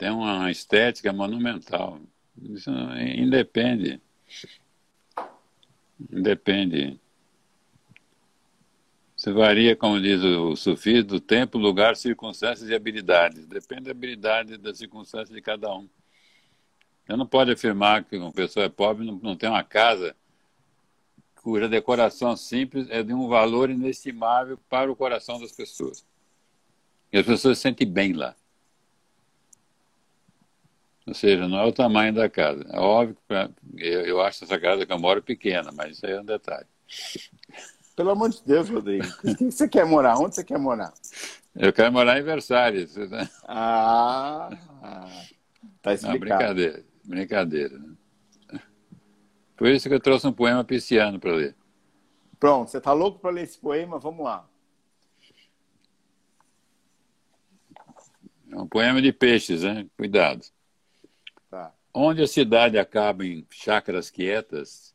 tem 0.00 0.10
uma 0.10 0.50
estética 0.50 1.12
monumental. 1.12 2.00
Isso 2.42 2.70
independe. 3.18 4.00
Independe. 6.10 6.98
Isso 9.14 9.34
varia, 9.34 9.76
como 9.76 10.00
diz 10.00 10.24
o 10.24 10.56
sufismo, 10.56 11.04
do 11.04 11.20
tempo, 11.20 11.58
lugar, 11.58 11.96
circunstâncias 11.96 12.70
e 12.70 12.74
habilidades. 12.74 13.46
Depende 13.46 13.82
da 13.82 13.90
habilidade 13.90 14.54
e 14.54 14.56
da 14.56 14.74
circunstância 14.74 15.34
de 15.34 15.42
cada 15.42 15.70
um. 15.70 15.86
Você 17.04 17.14
não 17.14 17.26
pode 17.26 17.52
afirmar 17.52 18.02
que 18.04 18.16
uma 18.16 18.32
pessoa 18.32 18.64
é 18.64 18.70
pobre 18.70 19.04
não, 19.04 19.20
não 19.22 19.36
tem 19.36 19.50
uma 19.50 19.62
casa 19.62 20.16
cuja 21.42 21.68
decoração 21.68 22.34
simples 22.38 22.88
é 22.88 23.02
de 23.02 23.12
um 23.12 23.28
valor 23.28 23.68
inestimável 23.68 24.58
para 24.66 24.90
o 24.90 24.96
coração 24.96 25.38
das 25.38 25.52
pessoas. 25.52 26.06
E 27.12 27.18
as 27.18 27.26
pessoas 27.26 27.58
se 27.58 27.62
sentem 27.62 27.86
bem 27.86 28.14
lá. 28.14 28.34
Ou 31.06 31.14
seja, 31.14 31.48
não 31.48 31.58
é 31.58 31.64
o 31.64 31.72
tamanho 31.72 32.14
da 32.14 32.28
casa. 32.28 32.64
É 32.70 32.78
óbvio 32.78 33.16
que 33.16 33.22
pra, 33.26 33.50
eu, 33.76 34.02
eu 34.02 34.20
acho 34.20 34.44
essa 34.44 34.58
casa 34.58 34.86
que 34.86 34.92
eu 34.92 34.98
moro 34.98 35.22
pequena, 35.22 35.70
mas 35.72 35.96
isso 35.96 36.06
aí 36.06 36.12
é 36.12 36.20
um 36.20 36.24
detalhe. 36.24 36.66
Pelo 37.96 38.10
amor 38.10 38.30
de 38.30 38.42
Deus, 38.44 38.68
Rodrigo. 38.68 39.06
O 39.24 39.36
que 39.36 39.44
você 39.50 39.68
quer 39.68 39.84
morar? 39.84 40.18
Onde 40.18 40.34
você 40.34 40.44
quer 40.44 40.58
morar? 40.58 40.92
Eu 41.54 41.72
quero 41.72 41.92
morar 41.92 42.18
em 42.18 42.22
Versalhes. 42.22 42.96
Né? 42.96 43.28
Ah, 43.44 44.50
tá 45.82 45.92
explicado. 45.94 46.12
Não, 46.12 46.18
brincadeira. 46.20 46.84
Brincadeira. 47.04 47.78
Né? 47.78 47.94
Por 49.56 49.68
isso 49.68 49.88
que 49.88 49.94
eu 49.94 50.00
trouxe 50.00 50.26
um 50.26 50.32
poema 50.32 50.64
pisciano 50.64 51.18
para 51.18 51.32
ler. 51.32 51.56
Pronto, 52.38 52.70
você 52.70 52.78
está 52.78 52.92
louco 52.92 53.18
para 53.18 53.30
ler 53.30 53.42
esse 53.42 53.58
poema? 53.58 53.98
Vamos 53.98 54.24
lá. 54.24 54.48
É 58.50 58.56
um 58.56 58.66
poema 58.66 59.02
de 59.02 59.12
peixes, 59.12 59.62
né? 59.62 59.86
Cuidado. 59.96 60.44
Onde 61.92 62.22
a 62.22 62.26
cidade 62.26 62.78
acaba 62.78 63.24
em 63.24 63.46
chácaras 63.50 64.10
quietas 64.10 64.94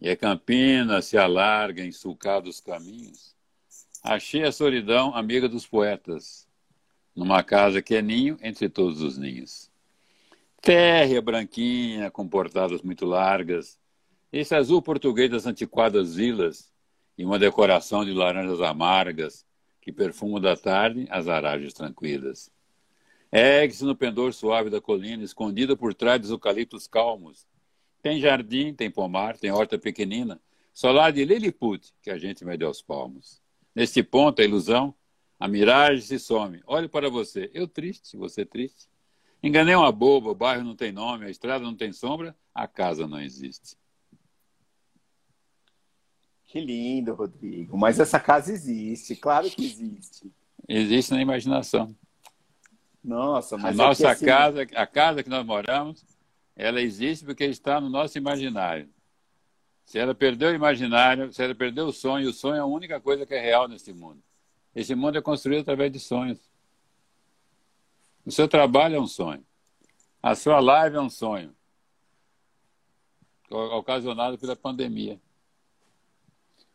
e 0.00 0.10
a 0.10 0.16
campina 0.16 1.00
se 1.00 1.16
alarga 1.16 1.84
em 1.84 1.92
sulcados 1.92 2.60
caminhos, 2.60 3.34
achei 4.02 4.42
a 4.42 4.52
solidão 4.52 5.14
amiga 5.14 5.48
dos 5.48 5.66
poetas, 5.66 6.46
numa 7.14 7.42
casa 7.42 7.80
que 7.80 7.94
é 7.94 8.02
ninho 8.02 8.38
entre 8.42 8.68
todos 8.68 9.00
os 9.00 9.16
ninhos 9.16 9.70
térrea 10.66 11.22
branquinha, 11.22 12.10
com 12.10 12.26
portadas 12.26 12.82
muito 12.82 13.06
largas, 13.06 13.78
esse 14.32 14.52
azul 14.52 14.82
português 14.82 15.30
das 15.30 15.46
antiquadas 15.46 16.16
vilas 16.16 16.72
e 17.16 17.24
uma 17.24 17.38
decoração 17.38 18.04
de 18.04 18.12
laranjas 18.12 18.60
amargas 18.60 19.46
que 19.80 19.92
perfumam 19.92 20.40
da 20.40 20.56
tarde 20.56 21.06
as 21.08 21.28
aragens 21.28 21.72
tranquilas. 21.72 22.50
Ergue-se 23.38 23.84
no 23.84 23.94
pendor 23.94 24.32
suave 24.32 24.70
da 24.70 24.80
colina, 24.80 25.22
escondida 25.22 25.76
por 25.76 25.92
trás 25.92 26.18
dos 26.18 26.30
eucaliptos 26.30 26.86
calmos. 26.86 27.46
Tem 28.00 28.18
jardim, 28.18 28.72
tem 28.72 28.90
pomar, 28.90 29.36
tem 29.36 29.50
horta 29.50 29.78
pequenina, 29.78 30.40
só 30.72 30.90
lá 30.90 31.10
de 31.10 31.22
Lilliput 31.22 31.92
que 32.00 32.08
a 32.10 32.16
gente 32.16 32.46
mede 32.46 32.64
aos 32.64 32.80
palmos. 32.80 33.42
Neste 33.74 34.02
ponto, 34.02 34.40
a 34.40 34.44
ilusão 34.44 34.94
A 35.38 35.46
miragem 35.46 36.00
se 36.00 36.18
some. 36.18 36.62
Olhe 36.66 36.88
para 36.88 37.10
você. 37.10 37.50
Eu 37.52 37.68
triste, 37.68 38.16
você 38.16 38.46
triste. 38.46 38.88
Enganei 39.42 39.74
uma 39.74 39.92
boba, 39.92 40.30
o 40.30 40.34
bairro 40.34 40.64
não 40.64 40.74
tem 40.74 40.90
nome, 40.90 41.26
a 41.26 41.30
estrada 41.30 41.62
não 41.62 41.76
tem 41.76 41.92
sombra, 41.92 42.34
a 42.54 42.66
casa 42.66 43.06
não 43.06 43.20
existe. 43.20 43.76
Que 46.46 46.58
lindo, 46.58 47.12
Rodrigo. 47.12 47.76
Mas 47.76 48.00
essa 48.00 48.18
casa 48.18 48.50
existe, 48.50 49.14
claro 49.14 49.50
que 49.50 49.66
existe. 49.66 50.32
Existe 50.66 51.12
na 51.12 51.20
imaginação. 51.20 51.94
Nossa, 53.06 53.56
mas 53.56 53.78
a 53.78 53.84
é 53.84 53.86
nossa 53.86 54.10
assim... 54.10 54.26
casa, 54.26 54.66
a 54.74 54.84
casa 54.84 55.22
que 55.22 55.30
nós 55.30 55.46
moramos, 55.46 56.04
ela 56.56 56.80
existe 56.80 57.24
porque 57.24 57.44
está 57.44 57.80
no 57.80 57.88
nosso 57.88 58.18
imaginário. 58.18 58.90
Se 59.84 59.96
ela 59.96 60.12
perdeu 60.12 60.50
o 60.50 60.54
imaginário, 60.54 61.32
se 61.32 61.40
ela 61.40 61.54
perdeu 61.54 61.86
o 61.86 61.92
sonho, 61.92 62.28
o 62.28 62.32
sonho 62.32 62.56
é 62.56 62.58
a 62.58 62.66
única 62.66 63.00
coisa 63.00 63.24
que 63.24 63.32
é 63.32 63.40
real 63.40 63.68
nesse 63.68 63.92
mundo. 63.92 64.20
Esse 64.74 64.96
mundo 64.96 65.16
é 65.16 65.22
construído 65.22 65.60
através 65.60 65.92
de 65.92 66.00
sonhos. 66.00 66.50
O 68.24 68.32
seu 68.32 68.48
trabalho 68.48 68.96
é 68.96 69.00
um 69.00 69.06
sonho. 69.06 69.46
A 70.20 70.34
sua 70.34 70.58
live 70.58 70.96
é 70.96 71.00
um 71.00 71.08
sonho. 71.08 71.54
Ocasionado 73.48 74.36
pela 74.36 74.56
pandemia. 74.56 75.20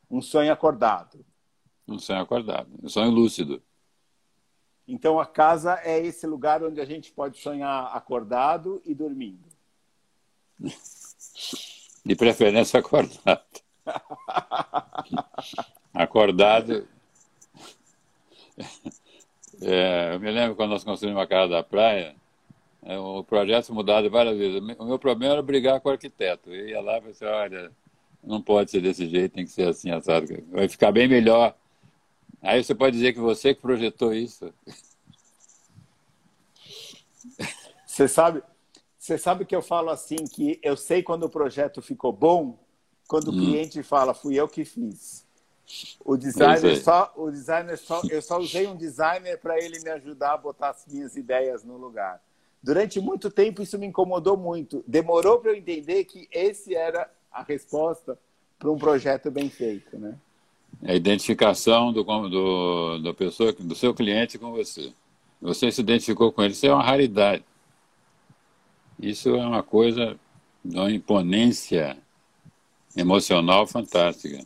Um 0.10 0.22
sonho 0.22 0.54
acordado. 0.54 1.26
Um 1.86 2.00
sonho 2.00 2.22
acordado. 2.22 2.70
Um 2.82 2.88
sonho 2.88 3.12
lúcido. 3.12 3.62
Então 4.92 5.22
a 5.22 5.26
casa 5.26 5.80
é 5.86 6.06
esse 6.06 6.28
lugar 6.28 6.62
onde 6.62 6.82
a 6.82 6.86
gente 6.86 7.14
pode 7.14 7.38
sonhar 7.38 7.96
acordado 7.96 8.82
e 8.86 8.94
dormindo. 8.94 9.40
De 12.06 12.14
preferência 12.14 12.82
acordado. 12.82 13.62
acordado. 15.94 16.86
É, 19.62 20.14
eu 20.14 20.20
me 20.20 20.30
lembro 20.30 20.58
quando 20.58 20.72
nós 20.72 20.84
construímos 20.84 21.22
a 21.22 21.28
casa 21.28 21.54
da 21.54 21.64
praia, 21.64 22.14
é, 22.84 23.00
o 23.00 23.24
projeto 23.24 23.74
mudado 23.74 24.10
várias 24.10 24.38
vezes. 24.38 24.62
O 24.78 24.86
meu 24.86 25.00
problema 25.00 25.36
era 25.36 25.42
brigar 25.42 25.80
com 25.80 25.88
o 25.88 25.94
arquiteto. 25.94 26.54
Eu 26.54 26.68
ia 26.68 26.82
lá 26.82 26.98
e 26.98 27.00
falei 27.00 27.12
assim, 27.12 27.26
olha, 27.26 27.72
não 28.22 28.42
pode 28.42 28.72
ser 28.72 28.82
desse 28.82 29.08
jeito, 29.08 29.36
tem 29.36 29.46
que 29.46 29.52
ser 29.52 29.70
assim, 29.70 29.90
assado. 29.90 30.28
Vai 30.52 30.68
ficar 30.68 30.92
bem 30.92 31.08
melhor. 31.08 31.56
Aí 32.42 32.64
você 32.64 32.74
pode 32.74 32.96
dizer 32.96 33.14
que 33.14 33.20
você 33.20 33.54
que 33.54 33.62
projetou 33.62 34.14
isso. 34.14 34.54
Você 37.86 38.08
sabe, 38.08 38.42
você 38.98 39.18
sabe 39.18 39.46
que 39.46 39.56
eu 39.56 39.62
falo 39.62 39.90
assim 39.90 40.26
que 40.26 40.60
eu 40.64 40.76
sei 40.76 41.04
quando 41.04 41.24
o 41.24 41.30
projeto 41.30 41.82
ficou 41.82 42.12
bom, 42.12 42.58
quando 43.08 43.28
o 43.28 43.32
hum. 43.32 43.40
cliente 43.40 43.84
fala, 43.84 44.14
fui 44.14 44.36
eu 44.36 44.48
que 44.48 44.64
fiz. 44.64 45.26
O 46.04 46.18
designer 46.18 46.82
só, 46.82 47.14
o 47.16 47.30
designer 47.30 47.78
só, 47.78 48.02
eu 48.10 48.22
só 48.22 48.40
usei 48.40 48.68
um 48.68 48.76
designer 48.76 49.38
para 49.38 49.58
ele 49.58 49.80
me 49.80 49.90
ajudar 49.90 50.34
a 50.34 50.38
botar 50.38 50.70
as 50.70 50.86
minhas 50.88 51.16
ideias 51.16 51.64
no 51.64 51.78
lugar. 51.78 52.22
Durante 52.64 53.00
muito 53.00 53.30
tempo 53.30 53.62
isso 53.62 53.78
me 53.78 53.88
incomodou 53.88 54.38
muito. 54.38 54.84
Demorou 54.88 55.40
para 55.40 55.52
eu 55.52 55.56
entender 55.56 56.06
que 56.06 56.28
esse 56.32 56.76
era 56.76 57.10
a 57.32 57.44
resposta 57.44 58.18
para 58.58 58.72
um 58.72 58.78
projeto 58.78 59.32
bem 59.32 59.50
feito, 59.50 59.98
né? 59.98 60.18
A 60.84 60.96
identificação 60.96 61.94
do, 61.94 62.04
do, 62.04 63.00
da 63.00 63.14
pessoa, 63.14 63.54
do 63.54 63.76
seu 63.76 63.94
cliente 63.94 64.40
com 64.40 64.52
você. 64.52 64.92
Você 65.42 65.72
se 65.72 65.82
identificou 65.82 66.32
com 66.32 66.42
ele, 66.42 66.54
isso 66.54 66.66
é 66.66 66.74
uma 66.74 66.84
raridade. 66.84 67.44
Isso 69.00 69.30
é 69.30 69.46
uma 69.46 69.64
coisa 69.64 70.20
de 70.64 70.78
uma 70.78 70.92
imponência 70.92 71.98
emocional 72.96 73.66
fantástica. 73.66 74.46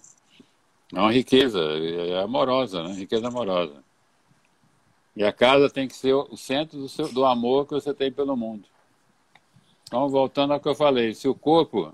É 0.94 1.00
uma 1.00 1.12
riqueza, 1.12 1.60
é 1.60 2.22
amorosa, 2.22 2.84
né? 2.84 2.94
Riqueza 2.94 3.28
amorosa. 3.28 3.84
E 5.16 5.24
a 5.24 5.32
casa 5.32 5.70
tem 5.70 5.88
que 5.88 5.96
ser 5.96 6.14
o 6.14 6.36
centro 6.36 6.78
do, 6.78 6.90
seu, 6.90 7.12
do 7.12 7.26
amor 7.26 7.66
que 7.66 7.74
você 7.74 7.94
tem 7.94 8.12
pelo 8.12 8.36
mundo. 8.36 8.66
Então, 9.84 10.10
voltando 10.10 10.54
ao 10.54 10.60
que 10.60 10.68
eu 10.68 10.76
falei, 10.76 11.14
se 11.14 11.28
o 11.28 11.36
corpo 11.36 11.94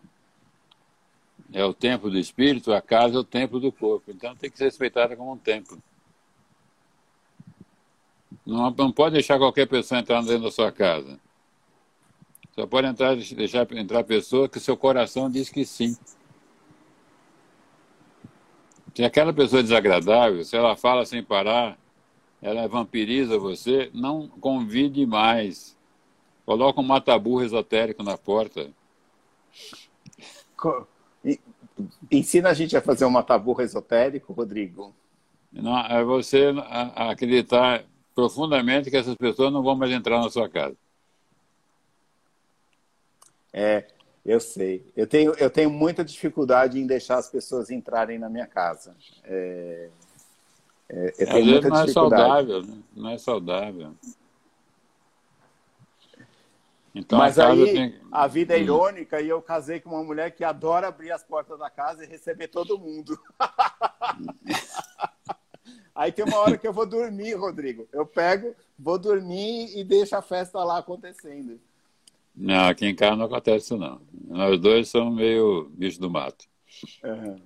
é 1.53 1.63
o 1.65 1.73
templo 1.73 2.09
do 2.09 2.17
espírito, 2.17 2.73
a 2.73 2.81
casa 2.81 3.15
é 3.15 3.19
o 3.19 3.23
templo 3.23 3.59
do 3.59 3.71
corpo. 3.71 4.11
Então 4.11 4.35
tem 4.35 4.49
que 4.49 4.57
ser 4.57 4.65
respeitada 4.65 5.15
como 5.15 5.33
um 5.33 5.37
templo. 5.37 5.77
Não, 8.45 8.71
não 8.71 8.91
pode 8.91 9.13
deixar 9.13 9.37
qualquer 9.37 9.67
pessoa 9.67 9.99
entrar 9.99 10.21
dentro 10.21 10.43
da 10.43 10.51
sua 10.51 10.71
casa. 10.71 11.19
Só 12.55 12.65
pode 12.65 12.87
entrar, 12.87 13.15
deixar 13.15 13.71
entrar 13.73 14.03
pessoa 14.03 14.49
que 14.49 14.59
seu 14.59 14.75
coração 14.75 15.29
diz 15.29 15.49
que 15.49 15.65
sim. 15.65 15.95
Se 18.93 19.03
aquela 19.03 19.31
pessoa 19.31 19.61
é 19.61 19.63
desagradável, 19.63 20.43
se 20.43 20.55
ela 20.55 20.75
fala 20.75 21.05
sem 21.05 21.23
parar, 21.23 21.77
ela 22.41 22.67
vampiriza 22.67 23.37
você, 23.37 23.89
não 23.93 24.27
convide 24.27 25.05
mais. 25.05 25.77
Coloca 26.45 26.81
um 26.81 26.83
mataburro 26.83 27.43
esotérico 27.43 28.03
na 28.03 28.17
porta. 28.17 28.69
Ensina 32.11 32.49
a 32.49 32.53
gente 32.53 32.75
a 32.75 32.81
fazer 32.81 33.05
um 33.05 33.09
mataburro 33.09 33.61
esotérico, 33.61 34.33
Rodrigo. 34.33 34.93
Não, 35.51 35.77
é 35.77 36.03
você 36.03 36.53
acreditar 36.95 37.83
profundamente 38.13 38.89
que 38.89 38.97
essas 38.97 39.15
pessoas 39.15 39.51
não 39.51 39.63
vão 39.63 39.75
mais 39.75 39.91
entrar 39.91 40.21
na 40.21 40.29
sua 40.29 40.49
casa. 40.49 40.75
É, 43.53 43.85
eu 44.25 44.39
sei. 44.39 44.85
Eu 44.95 45.07
tenho, 45.07 45.33
eu 45.33 45.49
tenho 45.49 45.69
muita 45.69 46.05
dificuldade 46.05 46.79
em 46.79 46.87
deixar 46.87 47.17
as 47.17 47.29
pessoas 47.29 47.69
entrarem 47.69 48.17
na 48.17 48.29
minha 48.29 48.47
casa. 48.47 48.95
É, 49.23 49.89
é, 50.89 51.13
eu 51.17 51.27
tenho 51.27 51.45
muita 51.45 51.69
não 51.69 51.81
é 51.81 51.87
saudável, 51.87 52.61
né? 52.63 52.77
não 52.95 53.09
é 53.09 53.17
saudável. 53.17 53.95
Então, 56.93 57.17
Mas 57.17 57.39
a 57.39 57.49
aí 57.49 57.73
tem... 57.73 57.95
a 58.11 58.27
vida 58.27 58.55
é 58.55 58.59
hum. 58.59 58.63
irônica 58.63 59.21
e 59.21 59.29
eu 59.29 59.41
casei 59.41 59.79
com 59.79 59.91
uma 59.91 60.03
mulher 60.03 60.31
que 60.31 60.43
adora 60.43 60.87
abrir 60.87 61.11
as 61.11 61.23
portas 61.23 61.57
da 61.57 61.69
casa 61.69 62.03
e 62.03 62.07
receber 62.07 62.49
todo 62.49 62.77
mundo. 62.77 63.17
aí 65.95 66.11
tem 66.11 66.25
uma 66.25 66.37
hora 66.37 66.57
que 66.57 66.67
eu 66.67 66.73
vou 66.73 66.85
dormir, 66.85 67.33
Rodrigo. 67.35 67.87
Eu 67.93 68.05
pego, 68.05 68.53
vou 68.77 68.99
dormir 68.99 69.77
e 69.77 69.83
deixo 69.83 70.15
a 70.15 70.21
festa 70.21 70.61
lá 70.63 70.79
acontecendo. 70.79 71.59
Não, 72.35 72.67
aqui 72.67 72.85
em 72.85 72.95
casa 72.95 73.15
não 73.15 73.25
acontece 73.25 73.65
isso 73.65 73.77
não. 73.77 74.01
Nós 74.27 74.59
dois 74.59 74.89
somos 74.89 75.15
meio 75.15 75.69
bicho 75.73 75.99
do 75.99 76.09
mato. 76.09 76.45
Uhum. 77.03 77.39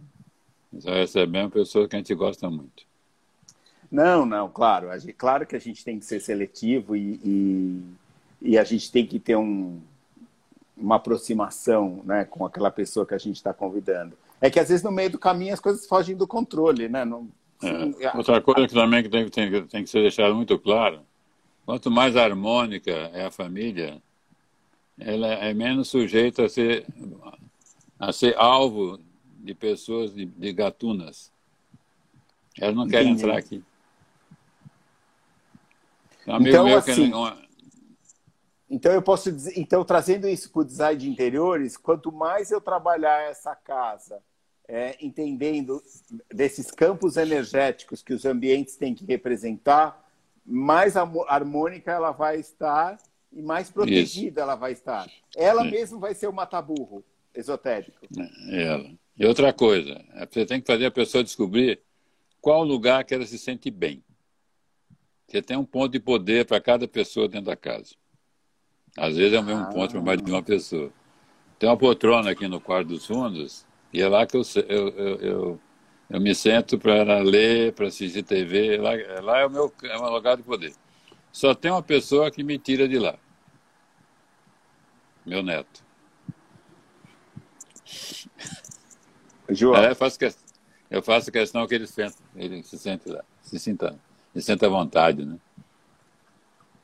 Só 0.80 0.92
recebemos 0.92 1.54
pessoas 1.54 1.88
que 1.88 1.96
a 1.96 2.00
gente 2.00 2.14
gosta 2.14 2.50
muito. 2.50 2.84
Não, 3.92 4.26
não, 4.26 4.50
claro. 4.50 4.92
Gente, 5.00 5.14
claro 5.14 5.46
que 5.46 5.56
a 5.56 5.60
gente 5.60 5.84
tem 5.84 6.00
que 6.00 6.06
ser 6.06 6.20
seletivo 6.20 6.96
e, 6.96 7.20
e, 7.24 7.84
e 8.46 8.60
a 8.60 8.64
gente 8.64 8.92
tem 8.92 9.06
que 9.06 9.20
ter 9.20 9.36
um, 9.36 9.82
uma 10.78 10.98
aproximação 10.98 12.02
né, 12.06 12.24
com 12.26 12.46
aquela 12.46 12.70
pessoa 12.70 13.06
que 13.06 13.16
a 13.16 13.18
gente 13.18 13.38
está 13.38 13.52
convidando. 13.52 14.16
É 14.40 14.52
que 14.52 14.60
às 14.60 14.70
vezes 14.70 14.84
no 14.84 14.92
meio 14.92 15.10
do 15.10 15.18
caminho 15.18 15.54
as 15.54 15.60
coisas 15.60 15.88
fogem 15.88 16.16
do 16.16 16.28
controle, 16.28 16.88
né? 16.88 17.04
Não, 17.04 17.28
é. 17.64 18.16
Outra 18.16 18.40
coisa 18.40 18.68
que 18.68 18.74
também 18.74 19.02
que 19.02 19.10
tem, 19.10 19.28
tem, 19.30 19.66
tem 19.66 19.84
que 19.84 19.90
ser 19.90 20.02
deixado 20.02 20.36
muito 20.36 20.60
claro, 20.60 21.02
quanto 21.66 21.90
mais 21.90 22.16
harmônica 22.16 22.92
é 22.92 23.26
a 23.26 23.32
família, 23.32 24.00
ela 25.00 25.28
é 25.28 25.52
menos 25.54 25.88
sujeita 25.88 26.46
a 26.46 26.50
ser, 26.50 26.86
a 28.00 28.14
ser 28.14 28.38
alvo 28.38 29.00
de 29.40 29.56
pessoas 29.56 30.14
de, 30.14 30.26
de 30.26 30.54
gatunas. 30.54 31.32
Elas 32.60 32.76
não 32.76 32.88
querem 32.88 33.10
Entendi. 33.10 33.24
entrar 33.24 33.38
aqui. 33.40 33.64
Um 36.28 36.48
então, 36.48 36.68
assim, 36.76 37.12
então 38.70 38.92
eu 38.92 39.02
posso 39.02 39.32
dizer, 39.32 39.54
então 39.58 39.84
trazendo 39.84 40.28
isso 40.28 40.52
para 40.52 40.62
o 40.62 40.66
design 40.66 41.00
de 41.00 41.10
interiores, 41.10 41.78
quanto 41.78 42.12
mais 42.12 42.52
eu 42.52 42.60
trabalhar 42.60 43.30
essa 43.30 43.56
casa, 43.56 44.22
é, 44.68 44.96
entendendo 45.00 45.82
desses 46.34 46.72
campos 46.72 47.18
energéticos 47.18 48.02
que 48.02 48.14
os 48.14 48.26
ambientes 48.26 48.76
têm 48.76 48.96
que 48.96 49.06
representar, 49.06 50.04
mais 50.46 50.96
harmônica 50.96 51.92
ela 51.92 52.12
vai 52.12 52.40
estar 52.40 52.98
e 53.32 53.42
mais 53.42 53.70
protegida 53.70 54.30
Isso. 54.30 54.40
ela 54.40 54.56
vai 54.56 54.72
estar. 54.72 55.08
Ela 55.36 55.64
Sim. 55.64 55.72
mesmo 55.72 56.00
vai 56.00 56.14
ser 56.16 56.28
o 56.28 56.34
mataburro 56.34 57.04
esotérico. 57.34 58.08
É 58.50 58.64
ela. 58.64 58.92
E 59.18 59.26
outra 59.26 59.54
coisa, 59.54 60.04
é, 60.14 60.26
você 60.26 60.46
tem 60.46 60.60
que 60.60 60.68
fazer 60.68 60.86
a 60.86 60.92
pessoa 60.92 61.24
descobrir 61.24 61.82
qual 62.42 62.64
lugar 62.64 63.04
que 63.04 63.14
ela 63.14 63.26
se 63.26 63.38
sente 63.38 63.70
bem. 63.70 64.04
Você 65.28 65.42
tem 65.42 65.58
um 65.58 65.66
ponto 65.66 65.92
de 65.92 66.00
poder 66.00 66.46
para 66.46 66.62
cada 66.62 66.88
pessoa 66.88 67.28
dentro 67.28 67.48
da 67.48 67.56
casa. 67.56 67.96
Às 68.98 69.16
vezes 69.16 69.34
é 69.34 69.40
o 69.40 69.44
mesmo 69.44 69.64
ah. 69.64 69.66
ponto 69.66 69.92
para 69.92 70.02
mais 70.02 70.22
de 70.22 70.32
uma 70.32 70.44
pessoa. 70.44 70.92
Tem 71.60 71.70
uma 71.70 71.78
poltrona 71.78 72.32
aqui 72.32 72.48
no 72.48 72.60
quarto 72.60 72.90
dos 72.90 73.06
fundos, 73.06 73.66
e 73.92 74.02
é 74.02 74.08
lá 74.08 74.26
que 74.26 74.36
eu, 74.36 74.42
eu, 74.68 74.88
eu, 74.90 75.16
eu, 75.18 75.60
eu 76.10 76.22
me 76.22 76.36
sento 76.36 76.78
para 76.78 77.20
ler, 77.20 77.74
para 77.74 77.88
assistir 77.88 78.24
TV. 78.24 78.78
Lá, 78.78 78.92
lá 79.22 79.40
é 79.40 79.46
o 79.46 79.50
meu 79.50 79.74
é 79.84 79.98
o 79.98 80.02
meu 80.02 80.12
lugar 80.12 80.38
de 80.38 80.44
poder. 80.44 80.74
Só 81.32 81.54
tem 81.54 81.72
uma 81.72 81.84
pessoa 81.84 82.32
que 82.32 82.44
me 82.44 82.58
tira 82.58 82.88
de 82.88 82.98
lá 82.98 83.18
meu 85.26 85.42
neto. 85.42 85.84
João. 89.50 89.76
É, 89.84 89.92
eu, 89.92 89.96
faço 89.96 90.20
questão, 90.20 90.44
eu 90.90 91.02
faço 91.02 91.32
questão 91.32 91.68
que 91.68 91.76
ele, 91.76 91.88
sente, 91.88 92.16
ele 92.36 92.64
se 92.64 92.78
sente 92.78 93.10
lá, 93.10 93.24
se 93.42 93.60
sinta. 93.60 94.00
se 94.34 94.42
senta 94.42 94.68
à 94.68 94.70
vontade, 94.70 95.26
né? 95.26 95.38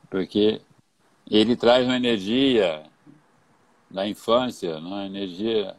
Porque 0.09 0.61
ele 1.39 1.55
traz 1.55 1.85
uma 1.85 1.95
energia 1.95 2.83
da 3.89 4.05
infância, 4.05 4.81
né? 4.81 4.87
uma 4.87 5.05
energia 5.05 5.75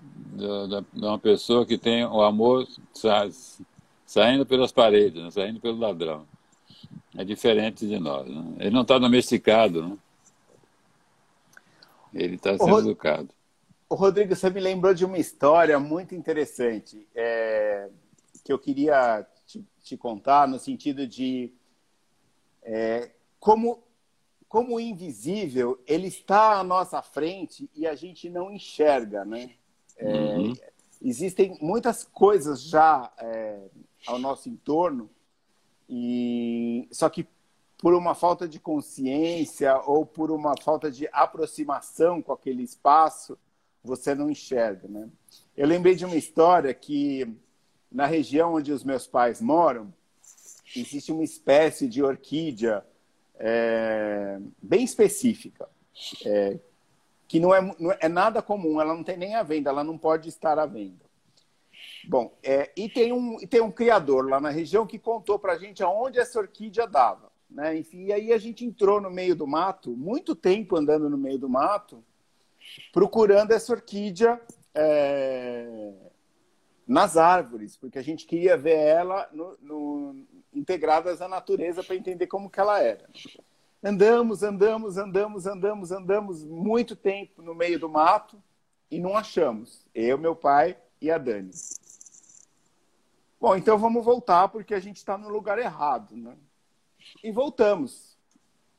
de 0.00 1.06
uma 1.06 1.18
pessoa 1.18 1.64
que 1.64 1.78
tem 1.78 2.04
o 2.04 2.20
amor 2.20 2.66
saindo 4.04 4.44
pelas 4.44 4.72
paredes, 4.72 5.22
né? 5.22 5.30
saindo 5.30 5.60
pelo 5.60 5.78
ladrão. 5.78 6.26
É 7.16 7.24
diferente 7.24 7.86
de 7.86 7.98
nós. 7.98 8.28
Né? 8.28 8.56
Ele 8.58 8.70
não 8.70 8.82
está 8.82 8.98
domesticado, 8.98 9.86
né? 9.86 9.98
ele 12.12 12.34
está 12.34 12.58
sendo 12.58 12.70
Rod... 12.70 12.84
educado. 12.86 13.28
O 13.88 13.94
Rodrigo, 13.94 14.34
você 14.34 14.50
me 14.50 14.60
lembrou 14.60 14.92
de 14.92 15.04
uma 15.04 15.18
história 15.18 15.78
muito 15.78 16.14
interessante 16.14 17.06
é... 17.14 17.88
que 18.44 18.52
eu 18.52 18.58
queria 18.58 19.24
te, 19.46 19.64
te, 19.80 19.96
contar 19.96 20.48
no 20.48 20.58
sentido 20.58 21.06
de 21.06 21.52
é... 22.62 23.10
como 23.38 23.82
como 24.48 24.76
o 24.76 24.80
invisível 24.80 25.78
ele 25.86 26.08
está 26.08 26.58
à 26.58 26.64
nossa 26.64 27.02
frente 27.02 27.70
e 27.74 27.86
a 27.86 27.94
gente 27.94 28.30
não 28.30 28.50
enxerga, 28.50 29.24
né? 29.24 29.50
É, 29.96 30.12
uhum. 30.12 30.54
Existem 31.02 31.56
muitas 31.60 32.02
coisas 32.04 32.62
já 32.62 33.12
é, 33.18 33.68
ao 34.06 34.18
nosso 34.18 34.48
entorno 34.48 35.10
e 35.88 36.88
só 36.90 37.08
que 37.08 37.26
por 37.78 37.94
uma 37.94 38.14
falta 38.14 38.48
de 38.48 38.58
consciência 38.58 39.78
ou 39.82 40.04
por 40.04 40.30
uma 40.30 40.54
falta 40.60 40.90
de 40.90 41.08
aproximação 41.12 42.20
com 42.20 42.32
aquele 42.32 42.62
espaço 42.62 43.38
você 43.84 44.14
não 44.14 44.30
enxerga, 44.30 44.88
né? 44.88 45.08
Eu 45.56 45.66
lembrei 45.66 45.94
de 45.94 46.04
uma 46.04 46.16
história 46.16 46.72
que 46.74 47.36
na 47.90 48.06
região 48.06 48.54
onde 48.54 48.72
os 48.72 48.82
meus 48.82 49.06
pais 49.06 49.40
moram 49.40 49.92
existe 50.74 51.12
uma 51.12 51.24
espécie 51.24 51.88
de 51.88 52.02
orquídea 52.02 52.84
é, 53.38 54.38
bem 54.62 54.84
específica, 54.84 55.68
é, 56.26 56.58
que 57.26 57.38
não 57.38 57.54
é, 57.54 57.60
não 57.78 57.92
é 58.00 58.08
nada 58.08 58.42
comum, 58.42 58.80
ela 58.80 58.94
não 58.94 59.04
tem 59.04 59.16
nem 59.16 59.34
a 59.34 59.42
venda, 59.42 59.70
ela 59.70 59.84
não 59.84 59.96
pode 59.96 60.28
estar 60.28 60.58
à 60.58 60.66
venda. 60.66 61.06
Bom, 62.08 62.36
é, 62.42 62.72
e 62.76 62.88
tem 62.88 63.12
um, 63.12 63.38
tem 63.38 63.60
um 63.60 63.70
criador 63.70 64.28
lá 64.28 64.40
na 64.40 64.50
região 64.50 64.86
que 64.86 64.98
contou 64.98 65.38
para 65.38 65.52
a 65.52 65.58
gente 65.58 65.82
aonde 65.82 66.18
essa 66.18 66.38
orquídea 66.38 66.86
dava. 66.86 67.30
Né? 67.50 67.78
Enfim, 67.78 68.06
e 68.06 68.12
aí 68.12 68.32
a 68.32 68.38
gente 68.38 68.64
entrou 68.64 69.00
no 69.00 69.10
meio 69.10 69.34
do 69.34 69.46
mato, 69.46 69.96
muito 69.96 70.34
tempo 70.34 70.76
andando 70.76 71.08
no 71.08 71.16
meio 71.16 71.38
do 71.38 71.48
mato, 71.48 72.04
procurando 72.92 73.52
essa 73.52 73.72
orquídea 73.72 74.40
é, 74.74 75.92
nas 76.86 77.16
árvores, 77.16 77.76
porque 77.76 77.98
a 77.98 78.02
gente 78.02 78.26
queria 78.26 78.56
ver 78.56 78.76
ela 78.76 79.28
no, 79.32 80.16
integradas 80.58 81.22
à 81.22 81.28
natureza 81.28 81.82
para 81.82 81.96
entender 81.96 82.26
como 82.26 82.50
que 82.50 82.60
ela 82.60 82.80
era. 82.80 83.08
Andamos, 83.82 84.42
andamos, 84.42 84.98
andamos, 84.98 85.46
andamos, 85.46 85.92
andamos 85.92 86.44
muito 86.44 86.96
tempo 86.96 87.40
no 87.42 87.54
meio 87.54 87.78
do 87.78 87.88
mato 87.88 88.42
e 88.90 88.98
não 88.98 89.16
achamos. 89.16 89.86
Eu, 89.94 90.18
meu 90.18 90.34
pai 90.34 90.76
e 91.00 91.10
a 91.10 91.18
Dani. 91.18 91.52
Bom, 93.40 93.54
então 93.54 93.78
vamos 93.78 94.04
voltar 94.04 94.48
porque 94.48 94.74
a 94.74 94.80
gente 94.80 94.96
está 94.96 95.16
no 95.16 95.28
lugar 95.28 95.58
errado, 95.58 96.16
né? 96.16 96.36
E 97.22 97.30
voltamos. 97.30 98.18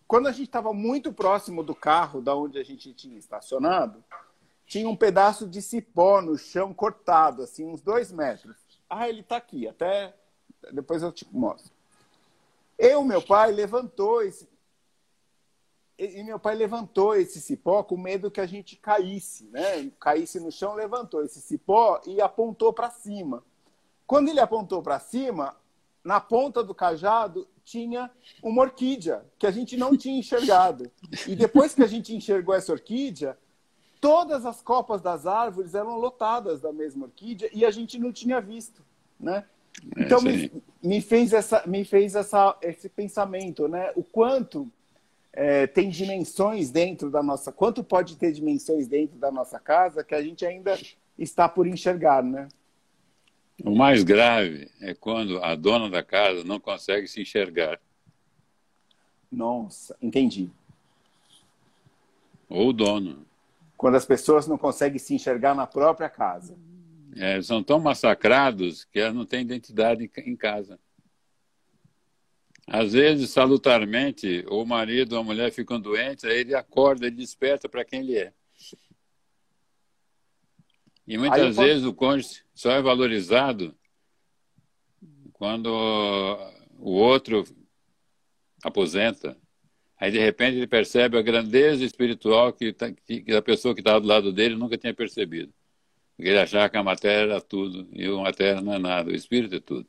Quando 0.05 0.27
a 0.27 0.31
gente 0.31 0.47
estava 0.47 0.73
muito 0.73 1.13
próximo 1.13 1.63
do 1.63 1.73
carro, 1.73 2.21
da 2.21 2.35
onde 2.35 2.59
a 2.59 2.63
gente 2.63 2.93
tinha 2.93 3.17
estacionado, 3.17 4.03
tinha 4.65 4.89
um 4.89 4.95
pedaço 4.95 5.47
de 5.47 5.61
cipó 5.61 6.21
no 6.21 6.37
chão 6.37 6.73
cortado, 6.73 7.43
assim, 7.43 7.65
uns 7.65 7.81
dois 7.81 8.11
metros. 8.11 8.57
Ah, 8.89 9.07
ele 9.07 9.21
está 9.21 9.37
aqui. 9.37 9.67
Até 9.67 10.13
depois 10.71 11.01
eu 11.01 11.11
te 11.11 11.27
mostro. 11.31 11.71
Eu, 12.77 13.03
meu 13.03 13.21
pai, 13.21 13.51
levantou 13.51 14.21
esse. 14.21 14.47
E 15.97 16.23
meu 16.23 16.39
pai 16.39 16.55
levantou 16.55 17.13
esse 17.13 17.41
cipó 17.41 17.83
com 17.83 17.97
medo 17.97 18.31
que 18.31 18.39
a 18.39 18.45
gente 18.45 18.77
caísse, 18.77 19.49
né? 19.51 19.91
Caísse 19.99 20.39
no 20.39 20.49
chão, 20.49 20.73
levantou 20.73 21.23
esse 21.25 21.41
cipó 21.41 22.01
e 22.05 22.21
apontou 22.21 22.71
para 22.71 22.89
cima. 22.89 23.43
Quando 24.07 24.29
ele 24.29 24.39
apontou 24.39 24.81
para 24.81 24.97
cima, 24.97 25.57
na 26.01 26.21
ponta 26.21 26.63
do 26.63 26.73
cajado 26.73 27.45
tinha 27.65 28.09
uma 28.41 28.61
orquídea 28.61 29.25
que 29.37 29.45
a 29.45 29.51
gente 29.51 29.75
não 29.75 29.95
tinha 29.95 30.17
enxergado. 30.17 30.89
E 31.27 31.35
depois 31.35 31.75
que 31.75 31.83
a 31.83 31.87
gente 31.87 32.15
enxergou 32.15 32.55
essa 32.55 32.71
orquídea, 32.71 33.37
todas 33.99 34.45
as 34.45 34.61
copas 34.61 35.01
das 35.01 35.27
árvores 35.27 35.75
eram 35.75 35.97
lotadas 35.97 36.61
da 36.61 36.71
mesma 36.71 37.05
orquídea 37.05 37.49
e 37.53 37.65
a 37.65 37.71
gente 37.71 37.99
não 37.99 38.11
tinha 38.11 38.39
visto, 38.39 38.83
né? 39.19 39.45
É, 39.97 40.03
então 40.03 40.21
me, 40.21 40.51
me, 40.81 41.01
fez 41.01 41.33
essa, 41.33 41.63
me 41.65 41.83
fez 41.83 42.15
essa, 42.15 42.57
esse 42.61 42.89
pensamento, 42.89 43.67
né? 43.67 43.91
O 43.95 44.03
quanto 44.03 44.71
é, 45.33 45.67
tem 45.67 45.89
dimensões 45.89 46.69
dentro 46.69 47.09
da 47.09 47.21
nossa, 47.21 47.51
quanto 47.51 47.83
pode 47.83 48.15
ter 48.17 48.31
dimensões 48.31 48.87
dentro 48.87 49.17
da 49.17 49.31
nossa 49.31 49.59
casa 49.59 50.03
que 50.03 50.15
a 50.15 50.21
gente 50.21 50.45
ainda 50.45 50.77
está 51.17 51.47
por 51.47 51.67
enxergar, 51.67 52.23
né? 52.23 52.47
O 53.63 53.75
mais 53.75 54.03
grave 54.03 54.71
é 54.79 54.93
quando 54.93 55.43
a 55.43 55.53
dona 55.53 55.89
da 55.89 56.01
casa 56.01 56.43
não 56.45 56.59
consegue 56.59 57.07
se 57.07 57.21
enxergar. 57.21 57.79
Nossa, 59.29 59.95
entendi. 60.01 60.49
Ou 62.47 62.69
o 62.69 62.73
dono. 62.73 63.25
Quando 63.77 63.95
as 63.95 64.05
pessoas 64.05 64.47
não 64.47 64.57
conseguem 64.57 64.97
se 64.97 65.13
enxergar 65.13 65.53
na 65.53 65.67
própria 65.67 66.09
casa 66.09 66.57
é, 67.19 67.41
são 67.41 67.61
tão 67.61 67.79
massacrados 67.79 68.85
que 68.85 68.97
elas 68.97 69.13
não 69.13 69.25
têm 69.25 69.41
identidade 69.41 70.09
em 70.25 70.35
casa. 70.37 70.79
Às 72.65 72.93
vezes, 72.93 73.31
salutarmente, 73.31 74.45
o 74.47 74.63
marido 74.63 75.13
ou 75.13 75.19
a 75.19 75.23
mulher 75.23 75.51
ficam 75.51 75.81
doentes, 75.81 76.23
aí 76.23 76.39
ele 76.39 76.55
acorda, 76.55 77.07
ele 77.07 77.17
desperta 77.17 77.67
para 77.67 77.83
quem 77.83 77.99
ele 77.99 78.17
é. 78.17 78.33
E 81.05 81.17
muitas 81.17 81.55
posso... 81.55 81.67
vezes 81.67 81.83
o 81.83 81.93
cônjuge 81.93 82.41
só 82.53 82.71
é 82.71 82.81
valorizado 82.81 83.75
quando 85.33 85.67
o 86.77 86.91
outro 86.91 87.43
aposenta. 88.63 89.35
Aí, 89.97 90.09
de 90.09 90.19
repente, 90.19 90.55
ele 90.55 90.67
percebe 90.67 91.17
a 91.17 91.21
grandeza 91.21 91.83
espiritual 91.83 92.53
que, 92.53 92.71
tá, 92.71 92.93
que 92.93 93.25
a 93.35 93.41
pessoa 93.41 93.73
que 93.73 93.81
estava 93.81 93.99
do 93.99 94.07
lado 94.07 94.31
dele 94.31 94.55
nunca 94.55 94.77
tinha 94.77 94.93
percebido. 94.93 95.53
Porque 96.19 96.31
ele 96.31 96.39
achava 96.39 96.67
que 96.67 96.75
a 96.75 96.83
matéria 96.83 97.31
era 97.31 97.39
tudo, 97.39 97.87
e 97.93 98.05
a 98.05 98.11
matéria 98.11 98.59
não 98.59 98.73
é 98.73 98.77
nada, 98.77 99.09
o 99.09 99.15
espírito 99.15 99.55
é 99.55 99.59
tudo. 99.61 99.87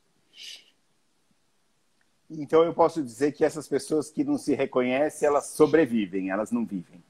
Então 2.30 2.62
eu 2.62 2.72
posso 2.72 3.02
dizer 3.02 3.32
que 3.32 3.44
essas 3.44 3.66
pessoas 3.66 4.12
que 4.12 4.22
não 4.22 4.38
se 4.38 4.54
reconhecem, 4.54 5.26
elas 5.26 5.46
sobrevivem, 5.46 6.30
elas 6.30 6.52
não 6.52 6.64
vivem. 6.64 7.02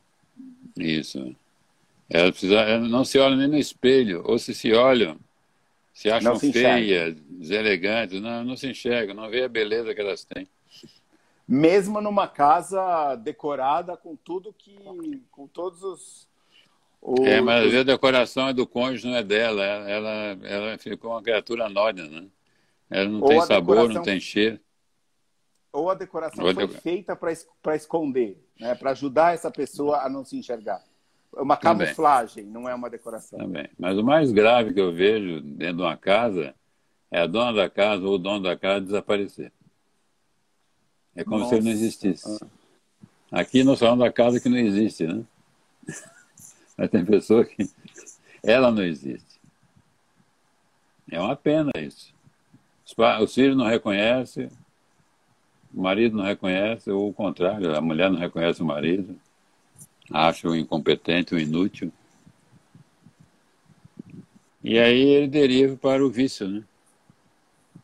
Isso. 0.74 1.36
Elas, 2.08 2.30
precisam, 2.30 2.60
elas 2.60 2.90
não 2.90 3.04
se 3.04 3.18
olham 3.18 3.36
nem 3.36 3.46
no 3.46 3.58
espelho, 3.58 4.22
ou 4.24 4.38
se 4.38 4.54
se 4.54 4.72
olham, 4.72 5.18
se 5.92 6.10
acham 6.10 6.36
se 6.36 6.50
feias, 6.50 7.14
deselegantes, 7.28 8.22
não, 8.22 8.42
não 8.42 8.56
se 8.56 8.70
enxergam, 8.70 9.14
não 9.14 9.28
vê 9.28 9.44
a 9.44 9.50
beleza 9.50 9.94
que 9.94 10.00
elas 10.00 10.24
têm. 10.24 10.48
Mesmo 11.46 12.00
numa 12.00 12.26
casa 12.26 13.16
decorada 13.16 13.98
com 13.98 14.16
tudo 14.16 14.54
que. 14.56 14.78
com 15.30 15.46
todos 15.46 15.82
os 15.82 16.29
o... 17.00 17.24
É, 17.24 17.40
mas 17.40 17.74
a 17.74 17.82
decoração 17.82 18.48
é 18.48 18.52
do 18.52 18.66
cônjuge, 18.66 19.08
não 19.08 19.16
é 19.16 19.22
dela. 19.22 19.64
Ela, 19.64 20.38
ela 20.42 20.78
ficou 20.78 21.12
uma 21.12 21.22
criatura 21.22 21.66
anónima, 21.66 22.08
né? 22.08 22.26
Ela 22.90 23.08
não 23.08 23.22
Ou 23.22 23.28
tem 23.28 23.40
sabor, 23.42 23.76
decoração... 23.76 23.94
não 23.94 24.02
tem 24.02 24.20
cheiro. 24.20 24.60
Ou 25.72 25.88
a 25.88 25.94
decoração 25.94 26.44
Ou 26.44 26.52
foi 26.52 26.68
feita 26.68 27.16
para 27.16 27.76
esconder, 27.76 28.36
né? 28.58 28.74
para 28.74 28.90
ajudar 28.90 29.34
essa 29.34 29.50
pessoa 29.50 29.98
a 29.98 30.08
não 30.08 30.24
se 30.24 30.36
enxergar. 30.36 30.82
É 31.36 31.40
uma 31.40 31.56
camuflagem, 31.56 32.44
Também. 32.44 32.62
não 32.62 32.68
é 32.68 32.74
uma 32.74 32.90
decoração. 32.90 33.38
Também. 33.38 33.70
Mas 33.78 33.96
o 33.96 34.02
mais 34.02 34.32
grave 34.32 34.74
que 34.74 34.80
eu 34.80 34.92
vejo 34.92 35.40
dentro 35.40 35.76
de 35.76 35.82
uma 35.82 35.96
casa 35.96 36.54
é 37.10 37.20
a 37.20 37.26
dona 37.26 37.52
da 37.52 37.70
casa 37.70 38.04
ou 38.04 38.14
o 38.14 38.18
dono 38.18 38.42
da 38.42 38.56
casa 38.56 38.84
desaparecer. 38.84 39.52
É 41.14 41.22
como 41.22 41.38
Nossa. 41.38 41.50
se 41.50 41.54
ele 41.56 41.64
não 41.64 41.70
existisse. 41.70 42.40
Aqui 43.30 43.62
no 43.62 43.76
salão 43.76 43.98
da 43.98 44.12
casa 44.12 44.40
que 44.40 44.48
não 44.48 44.58
existe, 44.58 45.06
né? 45.06 45.24
Mas 46.80 46.88
tem 46.88 47.04
pessoa 47.04 47.44
que 47.44 47.68
ela 48.42 48.70
não 48.70 48.82
existe. 48.82 49.38
É 51.10 51.20
uma 51.20 51.36
pena 51.36 51.70
isso. 51.76 52.14
Os 53.22 53.34
filhos 53.34 53.54
não 53.54 53.66
reconhecem, 53.66 54.48
o 55.74 55.82
marido 55.82 56.16
não 56.16 56.24
reconhece, 56.24 56.90
ou 56.90 57.10
o 57.10 57.12
contrário, 57.12 57.76
a 57.76 57.82
mulher 57.82 58.10
não 58.10 58.18
reconhece 58.18 58.62
o 58.62 58.64
marido, 58.64 59.14
acha 60.10 60.48
o 60.48 60.56
incompetente, 60.56 61.34
o 61.34 61.38
inútil. 61.38 61.92
E 64.64 64.78
aí 64.78 65.02
ele 65.02 65.28
deriva 65.28 65.76
para 65.76 66.04
o 66.04 66.10
vício, 66.10 66.48
né? 66.48 66.64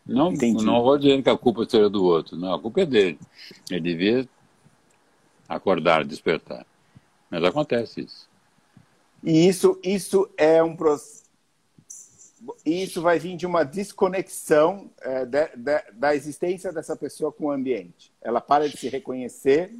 Não, 0.07 0.33
não 0.33 0.83
vou 0.83 0.97
dizer 0.97 1.23
que 1.23 1.29
a 1.29 1.37
culpa 1.37 1.69
seja 1.69 1.91
do 1.91 2.03
outro, 2.03 2.35
não, 2.37 2.55
a 2.55 2.59
culpa 2.59 2.81
é 2.81 2.87
dele. 2.87 3.19
Ele 3.71 3.81
devia 3.81 4.29
acordar, 5.47 6.03
despertar. 6.03 6.65
Mas 7.31 7.45
acontece 7.45 8.01
isso. 8.01 8.36
E 9.27 9.49
isso, 9.49 9.77
isso 9.83 10.33
é 10.37 10.63
um 10.63 10.77
processo. 10.77 11.25
isso 12.65 13.03
vai 13.03 13.19
vir 13.19 13.37
de 13.37 13.45
uma 13.45 13.65
desconexão 13.65 14.89
é, 15.01 15.27
de, 15.27 15.49
de, 15.57 15.83
da 15.95 16.15
existência 16.15 16.73
dessa 16.73 16.97
pessoa 16.97 17.33
com 17.33 17.47
o 17.47 17.51
ambiente. 17.51 18.13
Ela 18.23 18.41
para 18.41 18.69
de 18.69 18.77
se 18.77 18.89
reconhecer 18.89 19.73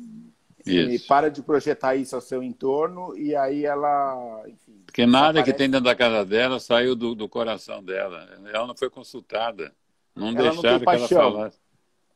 isso. 0.67 0.91
e 0.91 0.99
para 0.99 1.31
de 1.31 1.43
projetar 1.45 1.95
isso 1.95 2.17
ao 2.17 2.21
seu 2.21 2.43
entorno 2.43 3.17
e 3.17 3.37
aí 3.37 3.65
ela, 3.65 4.43
enfim. 4.49 4.83
Porque 4.85 5.07
nada 5.07 5.45
que 5.45 5.53
tem 5.53 5.71
dentro 5.71 5.85
da 5.85 5.95
casa 5.95 6.25
dela 6.25 6.59
saiu 6.59 6.97
do, 6.97 7.15
do 7.15 7.29
coração 7.29 7.85
dela. 7.85 8.29
Ela 8.53 8.67
não 8.67 8.77
foi 8.77 8.91
consultada. 8.91 9.73
Não 10.13 10.31
ela 10.31 10.51
deixaram 10.51 10.79
não 10.81 10.85
que 10.85 10.91
ela 10.91 11.09
falasse. 11.09 11.59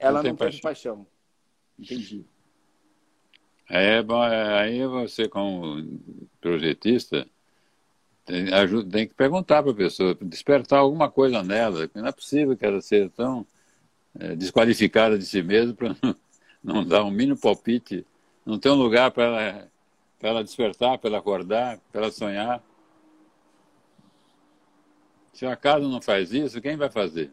Ela 0.01 0.23
não, 0.23 0.31
não 0.31 0.37
teve 0.37 0.61
paixão. 0.61 0.61
paixão. 0.63 1.07
Entendi. 1.79 2.27
É, 3.73 4.03
bom, 4.03 4.25
é, 4.25 4.63
aí 4.63 4.85
você, 4.85 5.29
como 5.29 5.89
projetista, 6.41 7.25
tem, 8.25 8.53
ajuda, 8.53 8.91
tem 8.91 9.07
que 9.07 9.15
perguntar 9.15 9.63
para 9.63 9.71
a 9.71 9.75
pessoa, 9.75 10.19
despertar 10.21 10.81
alguma 10.81 11.09
coisa 11.09 11.41
nela. 11.45 11.89
Não 11.95 12.09
é 12.09 12.11
possível 12.11 12.57
que 12.57 12.67
ela 12.67 12.81
seja 12.81 13.09
tão 13.11 13.47
é, 14.19 14.35
desqualificada 14.35 15.17
de 15.17 15.25
si 15.25 15.41
mesma 15.41 15.73
para 15.73 15.91
não, 16.03 16.17
não, 16.65 16.85
dar 16.85 17.05
um 17.05 17.13
mínimo 17.13 17.39
palpite. 17.39 18.05
Não 18.45 18.59
tem 18.59 18.73
um 18.73 18.75
lugar 18.75 19.13
para 19.13 19.25
ela, 19.25 19.69
ela 20.21 20.43
despertar, 20.43 20.99
para 20.99 21.09
ela 21.09 21.19
acordar, 21.19 21.79
para 21.93 22.03
ela 22.03 22.11
sonhar. 22.11 22.61
Se 25.33 25.47
a 25.47 25.55
casa 25.55 25.87
não 25.87 26.03
faz 26.03 26.33
isso, 26.33 26.61
quem 26.61 26.77
vai 26.77 26.91
fazer? 26.91 27.31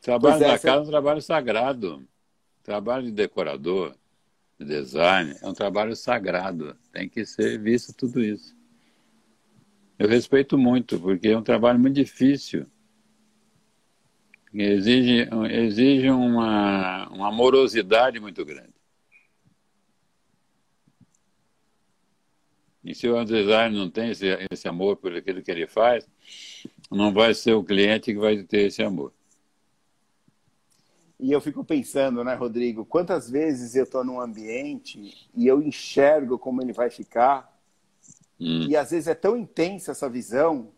Trabalho 0.00 0.44
é, 0.44 0.46
na 0.46 0.58
casa 0.60 0.76
é 0.76 0.80
um 0.82 0.90
trabalho 0.90 1.20
sagrado. 1.20 2.06
Trabalho 2.66 3.04
de 3.04 3.12
decorador, 3.12 3.94
de 4.58 4.66
design, 4.66 5.36
é 5.40 5.48
um 5.48 5.54
trabalho 5.54 5.94
sagrado. 5.94 6.76
Tem 6.90 7.08
que 7.08 7.24
ser 7.24 7.60
visto 7.60 7.94
tudo 7.94 8.24
isso. 8.24 8.56
Eu 9.96 10.08
respeito 10.08 10.58
muito, 10.58 10.98
porque 10.98 11.28
é 11.28 11.38
um 11.38 11.44
trabalho 11.44 11.78
muito 11.78 11.94
difícil. 11.94 12.66
Exige, 14.52 15.28
exige 15.48 16.10
uma, 16.10 17.08
uma 17.10 17.28
amorosidade 17.28 18.18
muito 18.18 18.44
grande. 18.44 18.74
E 22.82 22.96
se 22.96 23.08
o 23.08 23.24
design 23.24 23.78
não 23.78 23.88
tem 23.88 24.10
esse, 24.10 24.26
esse 24.50 24.66
amor 24.66 24.96
por 24.96 25.14
aquilo 25.14 25.40
que 25.40 25.52
ele 25.52 25.68
faz, 25.68 26.04
não 26.90 27.12
vai 27.12 27.32
ser 27.32 27.52
o 27.52 27.62
cliente 27.62 28.12
que 28.12 28.18
vai 28.18 28.42
ter 28.42 28.66
esse 28.66 28.82
amor. 28.82 29.15
E 31.18 31.32
eu 31.32 31.40
fico 31.40 31.64
pensando, 31.64 32.22
né, 32.22 32.34
Rodrigo, 32.34 32.84
quantas 32.84 33.30
vezes 33.30 33.74
eu 33.74 33.84
estou 33.84 34.04
num 34.04 34.20
ambiente 34.20 35.28
e 35.34 35.46
eu 35.46 35.62
enxergo 35.62 36.38
como 36.38 36.60
ele 36.60 36.74
vai 36.74 36.90
ficar, 36.90 37.58
hum. 38.38 38.66
e 38.68 38.76
às 38.76 38.90
vezes 38.90 39.08
é 39.08 39.14
tão 39.14 39.36
intensa 39.36 39.92
essa 39.92 40.10
visão 40.10 40.72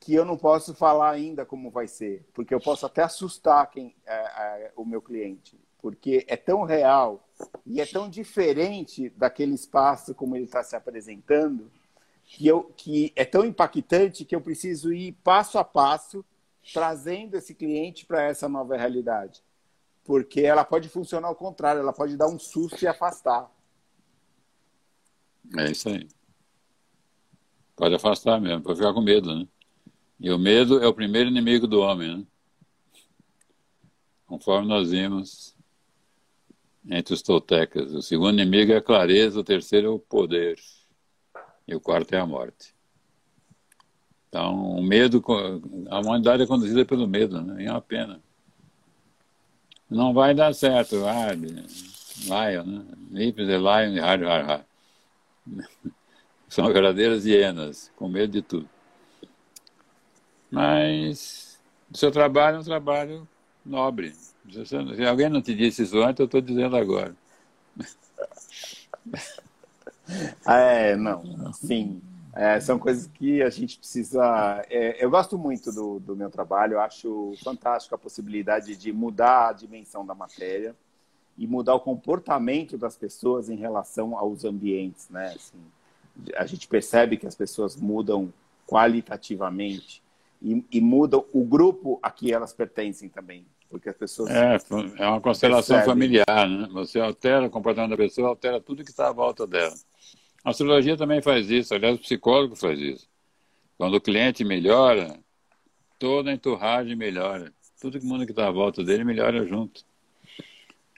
que 0.00 0.14
eu 0.14 0.24
não 0.24 0.38
posso 0.38 0.74
falar 0.74 1.10
ainda 1.10 1.44
como 1.44 1.70
vai 1.70 1.86
ser, 1.86 2.26
porque 2.32 2.54
eu 2.54 2.60
posso 2.60 2.86
até 2.86 3.02
assustar 3.02 3.70
quem 3.70 3.94
é, 4.06 4.14
é, 4.14 4.72
o 4.74 4.86
meu 4.86 5.02
cliente, 5.02 5.58
porque 5.80 6.24
é 6.28 6.36
tão 6.36 6.62
real 6.62 7.28
e 7.66 7.78
é 7.78 7.86
tão 7.86 8.08
diferente 8.08 9.10
daquele 9.10 9.54
espaço 9.54 10.14
como 10.14 10.34
ele 10.34 10.44
está 10.44 10.62
se 10.62 10.74
apresentando, 10.74 11.70
que, 12.24 12.46
eu, 12.46 12.72
que 12.74 13.12
é 13.14 13.24
tão 13.26 13.44
impactante 13.44 14.24
que 14.24 14.34
eu 14.34 14.40
preciso 14.40 14.94
ir 14.94 15.12
passo 15.22 15.58
a 15.58 15.64
passo 15.64 16.24
trazendo 16.72 17.36
esse 17.36 17.54
cliente 17.54 18.06
para 18.06 18.22
essa 18.22 18.48
nova 18.48 18.78
realidade 18.78 19.42
porque 20.04 20.42
ela 20.42 20.64
pode 20.64 20.88
funcionar 20.88 21.28
ao 21.28 21.34
contrário, 21.34 21.80
ela 21.80 21.92
pode 21.92 22.16
dar 22.16 22.28
um 22.28 22.38
susto 22.38 22.84
e 22.84 22.86
afastar. 22.86 23.50
É 25.58 25.70
isso 25.70 25.88
aí. 25.88 26.06
Pode 27.74 27.94
afastar 27.94 28.40
mesmo, 28.40 28.62
pode 28.62 28.78
ficar 28.78 28.92
com 28.92 29.00
medo, 29.00 29.34
né? 29.34 29.48
E 30.20 30.30
o 30.30 30.38
medo 30.38 30.82
é 30.82 30.86
o 30.86 30.94
primeiro 30.94 31.30
inimigo 31.30 31.66
do 31.66 31.80
homem, 31.80 32.18
né? 32.18 32.26
Conforme 34.26 34.68
nós 34.68 34.90
vimos 34.90 35.56
entre 36.88 37.14
os 37.14 37.22
toltecas. 37.22 37.92
O 37.92 38.02
segundo 38.02 38.40
inimigo 38.40 38.72
é 38.72 38.76
a 38.76 38.82
clareza, 38.82 39.40
o 39.40 39.44
terceiro 39.44 39.86
é 39.86 39.90
o 39.90 39.98
poder. 39.98 40.58
E 41.66 41.74
o 41.74 41.80
quarto 41.80 42.12
é 42.14 42.18
a 42.18 42.26
morte. 42.26 42.74
Então, 44.28 44.76
o 44.76 44.82
medo, 44.82 45.22
a 45.88 46.00
humanidade 46.00 46.42
é 46.42 46.46
conduzida 46.46 46.84
pelo 46.84 47.08
medo, 47.08 47.40
né? 47.40 47.64
É 47.64 47.70
uma 47.70 47.80
pena 47.80 48.20
não 49.94 50.12
vai 50.12 50.34
dar 50.34 50.54
certo. 50.54 51.06
Ah, 51.06 51.32
lion, 51.32 52.64
né? 53.10 53.32
The 53.32 53.58
lion, 53.58 54.00
har, 54.00 54.22
har, 54.22 54.44
har. 54.44 54.66
São 56.48 56.72
verdadeiras 56.72 57.24
hienas, 57.24 57.90
com 57.96 58.08
medo 58.08 58.32
de 58.32 58.42
tudo. 58.42 58.68
Mas 60.50 61.60
o 61.92 61.96
seu 61.96 62.10
trabalho 62.10 62.56
é 62.56 62.60
um 62.60 62.64
trabalho 62.64 63.28
nobre. 63.64 64.14
Se 64.64 65.04
alguém 65.06 65.28
não 65.28 65.42
te 65.42 65.54
disse 65.54 65.82
isso 65.82 65.98
antes, 66.02 66.20
eu 66.20 66.26
estou 66.26 66.40
dizendo 66.40 66.76
agora. 66.76 67.14
É, 70.46 70.94
não, 70.96 71.50
sim. 71.54 72.02
É, 72.36 72.58
são 72.58 72.78
coisas 72.80 73.06
que 73.06 73.42
a 73.42 73.48
gente 73.48 73.78
precisa. 73.78 74.64
É, 74.68 75.04
eu 75.04 75.08
gosto 75.08 75.38
muito 75.38 75.70
do, 75.70 76.00
do 76.00 76.16
meu 76.16 76.28
trabalho, 76.28 76.74
eu 76.74 76.80
acho 76.80 77.32
fantástico 77.44 77.94
a 77.94 77.98
possibilidade 77.98 78.76
de 78.76 78.92
mudar 78.92 79.50
a 79.50 79.52
dimensão 79.52 80.04
da 80.04 80.14
matéria 80.14 80.74
e 81.38 81.46
mudar 81.46 81.74
o 81.74 81.80
comportamento 81.80 82.76
das 82.76 82.96
pessoas 82.96 83.48
em 83.48 83.56
relação 83.56 84.18
aos 84.18 84.44
ambientes, 84.44 85.08
né? 85.08 85.32
Assim, 85.34 85.58
a 86.36 86.44
gente 86.44 86.66
percebe 86.66 87.16
que 87.16 87.26
as 87.26 87.36
pessoas 87.36 87.76
mudam 87.76 88.32
qualitativamente 88.66 90.02
e, 90.42 90.64
e, 90.72 90.80
mudam 90.80 91.24
o 91.32 91.44
grupo 91.44 91.98
a 92.02 92.10
que 92.10 92.32
elas 92.32 92.52
pertencem 92.52 93.08
também, 93.08 93.46
porque 93.70 93.88
as 93.88 93.96
pessoas 93.96 94.30
é, 94.30 94.58
é 94.98 95.06
uma 95.06 95.20
constelação 95.20 95.76
percebem. 95.76 95.84
familiar, 95.84 96.48
né? 96.48 96.68
Você 96.72 96.98
altera 96.98 97.46
o 97.46 97.50
comportamento 97.50 97.90
da 97.90 97.96
pessoa, 97.96 98.28
altera 98.28 98.60
tudo 98.60 98.84
que 98.84 98.90
está 98.90 99.08
à 99.08 99.12
volta 99.12 99.46
dela. 99.46 99.74
A 100.44 100.50
astrologia 100.50 100.96
também 100.96 101.22
faz 101.22 101.50
isso, 101.50 101.74
aliás, 101.74 101.96
o 101.96 102.00
psicólogo 102.02 102.54
faz 102.54 102.78
isso. 102.78 103.08
Quando 103.78 103.94
o 103.94 104.00
cliente 104.00 104.44
melhora, 104.44 105.18
toda 105.98 106.30
a 106.30 106.34
enturragem 106.34 106.94
melhora. 106.94 107.50
Tudo 107.80 107.98
que 107.98 108.04
o 108.04 108.08
mundo 108.08 108.26
que 108.26 108.32
está 108.32 108.46
à 108.46 108.50
volta 108.50 108.84
dele 108.84 109.04
melhora 109.04 109.46
junto. 109.46 109.82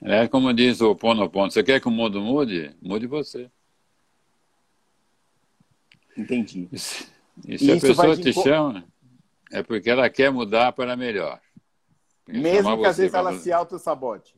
É 0.02 0.26
como 0.28 0.52
diz 0.52 0.80
o 0.80 0.94
Pono 0.94 1.30
Pono, 1.30 1.50
você 1.50 1.62
quer 1.62 1.80
que 1.80 1.88
o 1.88 1.92
mundo 1.92 2.20
mude? 2.20 2.74
Mude 2.82 3.06
você. 3.06 3.50
Entendi. 6.16 6.68
E 6.72 6.78
se, 6.78 7.06
e 7.46 7.58
se 7.58 7.72
a 7.72 7.80
pessoa 7.80 8.16
te 8.16 8.32
chama, 8.32 8.84
é 9.50 9.62
porque 9.62 9.88
ela 9.88 10.10
quer 10.10 10.30
mudar 10.30 10.72
para 10.72 10.96
melhor. 10.96 11.40
Mesmo 12.26 12.78
que 12.78 12.86
às 12.86 12.96
vezes 12.96 13.14
ela 13.14 13.38
se 13.38 13.52
auto-sabote. 13.52 14.34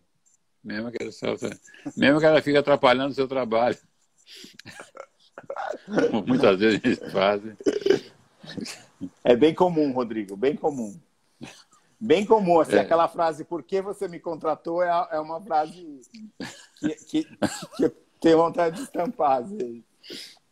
Mesmo 0.62 0.90
que, 0.90 1.02
ela, 1.02 1.10
mesmo 1.96 2.20
que 2.20 2.26
ela 2.26 2.42
fique 2.42 2.58
atrapalhando 2.58 3.12
o 3.12 3.14
seu 3.14 3.26
trabalho. 3.26 3.78
Muitas 6.26 6.58
vezes 6.58 6.80
eles 6.84 7.12
fazem. 7.12 7.56
É 9.24 9.36
bem 9.36 9.54
comum, 9.54 9.92
Rodrigo, 9.92 10.36
bem 10.36 10.56
comum. 10.56 10.98
Bem 12.00 12.24
comum, 12.24 12.60
assim, 12.60 12.76
é. 12.76 12.80
aquela 12.80 13.08
frase, 13.08 13.44
por 13.44 13.62
que 13.62 13.82
você 13.82 14.06
me 14.06 14.20
contratou, 14.20 14.82
é, 14.82 15.08
é 15.12 15.18
uma 15.18 15.40
frase 15.40 16.00
que, 16.78 16.94
que, 17.06 17.24
que 17.76 17.84
eu 17.84 17.90
tenho 18.20 18.38
vontade 18.38 18.76
de 18.76 18.82
estampar, 18.82 19.42
às 19.42 19.50
vezes. 19.50 19.82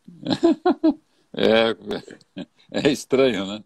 É, 1.39 1.77
é 2.71 2.91
estranho, 2.91 3.45
né? 3.45 3.63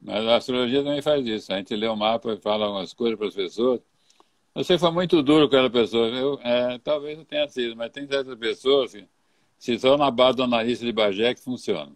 Mas 0.00 0.24
a 0.24 0.36
astrologia 0.36 0.84
também 0.84 1.02
faz 1.02 1.26
isso. 1.26 1.52
A 1.52 1.56
gente 1.56 1.74
lê 1.74 1.88
o 1.88 1.96
mapa 1.96 2.32
e 2.32 2.40
fala 2.40 2.66
algumas 2.66 2.94
coisas 2.94 3.18
para 3.18 3.26
as 3.26 3.34
pessoas. 3.34 3.80
Você 4.54 4.76
foi 4.78 4.90
muito 4.90 5.22
duro 5.22 5.48
com 5.48 5.54
aquela 5.54 5.70
pessoa. 5.70 6.08
Eu, 6.08 6.40
é, 6.42 6.78
talvez 6.78 7.16
não 7.16 7.24
tenha 7.24 7.48
sido, 7.48 7.76
mas 7.76 7.90
tem 7.90 8.06
certas 8.06 8.36
pessoas 8.36 8.92
que, 8.92 9.06
se 9.58 9.78
só 9.78 9.96
na 9.96 10.10
base 10.10 10.36
do 10.36 10.42
analista 10.42 10.84
de 10.84 10.92
Bagé 10.92 11.34
que 11.34 11.40
funciona. 11.40 11.92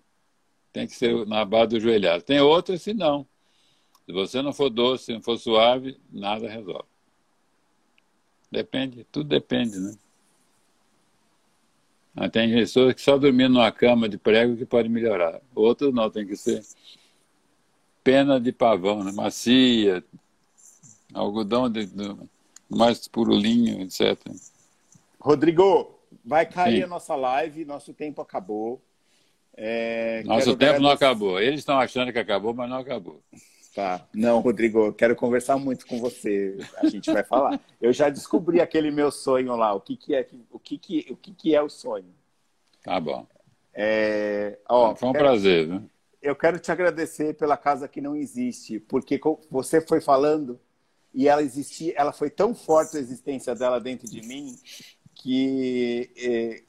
Tem 0.72 0.86
que 0.86 0.94
ser 0.94 1.26
na 1.26 1.44
base 1.44 1.70
do 1.70 1.80
joelhado. 1.80 2.22
Tem 2.22 2.40
outras 2.40 2.82
se 2.82 2.94
não. 2.94 3.26
Se 4.07 4.12
você 4.12 4.42
não 4.42 4.52
for 4.52 4.70
doce, 4.70 5.12
não 5.12 5.22
for 5.22 5.38
suave, 5.38 5.98
nada 6.12 6.48
resolve. 6.48 6.84
Depende, 8.50 9.05
tudo 9.11 9.28
depende, 9.28 9.78
né? 9.78 9.96
Mas 12.14 12.30
tem 12.30 12.52
pessoas 12.52 12.94
que 12.94 13.00
só 13.00 13.18
dormindo 13.18 13.55
numa 13.55 13.72
cama 13.72 14.09
de 14.09 14.16
prego 14.16 14.57
que 14.57 14.64
pode 14.64 14.88
melhorar. 14.88 15.40
Outras 15.55 15.92
não, 15.92 16.09
tem 16.09 16.24
que 16.26 16.36
ser 16.36 16.62
pena 18.05 18.38
de 18.38 18.52
pavão, 18.52 19.02
né? 19.02 19.11
macia, 19.11 20.05
algodão 21.12 21.68
de, 21.70 21.86
de 21.86 22.16
mais 22.74 23.06
purulinho, 23.08 23.82
etc. 23.82 24.18
Rodrigo, 25.20 25.98
vai 26.24 26.46
cair 26.46 26.78
Sim. 26.78 26.82
a 26.82 26.86
nossa 26.86 27.14
live, 27.14 27.64
nosso 27.64 27.92
tempo 27.92 28.20
acabou. 28.20 28.80
É, 29.56 30.22
nosso 30.24 30.56
tempo 30.56 30.80
não 30.80 30.90
acabou. 30.90 31.40
Eles 31.40 31.60
estão 31.60 31.78
achando 31.78 32.12
que 32.12 32.18
acabou, 32.18 32.52
mas 32.52 32.68
não 32.68 32.78
acabou. 32.78 33.20
Tá. 33.74 34.06
Não, 34.14 34.40
Rodrigo, 34.40 34.92
quero 34.92 35.16
conversar 35.16 35.56
muito 35.56 35.86
com 35.86 35.98
você. 35.98 36.56
A 36.76 36.86
gente 36.86 37.12
vai 37.12 37.24
falar. 37.24 37.60
Eu 37.80 37.92
já 37.92 38.08
descobri 38.08 38.60
aquele 38.60 38.90
meu 38.90 39.10
sonho 39.10 39.56
lá. 39.56 39.74
O 39.74 39.80
que, 39.80 39.96
que 39.96 40.14
é 40.14 40.26
o 40.50 40.58
que, 40.58 40.78
que, 40.78 41.06
o 41.10 41.16
que, 41.16 41.32
que 41.32 41.54
é 41.56 41.60
o 41.60 41.68
sonho? 41.68 42.14
Tá 42.84 43.00
bom. 43.00 43.26
É, 43.72 44.58
ó, 44.68 44.94
Foi 44.94 45.08
um 45.08 45.12
quero, 45.12 45.24
prazer. 45.24 45.66
Né? 45.66 45.82
Eu 46.22 46.36
quero 46.36 46.60
te 46.60 46.70
agradecer 46.70 47.34
pela 47.34 47.56
casa 47.56 47.88
que 47.88 48.00
não 48.00 48.14
existe, 48.14 48.78
porque 48.78 49.20
você 49.50 49.80
foi 49.80 50.00
falando 50.00 50.60
e 51.14 51.28
ela 51.28 51.42
existia, 51.42 51.94
ela 51.96 52.12
foi 52.12 52.28
tão 52.28 52.54
forte 52.54 52.96
a 52.96 53.00
existência 53.00 53.54
dela 53.54 53.80
dentro 53.80 54.08
de 54.08 54.20
mim 54.20 54.58
que 55.14 56.10
é, 56.16 56.62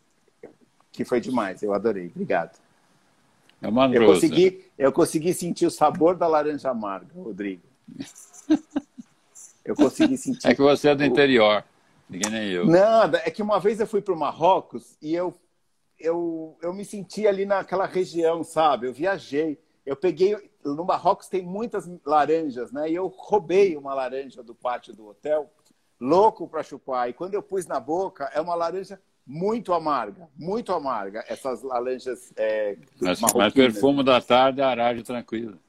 que 0.92 1.04
foi 1.04 1.20
demais. 1.20 1.62
Eu 1.62 1.74
adorei. 1.74 2.08
Obrigado. 2.08 2.58
É 3.62 3.68
uma 3.68 3.94
eu 3.94 4.06
consegui, 4.06 4.66
eu 4.78 4.92
consegui 4.92 5.34
sentir 5.34 5.66
o 5.66 5.72
sabor 5.72 6.16
da 6.16 6.28
laranja 6.28 6.70
amarga, 6.70 7.12
Rodrigo. 7.16 7.64
Eu 9.64 9.76
consegui 9.76 10.18
sentir. 10.18 10.48
É 10.48 10.54
que 10.54 10.62
você 10.62 10.90
é 10.90 10.96
do 10.96 11.04
interior, 11.04 11.64
ninguém 12.08 12.32
nem 12.32 12.50
eu. 12.52 12.68
Nada, 12.68 13.20
é 13.26 13.32
que 13.32 13.42
uma 13.42 13.60
vez 13.60 13.80
eu 13.80 13.88
fui 13.88 14.02
para 14.02 14.14
o 14.14 14.20
Marrocos 14.20 14.96
e 15.02 15.14
eu, 15.16 15.34
eu, 16.00 16.56
eu 16.62 16.72
me 16.72 16.86
senti 16.86 17.26
ali 17.26 17.46
naquela 17.46 17.88
região, 17.88 18.44
sabe? 18.44 18.86
Eu 18.88 18.94
viajei. 18.94 19.60
Eu 19.84 19.96
peguei. 19.96 20.38
No 20.66 20.84
Marrocos 20.84 21.28
tem 21.28 21.44
muitas 21.44 21.88
laranjas, 22.04 22.72
né? 22.72 22.90
E 22.90 22.96
eu 22.96 23.08
roubei 23.08 23.78
uma 23.78 23.94
laranja 23.94 24.42
do 24.42 24.56
pátio 24.56 24.96
do 24.96 25.08
hotel, 25.08 25.50
louco 26.00 26.48
para 26.48 26.64
chupar. 26.64 27.10
E 27.10 27.14
quando 27.14 27.36
eu 27.36 27.44
pus 27.44 27.68
na 27.68 27.80
boca, 27.80 28.32
é 28.34 28.42
uma 28.42 28.56
laranja 28.56 29.00
muito 29.26 29.74
amarga, 29.74 30.28
muito 30.38 30.72
amarga, 30.72 31.24
essas 31.28 31.64
laranjas 31.64 32.32
é, 32.36 32.78
mas, 33.02 33.20
mas 33.20 33.54
perfume 33.54 34.04
da 34.04 34.22
tarde 34.22 34.62
é 34.62 34.64
aragem 34.64 35.04
tranquilo. 35.04 35.60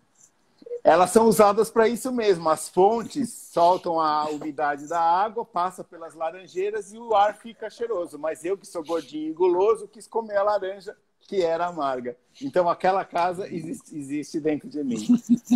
Elas 0.84 1.10
são 1.10 1.26
usadas 1.26 1.68
para 1.68 1.88
isso 1.88 2.12
mesmo. 2.12 2.48
As 2.48 2.68
fontes 2.68 3.32
soltam 3.52 3.98
a 3.98 4.28
umidade 4.28 4.86
da 4.86 5.00
água, 5.00 5.44
passa 5.44 5.82
pelas 5.82 6.14
laranjeiras 6.14 6.92
e 6.92 6.98
o 6.98 7.12
ar 7.14 7.34
fica 7.34 7.68
cheiroso. 7.68 8.18
Mas 8.18 8.44
eu, 8.44 8.56
que 8.56 8.66
sou 8.66 8.84
gordinho 8.84 9.30
e 9.30 9.32
guloso, 9.32 9.88
quis 9.88 10.06
comer 10.06 10.36
a 10.36 10.44
laranja 10.44 10.96
que 11.26 11.42
era 11.42 11.66
amarga. 11.66 12.16
Então 12.40 12.68
aquela 12.68 13.04
casa 13.04 13.52
existe, 13.52 13.96
existe 13.96 14.40
dentro 14.40 14.68
de 14.68 14.82
mim. 14.82 14.96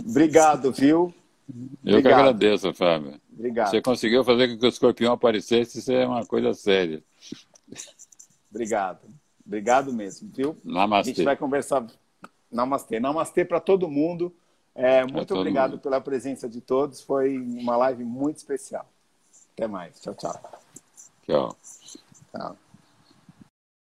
Obrigado, 0.07 0.73
viu? 0.73 1.15
Eu 1.85 1.99
Obrigado. 1.99 2.03
que 2.03 2.09
agradeço, 2.09 2.75
Fábio. 2.75 3.21
Obrigado. 3.33 3.71
Você 3.71 3.83
conseguiu 3.83 4.25
fazer 4.25 4.49
com 4.49 4.59
que 4.59 4.67
o 4.67 4.69
escorpião 4.69 5.13
aparecesse, 5.13 5.79
isso 5.79 5.93
é 5.93 6.07
uma 6.07 6.25
coisa 6.25 6.55
séria. 6.55 7.03
Obrigado. 8.51 9.01
Obrigado 9.47 9.93
mesmo, 9.93 10.31
viu? 10.33 10.57
Namastê. 10.65 11.11
A 11.11 11.15
gente 11.15 11.25
vai 11.25 11.37
conversar. 11.37 11.87
Namastê. 12.51 13.01
Namastê 13.01 13.45
para 13.45 13.61
todo 13.61 13.89
mundo. 13.89 14.35
É, 14.75 15.05
muito 15.05 15.35
obrigado 15.35 15.73
mundo. 15.73 15.81
pela 15.81 16.01
presença 16.01 16.49
de 16.49 16.61
todos. 16.61 17.01
Foi 17.01 17.37
uma 17.37 17.77
live 17.77 18.05
muito 18.05 18.37
especial. 18.37 18.89
Até 19.55 19.67
mais. 19.67 20.01
Tchau, 20.01 20.15
tchau. 20.15 20.41
Tchau. 21.27 21.57
Tchau. 22.33 22.70